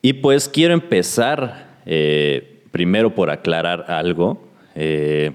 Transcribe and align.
Y 0.00 0.12
pues 0.14 0.48
quiero 0.48 0.74
empezar 0.74 1.80
eh, 1.84 2.60
primero 2.70 3.14
por 3.14 3.30
aclarar 3.30 3.86
algo. 3.88 4.40
Eh, 4.76 5.32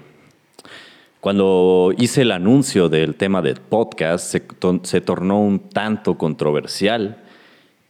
cuando 1.20 1.94
hice 1.98 2.22
el 2.22 2.32
anuncio 2.32 2.88
del 2.88 3.16
tema 3.16 3.42
del 3.42 3.58
podcast, 3.58 4.34
se, 4.84 5.02
tornó 5.02 5.42
un 5.42 5.70
tanto 5.70 6.18
controversial 6.18 7.18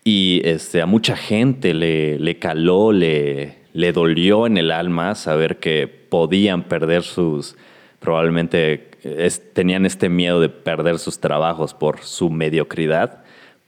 y 0.04 0.42
este, 0.46 0.82
a 0.82 0.88
mucha 0.88 1.16
gente 1.16 1.76
le, 1.76 2.40
caló, 2.40 2.92
le, 2.92 3.60
le 3.74 3.92
dolió 3.92 4.48
en 4.48 4.58
el 4.58 4.72
alma 4.72 5.14
saber 5.14 5.60
que 5.60 5.88
podían 5.88 6.64
perder 6.64 7.04
sus, 7.04 7.56
probablemente 8.00 8.90
tenían 9.54 9.86
este 9.86 10.10
miedo 10.10 10.40
de 10.40 10.50
perder 10.50 10.98
sus 10.98 11.20
trabajos 11.20 11.74
por 11.76 12.00
su 12.00 12.30
mediocridad 12.30 13.23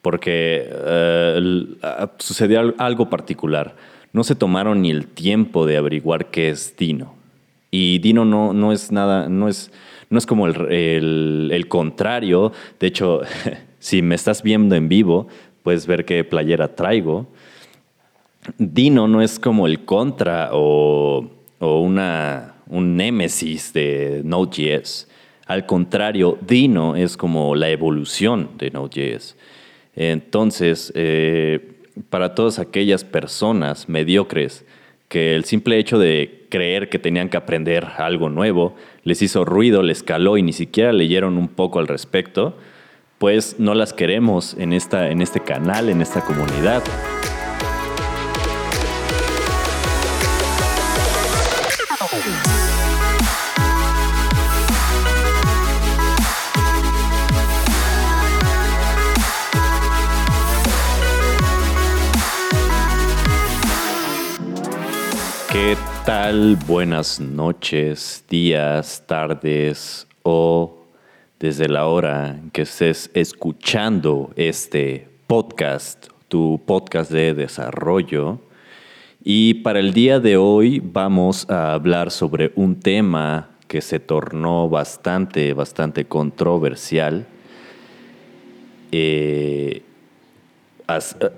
porque 0.05 0.69
eh, 0.71 1.65
sucedió 2.19 2.75
algo 2.77 3.09
particular. 3.09 3.75
No 4.13 4.23
se 4.23 4.35
tomaron 4.35 4.83
ni 4.83 4.91
el 4.91 5.07
tiempo 5.07 5.65
de 5.65 5.77
averiguar 5.77 6.29
qué 6.29 6.49
es 6.49 6.77
Dino. 6.77 7.15
Y 7.71 7.97
Dino 7.97 8.23
no, 8.23 8.53
no 8.53 8.71
es 8.71 8.91
nada, 8.91 9.27
no 9.29 9.47
es, 9.47 9.71
no 10.11 10.19
es 10.19 10.27
como 10.27 10.45
el, 10.45 11.49
el, 11.51 11.67
contrario. 11.69 12.51
De 12.79 12.85
hecho, 12.85 13.21
si 13.79 14.03
me 14.03 14.13
estás 14.13 14.43
viendo 14.43 14.75
en 14.75 14.89
vivo, 14.89 15.27
puedes 15.63 15.87
ver 15.87 16.05
qué 16.05 16.23
playera 16.23 16.75
traigo. 16.75 17.25
Dino 18.59 19.07
no 19.07 19.23
es 19.23 19.39
como 19.39 19.65
el 19.65 19.85
contra 19.85 20.51
o, 20.51 21.31
o 21.57 21.79
una, 21.79 22.57
un 22.67 22.95
némesis 22.95 23.73
de 23.73 24.21
Node.js. 24.23 25.09
Al 25.47 25.65
contrario, 25.65 26.37
Dino 26.45 26.95
es 26.95 27.17
como 27.17 27.55
la 27.55 27.71
evolución 27.71 28.51
de 28.59 28.69
Node.js. 28.69 29.35
Entonces, 29.95 30.91
eh, 30.95 31.75
para 32.09 32.35
todas 32.35 32.59
aquellas 32.59 33.03
personas 33.03 33.87
mediocres 33.87 34.65
que 35.07 35.35
el 35.35 35.45
simple 35.45 35.77
hecho 35.77 35.99
de 35.99 36.45
creer 36.49 36.89
que 36.89 36.99
tenían 36.99 37.29
que 37.29 37.37
aprender 37.37 37.85
algo 37.97 38.29
nuevo 38.29 38.75
les 39.03 39.21
hizo 39.21 39.45
ruido, 39.45 39.83
les 39.83 40.03
caló 40.03 40.37
y 40.37 40.43
ni 40.43 40.53
siquiera 40.53 40.91
leyeron 40.91 41.37
un 41.37 41.47
poco 41.47 41.79
al 41.79 41.87
respecto, 41.87 42.57
pues 43.17 43.59
no 43.59 43.75
las 43.75 43.93
queremos 43.93 44.55
en, 44.57 44.73
esta, 44.73 45.09
en 45.09 45.21
este 45.21 45.39
canal, 45.39 45.89
en 45.89 46.01
esta 46.01 46.21
comunidad. 46.21 46.83
¿Qué 65.57 65.77
tal? 66.05 66.57
Buenas 66.67 67.21
noches, 67.21 68.25
días, 68.29 69.01
tardes 69.07 70.05
o 70.21 70.79
desde 71.39 71.69
la 71.69 71.85
hora 71.85 72.41
que 72.51 72.63
estés 72.63 73.09
escuchando 73.13 74.33
este 74.35 75.07
podcast, 75.27 76.07
tu 76.27 76.61
podcast 76.65 77.09
de 77.09 77.33
desarrollo. 77.33 78.41
Y 79.23 79.53
para 79.53 79.79
el 79.79 79.93
día 79.93 80.19
de 80.19 80.35
hoy 80.35 80.81
vamos 80.83 81.49
a 81.49 81.71
hablar 81.71 82.11
sobre 82.11 82.51
un 82.55 82.77
tema 82.81 83.51
que 83.69 83.79
se 83.79 84.01
tornó 84.01 84.67
bastante, 84.67 85.53
bastante 85.53 86.03
controversial. 86.03 87.27
Eh, 88.91 89.83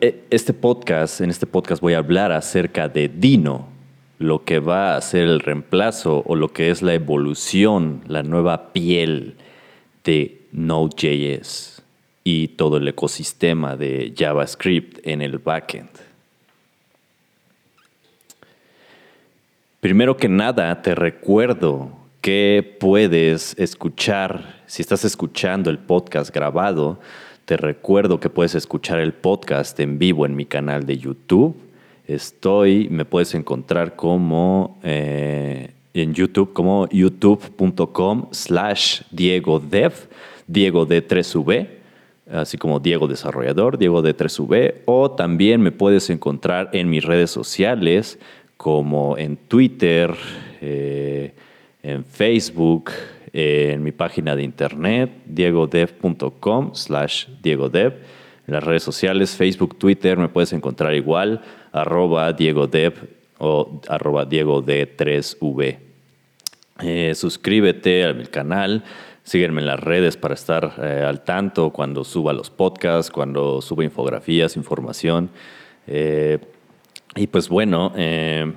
eh, 0.01 0.23
este 0.31 0.53
podcast, 0.53 1.21
en 1.21 1.29
este 1.29 1.45
podcast 1.45 1.83
voy 1.83 1.93
a 1.93 1.99
hablar 1.99 2.31
acerca 2.31 2.89
de 2.89 3.09
Dino, 3.09 3.76
lo 4.19 4.43
que 4.43 4.59
va 4.59 4.95
a 4.95 5.01
ser 5.01 5.23
el 5.23 5.39
reemplazo 5.39 6.23
o 6.25 6.35
lo 6.35 6.49
que 6.49 6.69
es 6.71 6.81
la 6.81 6.93
evolución, 6.93 8.01
la 8.07 8.23
nueva 8.23 8.73
piel 8.73 9.35
de 10.03 10.41
Node.js 10.51 11.83
y 12.23 12.49
todo 12.49 12.77
el 12.77 12.87
ecosistema 12.87 13.75
de 13.75 14.13
JavaScript 14.17 15.05
en 15.05 15.21
el 15.21 15.37
backend. 15.37 15.89
Primero 19.79 20.17
que 20.17 20.27
nada, 20.27 20.81
te 20.81 20.95
recuerdo 20.95 21.91
que 22.21 22.77
puedes 22.79 23.57
escuchar, 23.59 24.63
si 24.65 24.81
estás 24.81 25.05
escuchando 25.05 25.69
el 25.69 25.77
podcast 25.77 26.33
grabado, 26.33 26.99
te 27.45 27.55
recuerdo 27.55 28.19
que 28.19 28.29
puedes 28.29 28.55
escuchar 28.55 28.99
el 28.99 29.13
podcast 29.13 29.79
en 29.79 29.99
vivo 29.99 30.25
en 30.25 30.35
mi 30.35 30.45
canal 30.45 30.85
de 30.85 30.97
YouTube 30.97 31.66
Estoy, 32.07 32.87
me 32.89 33.03
puedes 33.03 33.35
encontrar 33.35 33.97
como 33.97 34.79
eh, 34.81 35.71
en 35.93 36.13
YouTube, 36.13 36.53
como 36.53 36.87
youtube.com 36.87 38.27
slash 38.31 39.01
Diego 39.11 39.59
Dev, 39.59 39.91
Diego 40.47 40.85
de 40.85 41.05
3V, 41.05 41.67
así 42.31 42.57
como 42.57 42.79
Diego 42.79 43.07
Desarrollador, 43.07 43.77
Diego 43.77 44.01
de 44.01 44.15
3V, 44.15 44.75
o 44.85 45.11
también 45.11 45.59
me 45.59 45.73
puedes 45.73 46.09
encontrar 46.09 46.69
en 46.71 46.89
mis 46.89 47.03
redes 47.03 47.29
sociales 47.29 48.19
como 48.55 49.17
en 49.17 49.35
Twitter, 49.35 50.15
eh, 50.61 51.33
en 51.83 52.05
Facebook, 52.05 52.91
en 53.33 53.83
mi 53.83 53.91
página 53.91 54.33
de 54.37 54.43
internet, 54.43 55.11
diegodev.com 55.25 56.73
slash 56.73 57.27
diegodev. 57.43 57.95
En 58.47 58.53
las 58.53 58.63
redes 58.63 58.83
sociales, 58.83 59.35
Facebook, 59.35 59.77
Twitter, 59.77 60.17
me 60.17 60.29
puedes 60.29 60.53
encontrar 60.53 60.95
igual 60.95 61.41
arroba 61.71 62.33
Diego 62.33 62.67
Dev 62.67 62.93
o 63.39 63.81
arroba 63.87 64.25
Diego 64.25 64.63
D3V. 64.63 65.77
Eh, 66.81 67.15
suscríbete 67.15 68.03
al 68.03 68.29
canal, 68.29 68.83
sígueme 69.23 69.61
en 69.61 69.67
las 69.67 69.79
redes 69.79 70.15
para 70.15 70.35
estar 70.35 70.73
eh, 70.81 71.03
al 71.05 71.23
tanto 71.23 71.71
cuando 71.71 72.03
suba 72.03 72.33
los 72.33 72.49
podcasts, 72.51 73.11
cuando 73.11 73.61
suba 73.61 73.83
infografías, 73.83 74.55
información. 74.55 75.29
Eh, 75.87 76.37
y 77.15 77.27
pues 77.27 77.49
bueno, 77.49 77.93
en 77.95 78.53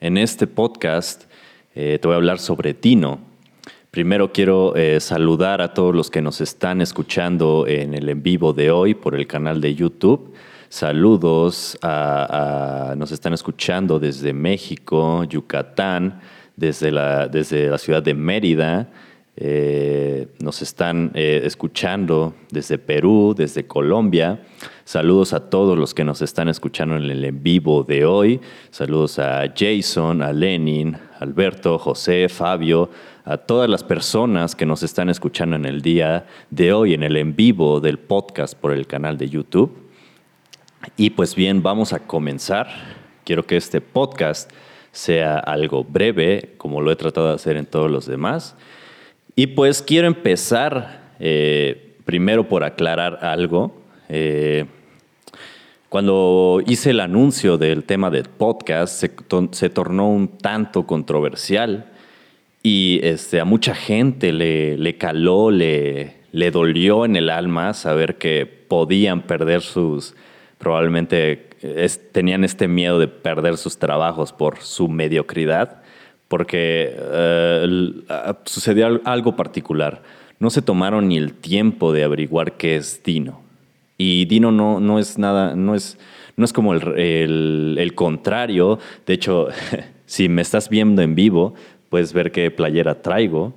este 0.00 0.48
podcast 0.48 1.24
te 1.72 2.00
voy 2.02 2.14
a 2.14 2.16
hablar 2.16 2.40
sobre 2.40 2.74
Tino. 2.74 3.20
Primero 3.92 4.32
quiero 4.32 4.74
saludar 4.98 5.60
a 5.60 5.72
todos 5.72 5.94
los 5.94 6.10
que 6.10 6.20
nos 6.20 6.40
están 6.40 6.80
escuchando 6.80 7.64
en 7.68 7.94
el 7.94 8.08
en 8.08 8.20
vivo 8.20 8.54
de 8.54 8.72
hoy 8.72 8.94
por 8.94 9.14
el 9.14 9.28
canal 9.28 9.60
de 9.60 9.76
YouTube. 9.76 10.34
Saludos 10.72 11.76
a, 11.82 12.94
nos 12.96 13.12
están 13.12 13.34
escuchando 13.34 13.98
desde 13.98 14.32
México, 14.32 15.22
Yucatán, 15.24 16.22
desde 16.56 16.90
la, 16.90 17.28
desde 17.28 17.68
la 17.68 17.76
ciudad 17.76 18.02
de 18.02 18.14
Mérida. 18.14 18.88
Eh, 19.36 20.28
nos 20.40 20.62
están 20.62 21.10
eh, 21.12 21.42
escuchando 21.44 22.32
desde 22.50 22.78
Perú, 22.78 23.34
desde 23.36 23.66
Colombia. 23.66 24.40
Saludos 24.84 25.34
a 25.34 25.50
todos 25.50 25.76
los 25.76 25.92
que 25.92 26.04
nos 26.04 26.22
están 26.22 26.48
escuchando 26.48 26.96
en 26.96 27.02
el 27.02 27.22
en 27.22 27.42
vivo 27.42 27.84
de 27.84 28.06
hoy. 28.06 28.40
Saludos 28.70 29.18
a 29.18 29.52
Jason, 29.54 30.22
a 30.22 30.32
Lenin, 30.32 30.96
Alberto, 31.20 31.78
José, 31.78 32.30
Fabio, 32.30 32.88
a 33.26 33.36
todas 33.36 33.68
las 33.68 33.84
personas 33.84 34.56
que 34.56 34.64
nos 34.64 34.82
están 34.82 35.10
escuchando 35.10 35.54
en 35.54 35.66
el 35.66 35.82
día 35.82 36.24
de 36.48 36.72
hoy 36.72 36.94
en 36.94 37.02
el 37.02 37.18
en 37.18 37.36
vivo 37.36 37.78
del 37.78 37.98
podcast 37.98 38.54
por 38.54 38.72
el 38.72 38.86
canal 38.86 39.18
de 39.18 39.28
YouTube. 39.28 39.91
Y 40.96 41.10
pues 41.10 41.34
bien, 41.34 41.62
vamos 41.62 41.92
a 41.92 42.00
comenzar. 42.00 42.68
Quiero 43.24 43.46
que 43.46 43.56
este 43.56 43.80
podcast 43.80 44.50
sea 44.90 45.38
algo 45.38 45.84
breve, 45.84 46.54
como 46.58 46.80
lo 46.80 46.90
he 46.90 46.96
tratado 46.96 47.28
de 47.28 47.34
hacer 47.34 47.56
en 47.56 47.66
todos 47.66 47.90
los 47.90 48.06
demás. 48.06 48.56
Y 49.36 49.48
pues 49.48 49.80
quiero 49.80 50.06
empezar 50.06 51.12
eh, 51.20 51.96
primero 52.04 52.48
por 52.48 52.64
aclarar 52.64 53.24
algo. 53.24 53.80
Eh, 54.08 54.66
cuando 55.88 56.60
hice 56.66 56.90
el 56.90 57.00
anuncio 57.00 57.58
del 57.58 57.84
tema 57.84 58.10
del 58.10 58.24
podcast, 58.24 59.04
se, 59.52 59.70
tornó 59.70 60.10
un 60.10 60.38
tanto 60.38 60.86
controversial 60.86 61.92
y 62.62 63.00
este, 63.02 63.40
a 63.40 63.44
mucha 63.44 63.74
gente 63.74 64.32
le, 64.32 64.76
le 64.78 64.96
caló, 64.96 65.50
le, 65.50 66.16
le 66.32 66.50
dolió 66.50 67.04
en 67.04 67.16
el 67.16 67.30
alma 67.30 67.74
saber 67.74 68.16
que 68.16 68.46
podían 68.46 69.22
perder 69.22 69.60
sus, 69.60 70.14
probablemente 70.62 71.48
tenían 72.12 72.44
este 72.44 72.68
miedo 72.68 73.00
de 73.00 73.08
perder 73.08 73.56
sus 73.56 73.78
trabajos 73.78 74.32
por 74.32 74.58
su 74.60 74.86
mediocridad, 74.86 75.82
porque 76.28 76.94
eh, 76.96 77.92
sucedió 78.44 79.00
algo 79.04 79.34
particular. 79.34 80.02
No 80.38 80.50
se 80.50 80.62
tomaron 80.62 81.08
ni 81.08 81.16
el 81.16 81.34
tiempo 81.34 81.92
de 81.92 82.04
averiguar 82.04 82.52
qué 82.52 82.76
es 82.76 83.02
Dino. 83.02 83.40
Y 83.98 84.26
Dino 84.26 84.52
no, 84.52 84.78
no 84.78 85.00
es 85.00 85.18
nada, 85.18 85.56
no 85.56 85.74
es, 85.74 85.98
no 86.36 86.44
es 86.44 86.52
como 86.52 86.74
el, 86.74 87.76
el 87.76 87.94
contrario. 87.96 88.78
De 89.04 89.14
hecho, 89.14 89.48
si 90.06 90.28
me 90.28 90.42
estás 90.42 90.68
viendo 90.68 91.02
en 91.02 91.16
vivo, 91.16 91.54
puedes 91.88 92.12
ver 92.12 92.30
qué 92.30 92.52
playera 92.52 93.02
traigo. 93.02 93.52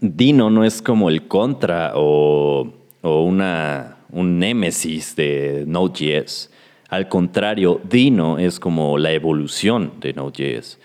Dino 0.00 0.50
no 0.50 0.64
es 0.64 0.82
como 0.82 1.08
el 1.08 1.28
contra 1.28 1.92
o, 1.94 2.72
o 3.02 3.22
una 3.22 3.97
un 4.10 4.38
némesis 4.38 5.16
de 5.16 5.64
Node.js. 5.66 6.50
Al 6.88 7.08
contrario, 7.08 7.80
Dino 7.88 8.38
es 8.38 8.58
como 8.58 8.98
la 8.98 9.12
evolución 9.12 9.92
de 10.00 10.12
Node.js. 10.12 10.78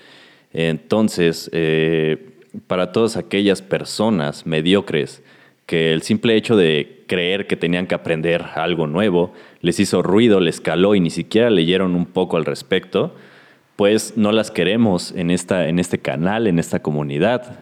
Entonces, 0.52 1.50
eh, 1.54 2.34
para 2.68 2.92
todas 2.92 3.18
aquellas 3.18 3.62
personas 3.62 4.46
mediocres 4.46 5.24
que 5.66 5.94
el 5.94 6.02
simple 6.02 6.36
hecho 6.36 6.56
de 6.56 7.04
creer 7.08 7.48
que 7.48 7.56
tenían 7.56 7.88
que 7.88 7.96
aprender 7.96 8.44
algo 8.56 8.86
nuevo 8.86 9.34
les 9.62 9.80
hizo 9.80 10.04
ruido, 10.04 10.40
les 10.40 10.60
caló 10.60 10.94
y 10.94 11.00
ni 11.00 11.10
siquiera 11.10 11.50
leyeron 11.50 11.96
un 11.96 12.06
poco 12.06 12.38
al 12.38 12.46
respecto, 12.46 13.16
pues 13.76 14.18
no 14.18 14.32
las 14.32 14.52
queremos 14.52 15.14
en, 15.14 15.32
esta, 15.32 15.68
en 15.68 15.80
este 15.80 16.00
canal, 16.00 16.48
en 16.48 16.60
esta 16.60 16.82
comunidad. 16.82 17.60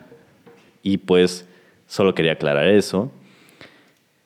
Y 0.83 0.97
pues 0.97 1.47
solo 1.87 2.15
quería 2.15 2.33
aclarar 2.33 2.67
eso. 2.67 3.11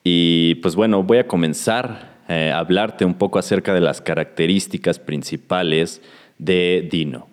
Y 0.08 0.54
pues 0.62 0.76
bueno, 0.76 1.02
voy 1.02 1.18
a 1.18 1.26
comenzar 1.26 2.18
eh, 2.28 2.52
a 2.54 2.60
hablarte 2.60 3.04
un 3.04 3.14
poco 3.14 3.40
acerca 3.40 3.74
de 3.74 3.80
las 3.80 4.00
características 4.00 5.00
principales 5.00 6.00
de 6.38 6.86
Dino. 6.88 7.26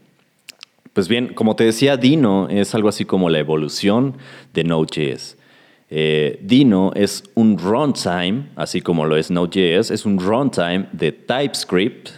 Pues 0.91 1.07
bien, 1.07 1.35
como 1.35 1.55
te 1.55 1.65
decía, 1.65 1.97
Dino 1.97 2.49
es 2.49 2.73
algo 2.73 2.89
así 2.89 3.05
como 3.05 3.29
la 3.29 3.37
evolución 3.37 4.17
de 4.55 4.63
Node.js. 4.63 5.37
Eh, 5.91 6.39
Dino 6.41 6.91
es 6.95 7.23
un 7.35 7.59
runtime, 7.59 8.47
así 8.55 8.81
como 8.81 9.05
lo 9.05 9.17
es 9.17 9.29
Node.js, 9.29 9.91
es 9.91 10.03
un 10.03 10.17
runtime 10.17 10.87
de 10.93 11.11
TypeScript 11.11 12.09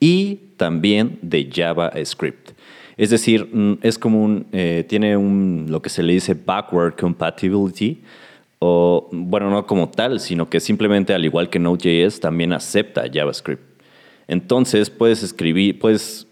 y 0.00 0.36
también 0.56 1.18
de 1.20 1.50
JavaScript. 1.52 2.52
Es 2.96 3.10
decir, 3.10 3.50
mm, 3.52 3.80
es 3.82 3.98
como 3.98 4.24
un, 4.24 4.46
eh, 4.52 4.82
tiene 4.88 5.18
un, 5.18 5.66
lo 5.68 5.82
que 5.82 5.90
se 5.90 6.02
le 6.02 6.14
dice 6.14 6.32
backward 6.32 6.96
compatibility, 6.96 8.00
o 8.60 9.08
bueno, 9.10 9.50
no 9.50 9.66
como 9.66 9.88
tal, 9.90 10.20
sino 10.20 10.48
que 10.48 10.60
simplemente 10.60 11.12
al 11.12 11.24
igual 11.24 11.50
que 11.50 11.58
Node.js 11.58 12.20
también 12.20 12.52
acepta 12.52 13.04
JavaScript. 13.12 13.62
Entonces 14.28 14.88
puedes 14.88 15.24
escribir, 15.24 15.78
puedes 15.78 16.28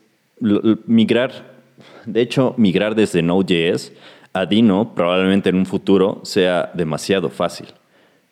migrar 0.86 1.58
de 2.06 2.20
hecho, 2.20 2.54
migrar 2.56 2.94
desde 2.94 3.22
Node.js 3.22 3.92
a 4.32 4.46
Dino 4.46 4.94
probablemente 4.94 5.50
en 5.50 5.56
un 5.56 5.66
futuro 5.66 6.20
sea 6.24 6.70
demasiado 6.74 7.28
fácil. 7.28 7.68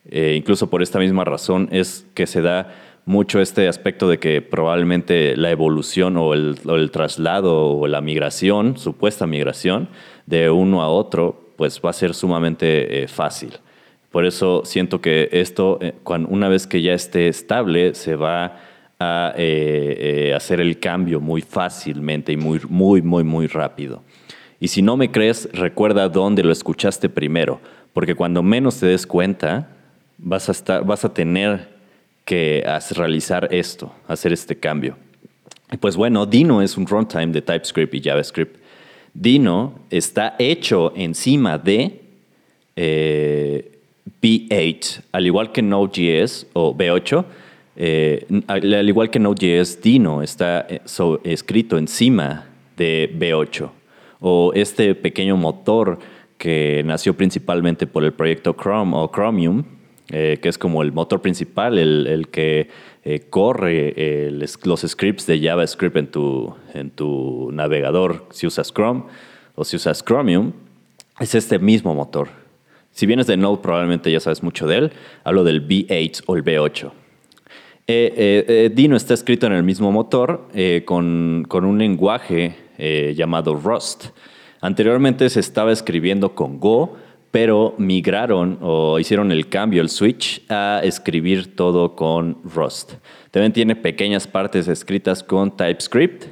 Eh, 0.09 0.35
incluso 0.37 0.71
por 0.71 0.83
esta 0.83 0.99
misma 0.99 1.25
razón 1.25 1.69
es 1.73 2.07
que 2.15 2.27
se 2.27 2.43
da 2.43 2.75
mucho 3.05 3.41
este 3.41 3.69
aspecto 3.69 4.09
de 4.09 4.19
que 4.19 4.41
probablemente 4.41 5.37
la 5.37 5.51
evolución 5.51 6.17
o 6.17 6.33
el, 6.35 6.91
traslado 6.91 7.73
o 7.73 7.87
la 7.87 8.01
migración, 8.01 8.79
supuesta 8.79 9.27
migración, 9.27 9.89
de 10.27 10.51
uno 10.51 10.83
a 10.83 10.89
otro, 10.89 11.53
pues 11.57 11.81
va 11.85 11.91
a 11.91 11.93
ser 11.93 12.15
sumamente 12.15 13.03
eh, 13.03 13.09
fácil. 13.09 13.53
Por 14.17 14.25
eso 14.25 14.63
siento 14.65 15.03
que 15.03 15.29
esto, 15.31 15.79
eh, 15.83 15.93
una 16.07 16.49
vez 16.49 16.67
que 16.67 16.81
ya 16.81 16.95
esté 16.95 17.29
estable, 17.29 17.95
se 17.95 18.17
va 18.17 18.59
a 18.99 19.35
eh, 19.37 20.29
eh, 20.29 20.35
hacer 20.35 20.59
el 20.59 20.81
cambio 20.81 21.21
muy 21.21 21.43
fácilmente 21.43 22.33
y 22.33 22.39
muy, 22.39 22.59
muy, 22.67 23.03
muy, 23.03 23.25
muy 23.25 23.47
rápido. 23.47 24.03
Y 24.59 24.69
si 24.69 24.81
no 24.81 24.97
me 24.97 25.11
crees, 25.11 25.51
recuerda 25.53 26.09
dónde 26.09 26.43
lo 26.43 26.51
escuchaste 26.51 27.11
primero, 27.11 27.61
porque 27.93 28.15
cuando 28.15 28.43
menos 28.43 28.81
te 28.81 28.87
des 28.87 29.07
cuenta, 29.07 29.69
vas 30.17 30.49
a, 30.49 30.53
estar, 30.53 30.83
vas 30.83 31.05
a 31.05 31.12
tener 31.12 31.69
que 32.25 32.65
realizar 32.93 33.49
esto, 33.51 33.93
hacer 34.09 34.33
este 34.33 34.57
cambio. 34.57 34.97
Y 35.71 35.77
pues 35.77 35.95
bueno, 35.95 36.25
Dino 36.25 36.62
es 36.62 36.79
un 36.79 36.87
runtime 36.87 37.27
de 37.27 37.43
TypeScript 37.43 37.93
y 37.93 38.01
JavaScript. 38.01 38.57
Dino 39.12 39.75
está 39.91 40.37
hecho 40.39 40.95
encima 40.97 41.59
de 41.59 42.01
B8, 44.23 45.03
al 45.12 45.26
igual 45.26 45.53
que 45.53 45.62
Node.js 45.62 46.47
o 46.53 46.75
B8 46.75 47.25
eh, 47.79 48.26
al 48.47 48.88
igual 48.88 49.11
que 49.11 49.19
Node.js, 49.19 49.82
Dino 49.82 50.23
está 50.23 50.67
eh, 50.69 50.81
escrito 51.25 51.76
encima 51.76 52.47
de 52.76 53.14
B8 53.19 53.70
o 54.20 54.53
este 54.55 54.94
pequeño 54.94 55.37
motor 55.37 55.99
que 56.38 56.82
nació 56.87 57.14
principalmente 57.14 57.87
por 57.87 58.03
el 58.05 58.14
proyecto 58.14 58.56
Chrome 58.58 58.97
o 58.97 59.11
Chromium, 59.11 59.64
eh, 60.09 60.38
que 60.41 60.49
es 60.49 60.56
como 60.56 60.82
el 60.82 60.93
motor 60.93 61.20
principal, 61.20 61.79
el, 61.79 62.29
que 62.31 62.69
corre 63.31 64.31
los 64.64 64.81
scripts 64.81 65.26
de 65.26 65.41
JavaScript 65.41 65.97
en 65.97 66.11
en 66.75 66.91
tu 66.91 67.50
navegador 67.52 68.26
si 68.31 68.47
usas 68.47 68.73
Chrome 68.73 69.05
o 69.55 69.64
si 69.64 69.76
usas 69.76 70.02
Chromium, 70.05 70.52
es 71.20 71.35
este 71.35 71.59
mismo 71.59 71.94
motor. 71.94 72.46
Si 72.97 73.05
vienes 73.05 73.27
de 73.27 73.37
Node, 73.37 73.61
probablemente 73.61 74.11
ya 74.11 74.21
sabes 74.21 74.43
mucho 74.43 74.67
de 74.67 74.79
él. 74.79 74.93
Hablo 75.23 75.45
del 75.45 75.69
B8 75.69 76.23
o 76.25 76.35
el 76.35 76.43
B8. 76.43 76.87
Eh, 76.87 78.15
eh, 78.17 78.45
eh, 78.49 78.71
Dino 78.73 78.97
está 78.97 79.13
escrito 79.13 79.47
en 79.47 79.53
el 79.53 79.63
mismo 79.63 79.93
motor 79.93 80.49
con, 80.87 81.47
un 81.51 81.79
lenguaje 81.79 82.57
llamado 83.15 83.55
Rust. 83.55 84.07
Anteriormente 84.63 85.29
se 85.29 85.41
estaba 85.41 85.73
escribiendo 85.73 86.35
con 86.35 86.59
Go, 86.59 86.97
pero 87.31 87.75
migraron 87.77 88.59
o 88.63 88.99
hicieron 88.99 89.31
el 89.31 89.51
cambio, 89.51 89.83
el 89.83 89.91
switch, 89.91 90.51
a 90.51 90.81
escribir 90.83 91.55
todo 91.55 91.97
con 91.97 92.39
Rust. 92.45 92.95
También 93.31 93.53
tiene 93.53 93.77
pequeñas 93.77 94.27
partes 94.27 94.69
escritas 94.69 95.23
con 95.23 95.55
TypeScript. 95.55 96.25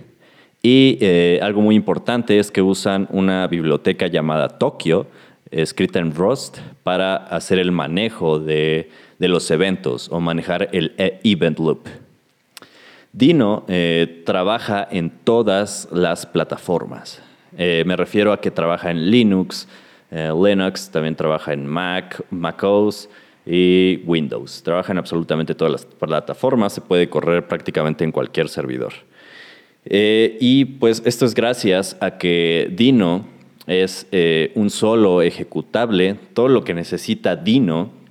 Y 0.62 0.98
algo 1.42 1.60
muy 1.60 1.76
importante 1.76 2.38
es 2.38 2.50
que 2.50 2.62
usan 2.62 3.06
una 3.10 3.46
biblioteca 3.48 4.06
llamada 4.06 4.48
Tokyo, 4.48 5.08
escrita 5.50 5.98
en 5.98 6.14
Rust, 6.14 6.58
para 6.82 7.16
hacer 7.16 7.58
el 7.58 7.72
manejo 7.72 8.38
de 8.38 8.90
de 9.18 9.28
los 9.28 9.50
eventos 9.50 10.08
o 10.10 10.20
manejar 10.20 10.68
el 10.72 10.92
e- 10.98 11.20
event 11.24 11.58
loop. 11.58 11.86
Dino 13.12 13.64
eh, 13.68 14.22
trabaja 14.26 14.86
en 14.90 15.10
todas 15.10 15.88
las 15.92 16.26
plataformas. 16.26 17.22
Eh, 17.56 17.84
me 17.86 17.96
refiero 17.96 18.32
a 18.32 18.40
que 18.40 18.50
trabaja 18.50 18.90
en 18.90 19.10
Linux, 19.10 19.68
eh, 20.10 20.32
Linux, 20.34 20.90
también 20.90 21.14
trabaja 21.14 21.52
en 21.52 21.66
Mac, 21.66 22.22
macOS 22.30 23.08
y 23.46 24.00
Windows. 24.04 24.62
Trabaja 24.62 24.92
en 24.92 24.98
absolutamente 24.98 25.54
todas 25.54 25.72
las 25.72 25.84
plataformas, 25.84 26.72
se 26.72 26.80
puede 26.80 27.08
correr 27.08 27.46
prácticamente 27.46 28.04
en 28.04 28.12
cualquier 28.12 28.48
servidor. 28.48 28.92
y 29.86 30.64
pues 30.80 31.02
esto 31.04 31.26
es 31.26 31.34
gracias 31.34 31.96
a 32.00 32.16
que 32.16 32.70
Dino 32.72 33.26
es 33.66 34.06
un 34.54 34.70
solo 34.70 35.22
ejecutable. 35.22 36.16
Todo 36.34 36.48
lo 36.48 36.64
que 36.64 36.74
necesita 36.74 37.36
Dino 37.36 38.04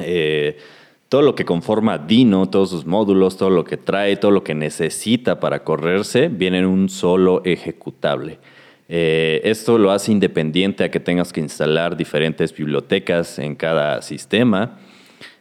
eh, 0.00 0.58
todo 1.08 1.22
lo 1.22 1.34
que 1.34 1.46
conforma 1.46 1.96
Dino, 1.96 2.50
todos 2.50 2.70
sus 2.70 2.84
módulos, 2.84 3.38
todo 3.38 3.48
lo 3.50 3.64
que 3.64 3.78
trae, 3.78 4.16
todo 4.16 4.30
lo 4.30 4.44
que 4.44 4.54
necesita 4.54 5.40
para 5.40 5.64
correrse, 5.64 6.28
viene 6.28 6.58
en 6.58 6.66
un 6.66 6.90
solo 6.90 7.40
ejecutable. 7.46 8.38
Eh, 8.90 9.40
esto 9.44 9.78
lo 9.78 9.90
hace 9.90 10.12
independiente 10.12 10.84
a 10.84 10.90
que 10.90 11.00
tengas 11.00 11.32
que 11.32 11.40
instalar 11.40 11.96
diferentes 11.96 12.54
bibliotecas 12.54 13.38
en 13.38 13.54
cada 13.54 14.02
sistema. 14.02 14.78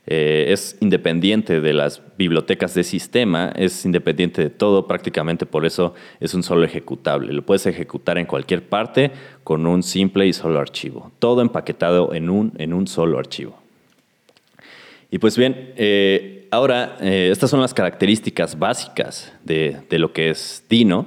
Eh, 0.10 0.54
es 0.54 0.78
independiente 0.80 1.60
de 1.60 1.74
las 1.74 2.02
bibliotecas 2.18 2.74
de 2.74 2.86
sistema, 2.86 3.52
es 3.58 3.84
independiente 3.84 4.42
de 4.42 4.50
todo, 4.50 4.88
prácticamente 4.88 5.46
por 5.46 5.66
eso 5.66 5.96
es 6.22 6.34
un 6.34 6.44
solo 6.44 6.64
ejecutable. 6.64 7.34
Lo 7.34 7.46
puedes 7.46 7.66
ejecutar 7.66 8.18
en 8.18 8.26
cualquier 8.26 8.64
parte 8.64 9.12
con 9.48 9.66
un 9.66 9.82
simple 9.82 10.28
y 10.28 10.34
solo 10.34 10.60
archivo. 10.60 11.10
Todo 11.20 11.42
empaquetado 11.42 12.14
en 12.14 12.30
un, 12.30 12.52
en 12.58 12.74
un 12.74 12.86
solo 12.86 13.18
archivo. 13.18 13.56
Y 15.10 15.20
pues 15.20 15.38
bien, 15.38 15.72
eh, 15.78 16.50
ahora 16.52 16.98
eh, 17.00 17.30
estas 17.32 17.50
son 17.50 17.62
las 17.62 17.74
características 17.74 18.60
básicas 18.60 19.32
de, 19.46 19.86
lo 19.92 20.12
que 20.12 20.32
es 20.32 20.66
Dino. 20.68 21.06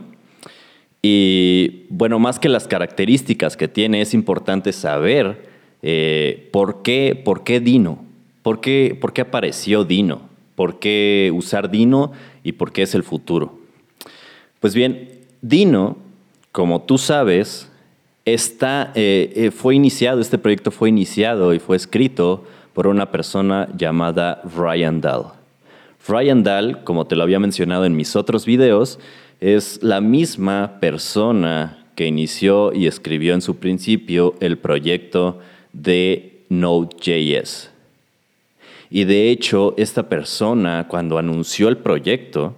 Y 1.03 1.83
bueno, 1.91 2.19
más 2.19 2.39
que 2.39 2.49
las 2.49 2.67
características 2.67 3.59
que 3.59 3.69
tiene, 3.69 4.01
es 4.01 4.15
importante 4.15 4.73
saber 4.73 5.51
eh, 5.83 6.49
por, 6.51 6.81
qué, 6.81 7.21
por 7.23 7.45
qué 7.45 7.61
Dino, 7.61 8.03
por 8.41 8.63
qué, 8.63 8.97
por 8.99 9.13
qué 9.13 9.21
apareció 9.21 9.85
Dino, 9.85 10.23
por 10.55 10.79
qué 10.79 11.31
usar 11.35 11.71
Dino 11.71 12.13
y 12.43 12.53
por 12.53 12.73
qué 12.73 12.85
es 12.85 12.95
el 12.95 13.03
futuro. 13.03 13.59
Pues 14.61 14.75
bien, 14.75 15.11
Dino, 15.43 15.99
como 16.53 16.81
tú 16.81 16.97
sabes, 16.97 17.70
está, 18.25 18.93
fue 19.53 19.75
iniciado, 19.75 20.21
este 20.21 20.39
proyecto 20.39 20.71
fue 20.71 20.89
iniciado 20.89 21.55
y 21.55 21.59
fue 21.59 21.77
escrito 21.77 22.45
por 22.73 22.87
una 22.87 23.11
persona 23.11 23.69
llamada 23.77 24.43
Ryan 24.57 25.01
Dahl. 25.01 25.33
Ryan 26.07 26.43
Dahl, 26.43 26.85
como 26.85 27.07
te 27.07 27.17
lo 27.17 27.23
había 27.23 27.39
mencionado 27.39 27.85
en 27.85 27.97
mis 27.97 28.17
otros 28.17 28.47
videos, 28.47 28.99
es 29.41 29.83
la 29.83 30.01
misma 30.01 30.79
persona 30.81 31.85
que 31.95 32.07
inició 32.07 32.73
y 32.73 32.87
escribió 32.87 33.35
en 33.35 33.43
su 33.43 33.57
principio 33.57 34.35
el 34.41 34.59
proyecto 34.59 35.39
de 35.73 36.41
Node.js. 36.49 37.71
Y 38.91 39.05
de 39.05 39.31
hecho, 39.31 39.75
esta 39.77 40.09
persona, 40.09 40.87
cuando 40.89 41.19
anunció 41.19 41.69
el 41.69 41.77
proyecto, 41.77 42.55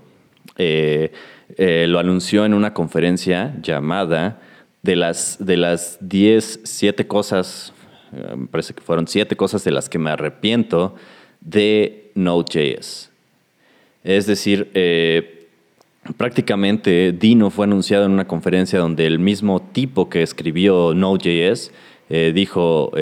eh, 0.57 1.13
eh, 1.57 1.87
lo 1.89 1.99
anunció 1.99 2.45
en 2.47 2.55
una 2.55 2.73
conferencia 2.73 3.55
llamada 3.61 4.41
de 4.83 4.97
las, 4.97 5.37
de 5.39 5.57
las 5.57 5.99
10, 6.01 6.61
7 6.65 7.07
cosas 7.07 7.73
eh, 8.13 8.37
me 8.37 8.47
parece 8.47 8.75
que 8.75 8.83
fueron 8.83 9.09
siete 9.09 9.37
cosas 9.37 9.65
de 9.65 9.71
las 9.71 9.89
que 9.89 9.99
me 9.99 10.11
arrepiento 10.11 10.95
de 11.41 12.11
Node.js. 12.15 13.11
Es 14.05 14.27
decir, 14.27 14.71
eh, 14.75 15.49
prácticamente 16.17 17.13
Dino 17.13 17.51
fue 17.51 17.65
anunciado 17.65 18.05
en 18.05 18.13
una 18.13 18.27
conferencia 18.27 18.79
donde 18.79 19.07
el 19.07 19.19
mismo 19.19 19.61
tipo 19.61 20.09
que 20.09 20.23
escribió 20.23 20.93
Node.js 20.95 21.73
eh, 22.11 22.33
dijo, 22.35 22.93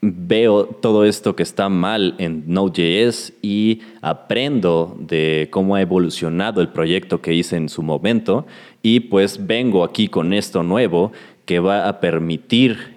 veo 0.00 0.66
todo 0.66 1.04
esto 1.06 1.34
que 1.34 1.42
está 1.42 1.68
mal 1.68 2.14
en 2.18 2.44
Node.js 2.46 3.32
y 3.42 3.80
aprendo 4.02 4.96
de 5.00 5.48
cómo 5.50 5.74
ha 5.74 5.80
evolucionado 5.80 6.60
el 6.60 6.68
proyecto 6.68 7.20
que 7.20 7.32
hice 7.32 7.56
en 7.56 7.68
su 7.68 7.82
momento 7.82 8.46
y 8.84 9.00
pues 9.00 9.46
vengo 9.46 9.82
aquí 9.82 10.08
con 10.08 10.34
esto 10.34 10.62
nuevo 10.62 11.10
que 11.46 11.58
va 11.58 11.88
a 11.88 12.00
permitir, 12.00 12.96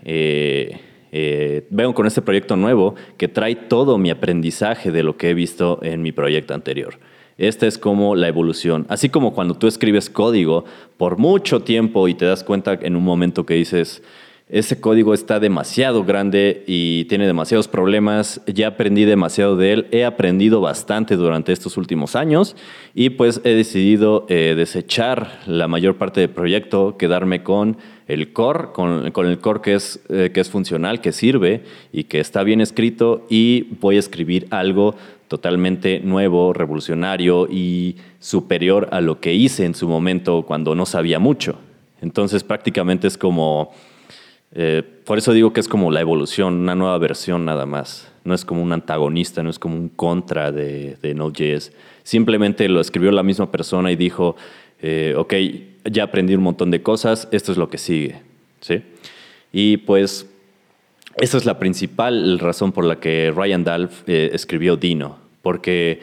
vengo 1.69 1.93
con 1.95 2.05
este 2.05 2.21
proyecto 2.21 2.57
nuevo 2.57 2.95
que 3.15 3.29
trae 3.29 3.55
todo 3.55 3.97
mi 3.97 4.09
aprendizaje 4.09 4.91
de 4.91 5.01
lo 5.01 5.15
que 5.15 5.29
he 5.29 5.33
visto 5.33 5.79
en 5.81 6.01
mi 6.01 6.11
proyecto 6.11 6.53
anterior. 6.53 6.99
Esta 7.37 7.67
es 7.67 7.77
como 7.77 8.15
la 8.15 8.27
evolución. 8.27 8.85
Así 8.89 9.07
como 9.07 9.33
cuando 9.33 9.53
tú 9.53 9.67
escribes 9.67 10.09
código 10.09 10.65
por 10.97 11.17
mucho 11.17 11.61
tiempo 11.61 12.09
y 12.09 12.15
te 12.15 12.25
das 12.25 12.43
cuenta 12.43 12.77
en 12.81 12.97
un 12.97 13.03
momento 13.05 13.45
que 13.45 13.53
dices, 13.53 14.03
ese 14.49 14.79
código 14.79 15.13
está 15.13 15.41
demasiado 15.41 16.05
grande 16.05 16.63
y 16.67 17.03
tiene 17.05 17.27
demasiados 17.27 17.67
problemas, 17.67 18.41
ya 18.47 18.67
aprendí 18.67 19.03
demasiado 19.03 19.57
de 19.57 19.73
él, 19.73 19.87
he 19.91 20.05
aprendido 20.05 20.61
bastante 20.61 21.17
durante 21.17 21.51
estos 21.51 21.75
últimos 21.75 22.15
años 22.15 22.55
y 22.95 23.09
pues 23.09 23.41
he 23.43 23.49
decidido 23.49 24.25
eh, 24.29 24.53
desechar 24.55 25.41
la 25.47 25.67
mayor 25.67 25.97
parte 25.97 26.21
del 26.21 26.29
proyecto, 26.29 26.95
quedarme 26.97 27.43
con 27.43 27.75
el 28.07 28.31
core, 28.31 28.69
con, 28.71 29.05
el 29.05 29.39
core 29.39 29.61
que 29.61 29.73
es, 29.73 29.99
eh, 30.07 30.31
que 30.33 30.39
es 30.39 30.49
funcional, 30.49 31.01
que 31.01 31.11
sirve 31.11 31.63
y 31.91 32.05
que 32.05 32.21
está 32.21 32.43
bien 32.43 32.61
escrito 32.61 33.25
y 33.29 33.67
voy 33.81 33.97
a 33.97 33.99
escribir 33.99 34.47
algo 34.49 34.95
totalmente 35.27 35.99
nuevo, 35.99 36.53
revolucionario 36.53 37.49
y 37.51 37.97
superior 38.19 38.87
a 38.91 39.01
lo 39.01 39.19
que 39.19 39.33
hice 39.33 39.65
en 39.65 39.75
su 39.75 39.89
momento 39.89 40.43
cuando 40.43 40.73
no 40.73 40.85
sabía 40.85 41.19
mucho. 41.19 41.59
Entonces 42.01 42.43
prácticamente 42.43 43.07
es 43.07 43.17
como, 43.17 43.73
eh, 44.53 44.83
por 45.05 45.17
eso 45.17 45.33
digo 45.33 45.53
que 45.53 45.59
es 45.59 45.67
como 45.67 45.91
la 45.91 46.01
evolución, 46.01 46.55
una 46.55 46.75
nueva 46.75 46.97
versión 46.97 47.45
nada 47.45 47.65
más. 47.65 48.11
No 48.23 48.33
es 48.33 48.43
como 48.43 48.61
un 48.61 48.73
antagonista, 48.73 49.43
no 49.43 49.49
es 49.49 49.59
como 49.59 49.75
un 49.75 49.89
contra 49.89 50.51
de, 50.51 50.97
de 51.01 51.13
Node.js. 51.13 51.71
Simplemente 52.03 52.67
lo 52.67 52.81
escribió 52.81 53.11
la 53.11 53.23
misma 53.23 53.51
persona 53.51 53.91
y 53.91 53.95
dijo, 53.95 54.35
eh, 54.81 55.13
ok, 55.17 55.33
ya 55.89 56.03
aprendí 56.03 56.35
un 56.35 56.43
montón 56.43 56.71
de 56.71 56.81
cosas, 56.81 57.27
esto 57.31 57.51
es 57.51 57.57
lo 57.57 57.69
que 57.69 57.77
sigue. 57.77 58.21
¿sí? 58.59 58.81
Y 59.51 59.77
pues 59.77 60.29
esa 61.17 61.37
es 61.37 61.45
la 61.45 61.57
principal 61.59 62.39
razón 62.39 62.71
por 62.71 62.85
la 62.85 62.99
que 62.99 63.31
Ryan 63.35 63.63
Dahl 63.63 63.89
eh, 64.07 64.29
escribió 64.33 64.75
Dino, 64.75 65.17
porque 65.41 66.01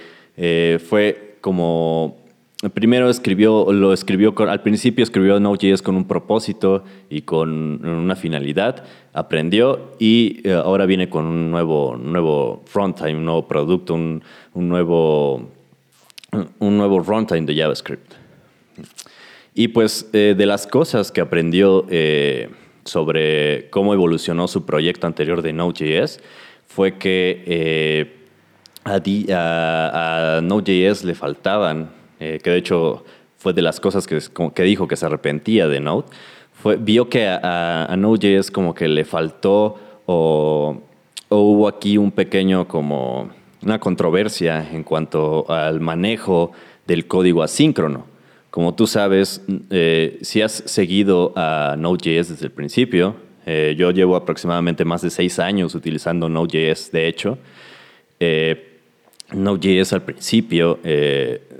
fue 0.88 1.36
como 1.40 2.23
primero 2.72 3.10
escribió, 3.10 3.72
lo 3.72 3.92
escribió 3.92 4.34
al 4.48 4.62
principio 4.62 5.02
escribió 5.02 5.38
Node.js 5.40 5.82
con 5.82 5.96
un 5.96 6.06
propósito 6.06 6.84
y 7.10 7.22
con 7.22 7.84
una 7.84 8.16
finalidad, 8.16 8.84
aprendió 9.12 9.92
y 9.98 10.40
eh, 10.44 10.52
ahora 10.52 10.86
viene 10.86 11.08
con 11.08 11.26
un 11.26 11.50
nuevo, 11.50 11.96
nuevo 11.96 12.64
runtime, 12.72 13.16
un 13.16 13.24
nuevo 13.24 13.46
producto, 13.46 13.94
un, 13.94 14.22
un, 14.54 14.68
nuevo, 14.68 15.50
un 16.58 16.76
nuevo 16.76 17.00
runtime 17.00 17.42
de 17.42 17.56
JavaScript. 17.56 18.14
Y 19.54 19.68
pues 19.68 20.10
de 20.10 20.46
las 20.46 20.66
cosas 20.66 21.12
que 21.12 21.20
aprendió 21.20 21.86
sobre 22.84 23.68
cómo 23.70 23.94
evolucionó 23.94 24.48
su 24.48 24.64
proyecto 24.64 25.06
anterior 25.06 25.42
de 25.42 25.52
Node.js 25.52 26.20
fue 26.66 26.98
que 26.98 27.42
eh, 27.46 28.12
a, 28.84 30.40
Node.js 30.42 31.04
le 31.04 31.14
faltaban, 31.14 31.90
eh, 32.24 32.38
que 32.42 32.50
de 32.50 32.56
hecho 32.56 33.04
fue 33.36 33.52
de 33.52 33.62
las 33.62 33.80
cosas 33.80 34.06
que, 34.06 34.18
que 34.54 34.62
dijo 34.62 34.88
que 34.88 34.96
se 34.96 35.04
arrepentía 35.04 35.68
de 35.68 35.80
Node, 35.80 36.06
fue, 36.52 36.76
vio 36.76 37.08
que 37.08 37.28
a, 37.28 37.84
a 37.84 37.96
Node.js 37.96 38.50
como 38.50 38.74
que 38.74 38.88
le 38.88 39.04
faltó 39.04 39.78
o, 40.06 40.80
o 41.28 41.36
hubo 41.36 41.68
aquí 41.68 41.98
un 41.98 42.10
pequeño 42.10 42.66
como 42.66 43.30
una 43.62 43.78
controversia 43.78 44.70
en 44.72 44.84
cuanto 44.84 45.50
al 45.50 45.80
manejo 45.80 46.52
del 46.86 47.06
código 47.06 47.42
asíncrono. 47.42 48.06
Como 48.50 48.74
tú 48.74 48.86
sabes, 48.86 49.42
eh, 49.70 50.18
si 50.22 50.40
has 50.40 50.52
seguido 50.52 51.32
a 51.34 51.74
Node.js 51.76 52.28
desde 52.28 52.46
el 52.46 52.52
principio, 52.52 53.16
eh, 53.46 53.74
yo 53.76 53.90
llevo 53.90 54.16
aproximadamente 54.16 54.84
más 54.84 55.02
de 55.02 55.10
seis 55.10 55.38
años 55.38 55.74
utilizando 55.74 56.28
Node.js, 56.28 56.92
de 56.92 57.08
hecho. 57.08 57.38
Eh, 58.20 58.73
Node.js 59.34 59.92
al 59.92 60.02
principio, 60.02 60.78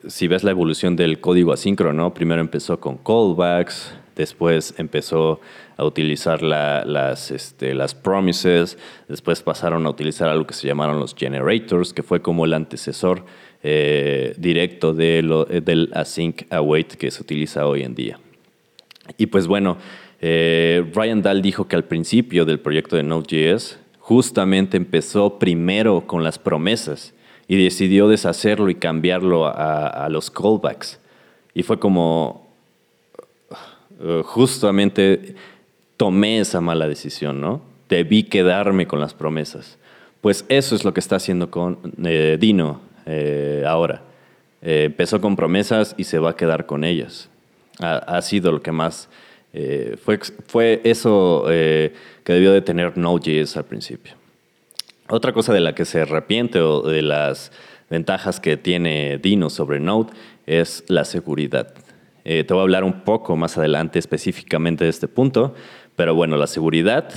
si 0.06 0.28
ves 0.28 0.44
la 0.44 0.50
evolución 0.50 0.96
del 0.96 1.20
código 1.20 1.52
asíncrono, 1.52 2.14
primero 2.14 2.40
empezó 2.40 2.78
con 2.80 2.98
callbacks, 2.98 3.94
después 4.16 4.74
empezó 4.78 5.40
a 5.76 5.84
utilizar 5.84 6.42
las, 6.42 7.30
este, 7.30 7.74
las 7.74 7.94
promises, 7.94 8.78
después 9.08 9.42
pasaron 9.42 9.86
a 9.86 9.90
utilizar 9.90 10.28
algo 10.28 10.46
que 10.46 10.54
se 10.54 10.66
llamaron 10.66 11.00
los 11.00 11.14
generators, 11.14 11.92
que 11.92 12.02
fue 12.02 12.22
como 12.22 12.44
el 12.44 12.54
antecesor 12.54 13.24
eh, 13.62 14.34
directo 14.38 14.94
de 14.94 15.22
lo, 15.22 15.50
eh, 15.50 15.60
del 15.60 15.90
async 15.94 16.42
await 16.52 16.94
que 16.94 17.10
se 17.10 17.22
utiliza 17.22 17.66
hoy 17.66 17.82
en 17.82 17.94
día. 17.94 18.18
Y 19.18 19.26
pues 19.26 19.46
bueno, 19.46 19.78
eh, 20.20 20.84
Ryan 20.94 21.22
Dahl 21.22 21.42
dijo 21.42 21.66
que 21.66 21.76
al 21.76 21.84
principio 21.84 22.44
del 22.44 22.60
proyecto 22.60 22.96
de 22.96 23.02
Node.js 23.02 23.78
justamente 23.98 24.76
empezó 24.76 25.38
primero 25.38 26.06
con 26.06 26.22
las 26.22 26.38
promesas 26.38 27.14
y 27.48 27.62
decidió 27.62 28.08
deshacerlo 28.08 28.70
y 28.70 28.74
cambiarlo 28.74 29.46
a, 29.46 30.08
los 30.10 30.30
callbacks. 30.30 30.98
Y 31.54 31.62
fue 31.62 31.78
como, 31.78 32.48
justamente 34.24 35.34
tomé 35.96 36.40
esa 36.40 36.60
mala 36.60 36.88
decisión, 36.88 37.40
¿no? 37.40 37.62
Debí 37.88 38.24
quedarme 38.24 38.86
con 38.86 39.00
las 39.00 39.14
promesas. 39.14 39.78
Pues 40.20 40.44
eso 40.48 40.74
es 40.74 40.84
lo 40.84 40.94
que 40.94 41.00
está 41.00 41.16
haciendo 41.16 41.50
con 41.50 41.78
Dino. 42.40 42.80
Eh, 43.06 43.64
ahora. 43.66 44.02
Eh, 44.62 44.84
empezó 44.84 45.20
con 45.20 45.36
promesas 45.36 45.94
y 45.98 46.04
se 46.04 46.18
va 46.18 46.30
a 46.30 46.36
quedar 46.36 46.64
con 46.64 46.84
ellas. 46.84 47.28
Ha, 47.80 48.22
sido 48.22 48.52
lo 48.52 48.62
que 48.62 48.72
más... 48.72 49.08
Eh, 49.52 49.96
fue, 50.02 50.18
fue 50.46 50.80
eso 50.84 51.44
que 51.46 51.92
debió 52.32 52.52
de 52.52 52.62
tener 52.62 52.96
Node.js 52.96 53.56
al 53.56 53.64
principio. 53.64 54.14
Otra 55.08 55.32
cosa 55.32 55.52
de 55.52 55.60
la 55.60 55.74
que 55.74 55.84
se 55.84 56.00
arrepiente 56.00 56.60
o 56.60 56.82
de 56.82 57.02
las 57.02 57.52
ventajas 57.90 58.40
que 58.40 58.56
tiene 58.56 59.18
Dino 59.18 59.50
sobre 59.50 59.78
Node 59.78 60.12
es 60.46 60.84
la 60.88 61.04
seguridad. 61.04 61.74
te 62.24 62.46
voy 62.48 62.58
a 62.58 62.62
hablar 62.62 62.84
un 62.84 63.02
poco 63.02 63.36
más 63.36 63.58
adelante 63.58 63.98
específicamente 63.98 64.84
de 64.84 64.90
este 64.90 65.08
punto, 65.08 65.54
pero 65.94 66.14
bueno, 66.14 66.36
la 66.38 66.46
seguridad 66.46 67.10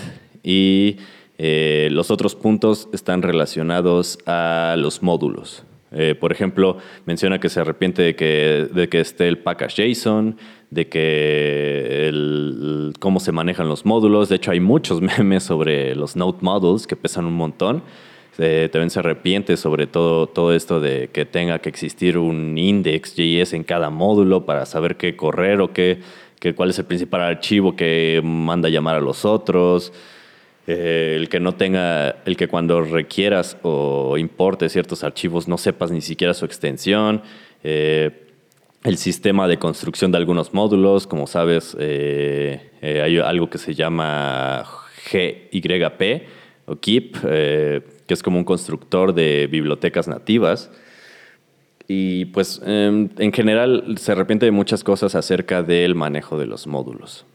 y 0.43 0.97
los 1.37 2.11
otros 2.11 2.35
puntos 2.35 2.89
están 2.91 3.21
relacionados 3.21 4.19
a 4.25 4.75
los 4.77 5.01
módulos. 5.01 5.63
Eh, 5.91 6.15
por 6.15 6.31
ejemplo, 6.31 6.77
menciona 7.05 7.39
que 7.39 7.49
se 7.49 7.61
arrepiente 7.61 8.01
de 8.01 8.15
que, 8.15 8.67
de 8.71 8.89
que 8.89 8.99
esté 8.99 9.27
el 9.27 9.37
package 9.37 9.93
JSON, 9.93 10.37
de 10.69 10.87
que 10.89 12.07
el, 12.07 12.93
cómo 12.99 13.19
se 13.19 13.31
manejan 13.31 13.69
los 13.69 13.85
módulos. 13.85 14.29
De 14.29 14.35
hecho, 14.35 14.51
hay 14.51 14.59
muchos 14.59 15.01
memes 15.17 15.43
sobre 15.43 15.95
los 15.95 16.15
Node 16.15 16.39
Models 16.41 16.87
que 16.87 16.95
pesan 16.95 17.25
un 17.25 17.35
montón. 17.35 17.83
Eh, 18.39 18.69
también 18.71 18.91
se 18.91 18.99
arrepiente 18.99 19.57
sobre 19.57 19.87
todo, 19.87 20.27
todo 20.27 20.53
esto 20.53 20.79
de 20.79 21.09
que 21.11 21.25
tenga 21.25 21.57
que 21.59 21.69
existir 21.69 22.19
un 22.19 22.55
index 22.55 23.15
JS 23.15 23.53
en 23.53 23.63
cada 23.63 23.89
módulo 23.89 24.45
para 24.45 24.67
saber 24.67 24.95
qué 24.95 25.15
correr 25.15 25.59
o 25.59 25.73
qué, 25.73 26.01
qué, 26.39 26.53
cuál 26.53 26.69
es 26.69 26.77
el 26.77 26.85
principal 26.85 27.21
archivo 27.21 27.75
que 27.75 28.21
manda 28.23 28.69
llamar 28.69 28.95
a 28.95 29.01
los 29.01 29.25
otros. 29.25 29.91
Eh, 30.67 31.15
el 31.15 31.29
que 31.29 31.39
no 31.39 31.55
tenga, 31.55 32.17
el 32.25 32.35
que 32.35 32.49
cuando 32.49 32.81
requieras 32.81 33.57
o 33.63 34.17
importe 34.17 34.67
ciertos 34.67 35.03
archivos 35.03 35.47
no 35.47 35.57
sepas 35.57 35.91
ni 35.91 36.01
siquiera 36.01 36.33
su 36.33 36.43
extensión, 36.43 37.23
eh, 37.63 38.26
el 38.87 38.97
sistema 38.97 39.47
de 39.47 39.59
construcción 39.59 40.11
de 40.11 40.17
algunos 40.17 40.53
módulos, 40.53 41.07
como 41.07 41.27
sabes, 41.27 41.75
eh, 41.79 42.71
hay 42.81 43.17
algo 43.19 43.49
que 43.49 43.57
se 43.57 43.75
llama 43.75 44.65
GYP 45.11 46.27
o 46.65 46.75
KEEP, 46.77 47.15
que 47.21 48.13
es 48.13 48.23
como 48.23 48.37
un 48.37 48.45
constructor 48.45 49.13
de 49.13 49.47
bibliotecas 49.47 50.07
nativas. 50.07 50.71
Y 51.87 52.25
pues 52.25 52.61
em, 52.65 53.09
en 53.17 53.31
general 53.31 53.95
se 53.97 54.11
arrepiente 54.11 54.45
de 54.45 54.51
muchas 54.51 54.83
cosas 54.83 55.15
acerca 55.15 55.63
del 55.63 55.95
manejo 55.95 56.37
de 56.37 56.45
los 56.45 56.67
módulos. 56.67 57.25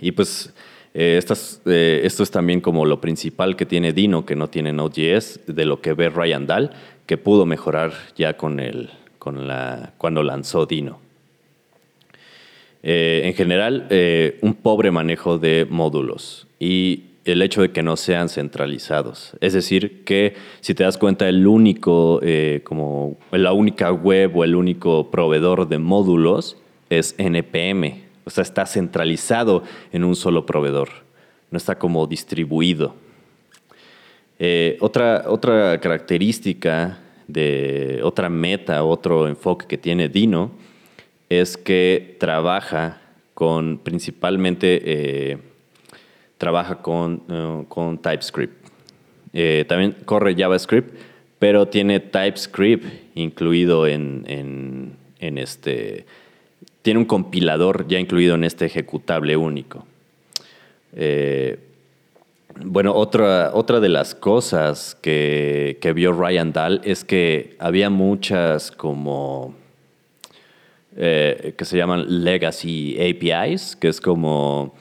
Y 0.00 0.12
pues 0.12 0.52
eh, 0.94 1.20
eh, 1.66 2.00
esto 2.04 2.22
es 2.22 2.30
también 2.30 2.60
como 2.60 2.86
lo 2.86 3.00
principal 3.00 3.56
que 3.56 3.66
tiene 3.66 3.92
Dino, 3.92 4.24
que 4.24 4.36
no 4.36 4.48
tiene 4.48 4.72
Node.js, 4.72 5.40
de 5.46 5.64
lo 5.64 5.80
que 5.80 5.92
ve 5.94 6.08
Ryan 6.08 6.46
Dahl, 6.46 6.70
que 7.06 7.18
pudo 7.18 7.46
mejorar 7.46 7.92
ya 8.16 8.36
con 8.36 8.60
el, 8.60 8.90
cuando 9.98 10.22
lanzó 10.22 10.66
Dino. 10.66 11.00
Eh, 12.82 13.22
en 13.24 13.34
general, 13.34 13.88
un 14.42 14.54
pobre 14.54 14.90
manejo 14.90 15.38
de 15.38 15.66
módulos. 15.68 16.46
Y 16.60 17.14
el 17.24 17.42
hecho 17.42 17.62
de 17.62 17.70
que 17.70 17.82
no 17.82 17.96
sean 17.96 18.28
centralizados. 18.28 19.32
Es 19.40 19.54
decir, 19.54 20.04
que 20.04 20.34
si 20.60 20.74
te 20.74 20.84
das 20.84 20.98
cuenta, 20.98 21.28
el 21.28 21.46
único, 21.46 22.20
eh, 22.22 22.60
como 22.64 23.16
la 23.32 23.52
única 23.52 23.92
web 23.92 24.36
o 24.36 24.44
el 24.44 24.54
único 24.54 25.10
proveedor 25.10 25.68
de 25.68 25.78
módulos 25.78 26.56
es 26.90 27.14
NPM. 27.18 28.04
O 28.24 28.30
sea, 28.30 28.42
está 28.42 28.66
centralizado 28.66 29.62
en 29.92 30.04
un 30.04 30.16
solo 30.16 30.44
proveedor. 30.44 30.88
No 31.50 31.56
está 31.56 31.78
como 31.78 32.06
distribuido. 32.06 32.94
Eh, 34.38 34.76
otra, 34.80 35.24
otra 35.28 35.80
característica 35.80 36.98
de 37.26 38.00
otra 38.02 38.28
meta, 38.28 38.84
otro 38.84 39.28
enfoque 39.28 39.66
que 39.66 39.78
tiene 39.78 40.08
Dino 40.08 40.52
es 41.28 41.56
que 41.56 42.16
trabaja 42.20 43.00
con 43.34 43.78
principalmente 43.78 44.82
eh, 44.84 45.38
trabaja 46.38 46.82
con, 46.82 47.22
eh, 47.28 47.64
con 47.68 47.98
TypeScript. 47.98 48.68
Eh, 49.32 49.64
también 49.66 49.96
corre 50.04 50.34
JavaScript, 50.36 50.96
pero 51.38 51.66
tiene 51.66 52.00
TypeScript 52.00 52.84
incluido 53.16 53.86
en, 53.86 54.24
en, 54.26 55.38
este. 55.38 56.06
Tiene 56.82 57.00
un 57.00 57.06
compilador 57.06 57.88
ya 57.88 57.98
incluido 57.98 58.34
en 58.34 58.44
este 58.44 58.66
ejecutable 58.66 59.36
único. 59.36 59.86
Bueno, 62.62 62.94
otra, 62.94 63.50
otra 63.54 63.80
de 63.80 63.88
las 63.88 64.14
cosas 64.14 64.96
que, 65.00 65.78
que, 65.80 65.92
vio 65.92 66.12
Ryan 66.12 66.52
Dahl 66.52 66.80
es 66.84 67.04
que 67.04 67.56
había 67.58 67.90
muchas 67.90 68.70
como 68.70 69.54
que 70.96 71.64
se 71.64 71.76
llaman 71.76 72.22
legacy 72.22 72.96
APIs, 73.00 73.74
que 73.74 73.88
es 73.88 74.00
como 74.00 74.74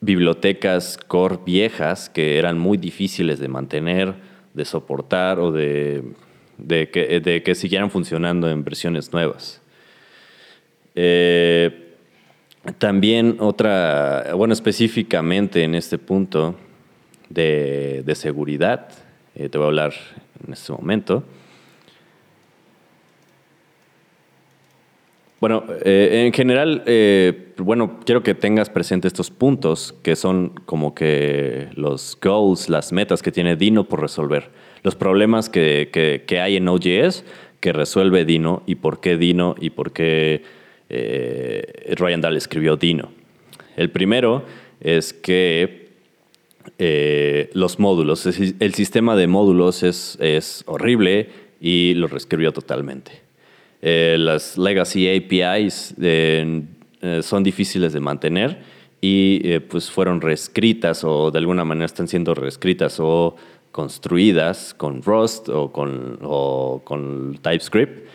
bibliotecas 0.00 0.98
core 1.08 1.38
viejas 1.44 2.08
que 2.08 2.38
eran 2.38 2.58
muy 2.58 2.78
difíciles 2.78 3.38
de 3.38 3.48
mantener, 3.48 4.14
de 4.54 4.64
soportar 4.64 5.40
o 5.40 5.52
de, 5.52 6.02
que, 6.68 7.20
de 7.22 7.42
que, 7.42 7.54
siguieran 7.54 7.90
funcionando 7.90 8.48
en 8.48 8.64
versiones 8.64 9.12
nuevas. 9.12 9.60
Eh, 10.94 11.94
también 12.78 13.36
otra, 13.40 14.32
bueno, 14.34 14.54
específicamente 14.54 15.62
en 15.62 15.74
este 15.74 15.98
punto 15.98 16.56
de, 17.28 18.12
seguridad, 18.14 18.88
eh, 19.34 19.48
te 19.48 19.58
voy 19.58 19.64
a 19.64 19.68
hablar 19.68 19.92
en 20.46 20.52
este 20.52 20.72
momento. 20.72 21.24
Bueno, 25.38 25.64
eh, 25.84 26.24
en 26.26 26.32
general, 26.32 26.82
eh, 26.86 27.52
bueno, 27.58 28.00
quiero 28.04 28.22
que 28.22 28.34
tengas 28.34 28.70
presente 28.70 29.06
estos 29.06 29.30
puntos 29.30 29.94
que 30.02 30.16
son 30.16 30.48
como 30.64 30.94
que 30.94 31.68
los 31.74 32.18
goals, 32.20 32.70
las 32.70 32.90
metas 32.90 33.22
que 33.22 33.30
tiene 33.30 33.54
Dino 33.54 33.84
por 33.84 34.00
resolver. 34.00 34.48
Los 34.82 34.96
problemas 34.96 35.50
que, 35.50 36.24
hay 36.40 36.56
en 36.56 36.64
Node.js 36.64 37.24
que 37.60 37.72
resuelve 37.72 38.24
Dino 38.24 38.62
y 38.66 38.76
por 38.76 39.00
qué 39.00 39.16
Dino 39.16 39.56
y 39.60 39.70
por 39.70 39.92
qué 39.92 40.42
Ryan 41.96 42.20
Dahl 42.20 42.36
escribió 42.36 42.76
Dino. 42.76 43.10
El 43.76 43.90
primero 43.90 44.44
es 44.80 45.12
que 45.12 45.85
los 46.78 47.78
módulos, 47.78 48.26
el 48.26 48.74
sistema 48.74 49.16
de 49.16 49.26
módulos 49.26 49.82
es, 49.82 50.18
es 50.20 50.62
horrible 50.66 51.28
y 51.60 51.94
lo 51.94 52.06
reescribió 52.06 52.52
totalmente. 52.52 53.26
Eh, 53.82 54.16
las 54.18 54.56
legacy 54.56 55.08
APIs 55.08 55.94
eh, 56.00 56.62
eh, 57.02 57.20
son 57.22 57.42
difíciles 57.42 57.92
de 57.92 58.00
mantener 58.00 58.58
y 59.00 59.58
pues 59.60 59.90
fueron 59.90 60.20
reescritas 60.20 61.04
o 61.04 61.30
de 61.30 61.38
alguna 61.38 61.64
manera 61.64 61.84
están 61.84 62.08
siendo 62.08 62.34
reescritas 62.34 62.98
o 62.98 63.36
construidas 63.70 64.74
con 64.74 65.02
Rust 65.02 65.48
o 65.50 65.70
con, 65.70 67.38
TypeScript. 67.42 68.08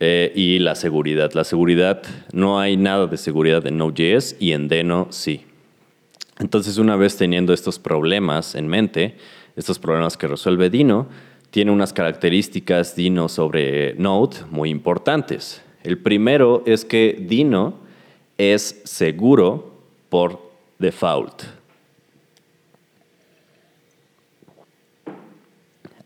y 0.00 0.60
la 0.60 0.76
seguridad. 0.76 1.32
La 1.32 1.44
seguridad, 1.44 2.02
no 2.32 2.60
hay 2.60 2.76
nada 2.76 3.08
de 3.08 3.16
seguridad 3.16 3.66
en 3.66 3.76
Node.js 3.76 4.36
y 4.38 4.52
en 4.52 4.68
Deno 4.68 5.08
sí. 5.10 5.47
Entonces, 6.38 6.78
una 6.78 6.96
vez 6.96 7.16
teniendo 7.16 7.52
estos 7.52 7.78
problemas 7.78 8.54
en 8.54 8.68
mente, 8.68 9.16
estos 9.56 9.78
problemas 9.78 10.16
que 10.16 10.28
resuelve 10.28 10.70
Dino, 10.70 11.08
tiene 11.50 11.70
unas 11.70 11.92
características 11.92 12.94
Dino 12.94 13.28
sobre 13.28 13.94
Node 13.94 14.36
muy 14.50 14.70
importantes. 14.70 15.62
El 15.82 15.98
primero 15.98 16.62
es 16.66 16.84
que 16.84 17.16
Dino 17.18 17.74
es 18.36 18.80
seguro 18.84 19.72
por 20.08 20.40
default. 20.78 21.42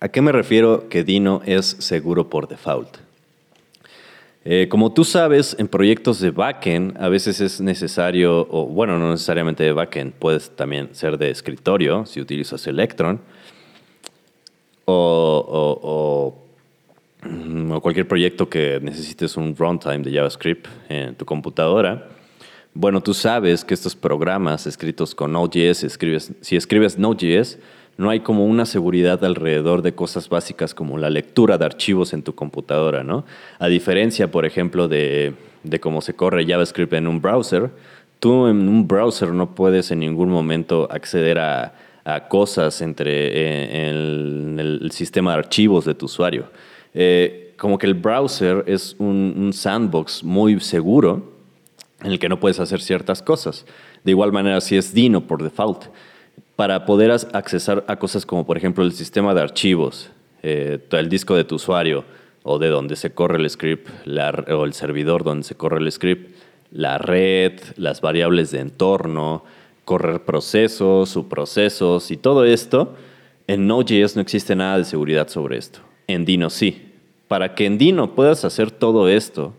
¿A 0.01 0.09
qué 0.09 0.23
me 0.23 0.33
refiero 0.33 0.88
que 0.88 1.05
Dino 1.05 1.42
es 1.45 1.66
seguro 1.66 2.29
por 2.29 2.49
default? 2.49 3.02
Eh, 4.44 4.66
como 4.68 4.92
tú 4.92 5.05
sabes, 5.05 5.55
en 5.59 5.68
proyectos 5.68 6.18
de 6.18 6.33
backend 6.33 7.00
a 7.00 7.09
veces 7.09 7.40
es 7.40 7.61
necesario, 7.61 8.46
o 8.50 8.66
bueno, 8.66 8.98
no 8.98 9.12
necesariamente 9.12 9.62
de 9.62 9.72
backend, 9.72 10.14
puedes 10.14 10.50
también 10.57 10.88
ser 10.92 11.16
de 11.16 11.31
escritorio 11.31 12.05
si 12.07 12.20
utilizas 12.20 12.66
Electron, 12.66 13.20
o, 14.85 16.38
cualquier 17.81 18.09
proyecto 18.09 18.48
que 18.48 18.81
necesites 18.83 19.37
un 19.37 19.55
runtime 19.57 19.98
de 19.98 20.12
JavaScript 20.12 20.66
en 20.88 21.14
tu 21.14 21.24
computadora, 21.24 22.09
bueno, 22.74 23.00
tú 23.00 23.14
sabes 23.14 23.64
que 23.64 23.74
estos 23.74 23.94
programas 23.94 24.66
escritos 24.66 25.14
con 25.14 25.33
Node.js, 25.33 25.85
escribes, 25.85 26.33
si 26.40 26.57
escribes 26.57 26.98
Node.js, 26.98 27.59
no 27.96 28.11
hay 28.11 28.20
como 28.20 28.46
una 28.46 28.66
seguridad 28.66 29.24
alrededor 29.24 29.83
de 29.83 29.94
cosas 29.94 30.28
básicas 30.28 30.74
como 30.74 30.98
la 30.98 31.11
lectura 31.11 31.59
de 31.59 31.64
archivos 31.64 32.12
en 32.12 32.22
tu 32.22 32.35
computadora, 32.35 33.05
¿no? 33.05 33.24
A 33.59 33.68
diferencia, 33.68 34.31
por 34.31 34.46
ejemplo, 34.46 34.88
de, 34.88 35.35
de 35.62 35.81
cómo 35.81 36.00
se 36.00 36.14
corre 36.14 36.46
JavaScript 36.46 36.94
en 36.94 37.07
un 37.07 37.20
browser, 37.20 37.70
tú 38.18 38.46
en 38.46 38.68
un 38.68 38.88
browser 38.88 39.28
no 39.33 39.55
puedes 39.55 39.90
en 39.90 40.00
ningún 40.00 40.31
momento 40.31 40.88
acceder 40.90 41.38
a 41.38 41.74
a 42.05 42.28
cosas 42.28 42.81
entre, 42.83 43.11
eh, 43.12 43.88
en 43.88 44.59
el, 44.59 44.90
sistema 44.92 45.33
de 45.33 45.38
archivos 45.38 45.85
de 45.85 45.94
tu 45.94 46.07
usuario. 46.07 46.46
Eh, 46.94 47.55
como 47.57 47.78
que 47.78 47.87
el 47.87 47.94
browser 47.94 48.64
es 48.66 48.96
un, 48.98 49.50
sandbox 49.52 50.24
muy 50.24 50.59
seguro 50.61 51.33
en 52.02 52.11
el 52.11 52.18
que 52.18 52.28
no 52.28 52.40
puedes 52.40 52.59
hacer 52.59 52.81
ciertas 52.81 53.22
cosas. 53.22 53.64
De 54.02 54.11
igual 54.11 54.33
manera, 54.33 54.61
si 54.61 54.76
es 54.76 54.92
Dino 54.92 55.26
por 55.26 55.42
default, 55.42 55.85
para 56.57 56.85
poder 56.85 57.11
accesar 57.11 57.85
a 57.88 57.97
cosas 57.97 58.27
como, 58.27 58.47
por 58.47 58.57
ejemplo, 58.57 58.85
el 58.85 58.93
sistema 58.93 59.35
de 59.35 59.41
archivos, 59.41 60.11
eh, 60.43 60.79
el 60.91 61.09
disco 61.09 61.37
de 61.37 61.45
tu 61.45 61.57
usuario 61.57 62.05
o 62.43 62.59
de 62.59 62.69
donde 62.69 62.97
se 62.97 63.12
corre 63.12 63.38
el 63.38 63.49
script, 63.49 63.88
o 64.51 64.65
el 64.65 64.73
servidor 64.73 65.25
donde 65.25 65.45
se 65.45 65.55
corre 65.55 65.79
el 65.79 65.91
script, 65.91 66.35
la 66.73 66.99
red, 66.99 67.61
las 67.77 68.01
variables 68.01 68.51
de 68.51 68.61
entorno, 68.61 69.45
correr 69.85 70.25
procesos, 70.25 71.11
subprocesos 71.11 72.11
y 72.11 72.17
todo 72.17 72.45
esto. 72.45 72.97
En 73.47 73.67
Node.js 73.67 74.17
no 74.17 74.23
existe 74.23 74.57
nada 74.57 74.79
de 74.79 74.85
seguridad 74.85 75.29
sobre 75.29 75.59
esto. 75.59 75.81
En 76.07 76.25
Dino 76.25 76.51
sí. 76.51 76.88
Para 77.29 77.55
que 77.55 77.67
en 77.67 77.79
Dino 77.79 78.15
puedas 78.15 78.45
hacer 78.45 78.71
todo 78.71 79.09
esto, 79.09 79.55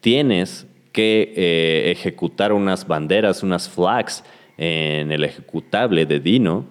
tienes 0.00 0.66
que 0.92 1.32
eh, 1.36 1.90
ejecutar 1.92 2.52
unas 2.52 2.86
banderas, 2.86 3.42
unas 3.42 3.68
flags 3.68 4.24
en 4.58 5.12
el 5.12 5.24
ejecutable 5.24 6.04
de 6.04 6.20
Dino, 6.20 6.66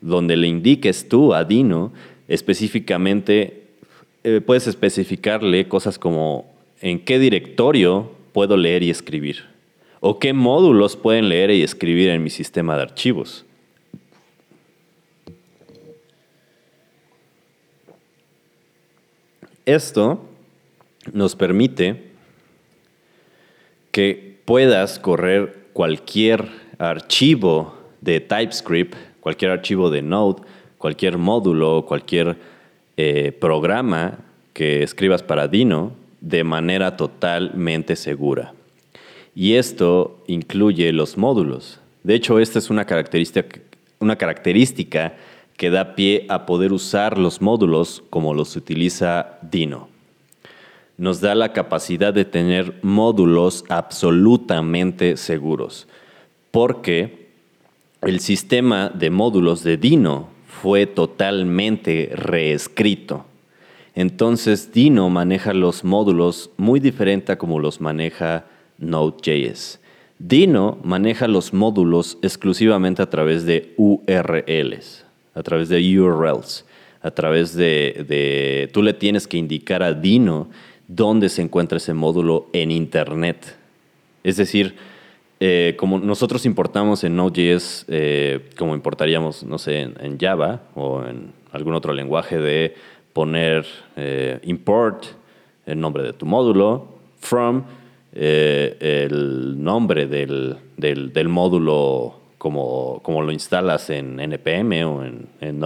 donde 0.00 0.36
le 0.36 0.46
indiques 0.46 1.08
tú 1.08 1.34
a 1.34 1.44
Dino 1.44 1.92
específicamente, 2.28 3.64
eh, 4.22 4.40
puedes 4.40 4.66
especificarle 4.66 5.66
cosas 5.66 5.98
como 5.98 6.52
en 6.80 7.00
qué 7.00 7.18
directorio 7.18 8.12
puedo 8.32 8.56
leer 8.56 8.82
y 8.82 8.90
escribir 8.90 9.44
o 10.00 10.18
qué 10.18 10.32
módulos 10.32 10.96
pueden 10.96 11.28
leer 11.28 11.50
y 11.50 11.62
escribir 11.62 12.10
en 12.10 12.22
mi 12.22 12.30
sistema 12.30 12.76
de 12.76 12.82
archivos. 12.82 13.44
Esto 19.66 20.24
nos 21.12 21.36
permite 21.36 22.10
que 23.92 24.38
puedas 24.44 24.98
correr 24.98 25.68
cualquier 25.72 26.48
archivo 26.80 27.74
de 28.00 28.20
TypeScript, 28.20 28.96
cualquier 29.20 29.50
archivo 29.50 29.90
de 29.90 30.02
Node, 30.02 30.42
cualquier 30.78 31.18
módulo, 31.18 31.84
cualquier 31.86 32.36
eh, 32.96 33.32
programa 33.32 34.18
que 34.54 34.82
escribas 34.82 35.22
para 35.22 35.46
Dino 35.46 35.92
de 36.20 36.42
manera 36.42 36.96
totalmente 36.96 37.96
segura. 37.96 38.54
Y 39.34 39.54
esto 39.54 40.22
incluye 40.26 40.92
los 40.92 41.16
módulos. 41.16 41.80
De 42.02 42.14
hecho, 42.14 42.38
esta 42.38 42.58
es 42.58 42.70
una 42.70 42.84
característica, 42.84 43.60
una 44.00 44.16
característica 44.16 45.14
que 45.56 45.70
da 45.70 45.94
pie 45.94 46.24
a 46.30 46.46
poder 46.46 46.72
usar 46.72 47.18
los 47.18 47.42
módulos 47.42 48.02
como 48.08 48.32
los 48.32 48.56
utiliza 48.56 49.38
Dino. 49.42 49.88
Nos 50.96 51.20
da 51.20 51.34
la 51.34 51.52
capacidad 51.52 52.12
de 52.12 52.24
tener 52.24 52.78
módulos 52.82 53.64
absolutamente 53.68 55.18
seguros, 55.18 55.86
porque 56.50 57.28
el 58.02 58.20
sistema 58.20 58.88
de 58.88 59.10
módulos 59.10 59.62
de 59.62 59.76
Dino 59.76 60.28
fue 60.46 60.86
totalmente 60.86 62.10
reescrito. 62.14 63.24
Entonces 63.94 64.72
Dino 64.72 65.10
maneja 65.10 65.52
los 65.52 65.84
módulos 65.84 66.50
muy 66.56 66.80
diferente 66.80 67.32
a 67.32 67.38
como 67.38 67.58
los 67.58 67.80
maneja 67.80 68.46
Node.js. 68.78 69.80
Dino 70.18 70.78
maneja 70.82 71.28
los 71.28 71.52
módulos 71.52 72.18
exclusivamente 72.22 73.02
a 73.02 73.10
través 73.10 73.44
de 73.44 73.74
URLs, 73.76 75.04
a 75.34 75.42
través 75.42 75.68
de 75.68 75.98
URLs, 75.98 76.64
a 77.02 77.10
través 77.10 77.54
de, 77.54 78.04
de 78.06 78.70
tú 78.72 78.82
le 78.82 78.92
tienes 78.92 79.26
que 79.26 79.38
indicar 79.38 79.82
a 79.82 79.94
Dino 79.94 80.48
dónde 80.88 81.28
se 81.28 81.42
encuentra 81.42 81.78
ese 81.78 81.94
módulo 81.94 82.48
en 82.52 82.70
Internet. 82.70 83.56
Es 84.22 84.36
decir, 84.36 84.74
eh, 85.42 85.74
como 85.78 85.98
nosotros 85.98 86.44
importamos 86.44 87.02
en 87.02 87.16
Node.js, 87.16 87.86
eh, 87.88 88.50
como 88.58 88.74
importaríamos, 88.74 89.42
no 89.42 89.56
sé, 89.56 89.80
en, 89.80 90.18
Java 90.18 90.60
o 90.74 91.02
en 91.02 91.32
algún 91.50 91.72
otro 91.72 91.94
lenguaje 91.94 92.38
de 92.38 92.74
poner 93.14 93.64
eh, 93.96 94.38
import, 94.42 95.06
el 95.64 95.80
nombre 95.80 96.02
de 96.02 96.12
tu 96.12 96.26
módulo, 96.26 96.88
from, 97.20 97.64
el 98.12 99.54
nombre 99.56 100.06
del, 100.06 100.58
módulo 101.28 102.16
como, 102.36 103.00
como, 103.02 103.22
lo 103.22 103.32
instalas 103.32 103.88
en 103.88 104.20
NPM 104.20 104.84
o 104.84 105.04
en, 105.04 105.26
en. 105.40 105.64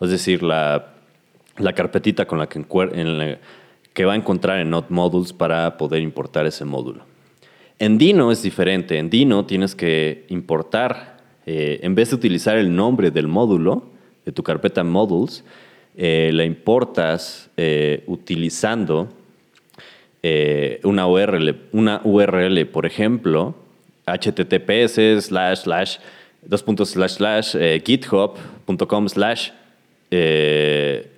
Es 0.00 0.10
decir, 0.10 0.42
la, 0.42 0.94
carpetita 1.76 2.24
con 2.24 2.38
la 2.38 2.48
que, 2.48 2.64
que 3.92 4.04
va 4.06 4.14
a 4.14 4.16
encontrar 4.16 4.58
en 4.60 4.70
Node 4.70 4.86
Modules 4.88 5.34
para 5.34 5.76
poder 5.76 6.00
importar 6.00 6.46
ese 6.46 6.64
módulo. 6.64 7.09
En 7.80 7.96
Dino 7.96 8.30
es 8.30 8.42
diferente. 8.42 8.98
En 8.98 9.08
Dino 9.08 9.46
tienes 9.46 9.74
que 9.74 10.26
importar, 10.28 11.16
eh, 11.46 11.80
en 11.82 11.94
vez 11.94 12.10
de 12.10 12.16
utilizar 12.16 12.58
el 12.58 12.76
nombre 12.76 13.10
del 13.10 13.26
módulo 13.26 13.84
de 14.26 14.32
tu 14.32 14.42
carpeta 14.42 14.84
modules, 14.84 15.42
eh, 15.96 16.30
la 16.34 16.44
importas 16.44 17.48
eh, 17.56 18.04
utilizando 18.06 19.08
una 20.82 21.06
URL, 21.06 21.56
una 21.72 22.02
URL, 22.04 22.66
por 22.66 22.84
ejemplo, 22.84 23.54
https 24.04 25.24
slash 25.24 25.60
slash 25.60 25.96
dos 26.42 26.62
puntos 26.62 26.90
slash 26.90 27.12
slash 27.12 27.56
github.com 27.82 29.08
slash 29.08 29.52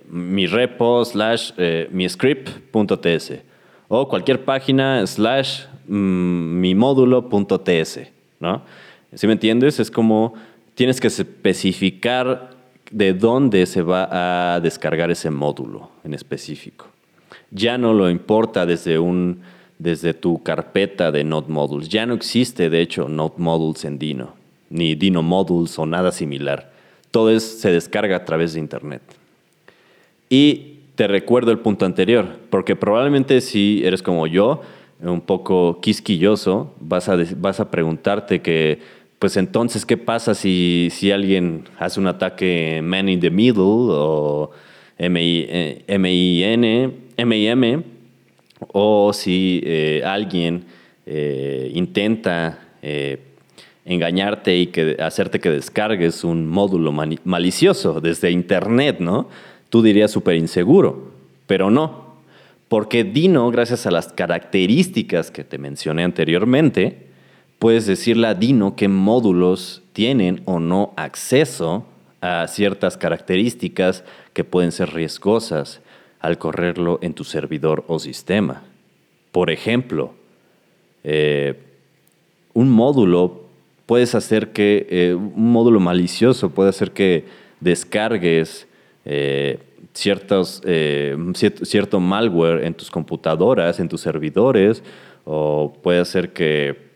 mi 0.09 0.47
repo 0.47 1.03
slash 1.03 1.51
mi 1.91 2.07
script.ts 2.07 3.33
o 3.89 4.07
cualquier 4.07 4.45
página 4.45 5.05
slash 5.05 5.65
Mi 5.87 6.75
módulo.ts, 6.75 8.11
¿no? 8.39 8.61
¿Sí 9.13 9.27
me 9.27 9.33
entiendes? 9.33 9.79
Es 9.79 9.91
como 9.91 10.33
tienes 10.75 10.99
que 10.99 11.07
especificar 11.07 12.51
de 12.91 13.13
dónde 13.13 13.65
se 13.65 13.81
va 13.81 14.55
a 14.55 14.59
descargar 14.59 15.11
ese 15.11 15.29
módulo 15.29 15.89
en 16.03 16.13
específico. 16.13 16.87
Ya 17.51 17.77
no 17.77 17.93
lo 17.93 18.09
importa 18.09 18.65
desde, 18.65 18.99
un, 18.99 19.41
desde 19.79 20.13
tu 20.13 20.41
carpeta 20.41 21.11
de 21.11 21.23
Node 21.23 21.51
Modules. 21.51 21.89
Ya 21.89 22.05
no 22.05 22.13
existe, 22.13 22.69
de 22.69 22.81
hecho, 22.81 23.09
Node 23.09 23.35
Modules 23.37 23.85
en 23.85 23.99
Dino, 23.99 24.33
ni 24.69 24.95
Dino 24.95 25.21
Modules 25.21 25.77
o 25.77 25.85
nada 25.85 26.11
similar. 26.11 26.71
Todo 27.11 27.39
se 27.39 27.71
descarga 27.71 28.17
a 28.17 28.25
través 28.25 28.53
de 28.53 28.59
Internet. 28.59 29.01
Y 30.29 30.79
te 30.95 31.07
recuerdo 31.07 31.51
el 31.51 31.59
punto 31.59 31.85
anterior, 31.85 32.27
porque 32.49 32.75
probablemente 32.75 33.41
si 33.41 33.81
eres 33.83 34.01
como 34.01 34.27
yo, 34.27 34.61
un 35.03 35.21
poco 35.21 35.79
quisquilloso, 35.81 36.73
vas 36.79 37.09
a, 37.09 37.17
vas 37.37 37.59
a 37.59 37.69
preguntarte 37.69 38.41
que, 38.41 38.79
pues 39.19 39.37
entonces, 39.37 39.85
¿qué 39.85 39.97
pasa 39.97 40.33
si, 40.35 40.89
si 40.91 41.11
alguien 41.11 41.65
hace 41.77 41.99
un 41.99 42.07
ataque 42.07 42.81
man 42.83 43.09
in 43.09 43.19
the 43.19 43.29
middle 43.29 43.63
o 43.89 44.51
M-I-N, 44.97 46.91
M-I-M, 47.17 47.83
o 48.71 49.11
si 49.13 49.61
eh, 49.65 50.01
alguien 50.05 50.65
eh, 51.05 51.71
intenta 51.73 52.59
eh, 52.81 53.19
engañarte 53.85 54.57
y 54.57 54.67
que, 54.67 54.95
hacerte 54.99 55.39
que 55.39 55.49
descargues 55.49 56.23
un 56.23 56.47
módulo 56.47 56.91
malicioso 56.91 57.99
desde 57.99 58.31
Internet, 58.31 58.97
¿no? 58.99 59.27
Tú 59.69 59.81
dirías 59.81 60.11
súper 60.11 60.35
inseguro, 60.35 61.11
pero 61.47 61.69
no. 61.69 62.02
Porque 62.73 63.03
Dino, 63.03 63.51
gracias 63.51 63.85
a 63.85 63.91
las 63.91 64.07
características 64.07 65.29
que 65.29 65.43
te 65.43 65.59
mencioné 65.59 66.03
anteriormente, 66.03 67.05
puedes 67.59 67.85
decirle 67.85 68.25
a 68.25 68.33
Dino 68.33 68.75
qué 68.75 68.87
módulos 68.87 69.83
tienen 69.93 70.41
o 70.45 70.59
no 70.59 70.91
acceso 70.97 71.85
a 72.19 72.47
ciertas 72.47 72.97
características 72.97 74.03
que 74.33 74.43
pueden 74.43 74.71
ser 74.71 74.91
riesgosas 74.91 75.81
al 76.19 76.39
correrlo 76.39 76.97
en 77.03 77.13
tu 77.13 77.25
servidor 77.25 77.83
o 77.87 77.99
sistema. 77.99 78.63
Por 79.31 79.51
ejemplo, 79.51 80.15
eh, 81.03 81.59
un 82.55 82.71
módulo 82.71 83.43
puedes 83.85 84.15
hacer 84.15 84.51
que, 84.51 84.87
eh, 84.89 85.13
un 85.13 85.51
módulo 85.51 85.79
malicioso 85.79 86.49
puede 86.49 86.71
hacer 86.71 86.89
que 86.89 87.25
descargues 87.59 88.67
eh, 89.05 89.59
ciertos, 89.93 90.61
eh, 90.65 91.15
cierto, 91.63 91.99
malware 91.99 92.65
en 92.65 92.73
tus 92.73 92.89
computadoras, 92.89 93.79
en 93.79 93.89
tus 93.89 94.01
servidores, 94.01 94.83
o 95.25 95.73
puede 95.81 95.99
hacer 95.99 96.33
que, 96.33 96.93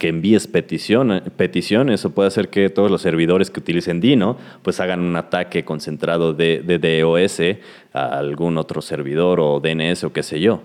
envíes 0.00 0.46
peticiones, 0.46 2.04
o 2.04 2.10
puede 2.10 2.28
hacer 2.28 2.48
que 2.48 2.68
todos 2.68 2.90
los 2.90 3.02
servidores 3.02 3.50
que 3.50 3.60
utilicen 3.60 4.00
Dino 4.00 4.36
pues 4.62 4.78
hagan 4.80 5.00
un 5.00 5.16
ataque 5.16 5.64
concentrado 5.64 6.32
de, 6.32 6.60
DOS 7.02 7.40
a 7.92 8.18
algún 8.18 8.58
otro 8.58 8.82
servidor 8.82 9.40
o 9.40 9.60
DNS 9.60 10.04
o 10.04 10.12
qué 10.12 10.22
sé 10.22 10.40
yo. 10.40 10.60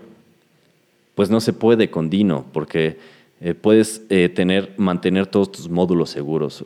Pues 1.14 1.30
no 1.30 1.40
se 1.40 1.52
puede 1.52 1.90
con 1.90 2.10
Dino 2.10 2.44
porque 2.52 2.98
eh, 3.40 3.54
puedes 3.54 4.02
eh, 4.10 4.28
tener, 4.28 4.74
mantener 4.76 5.26
todos 5.26 5.50
tus 5.50 5.68
módulos 5.68 6.10
seguros. 6.10 6.64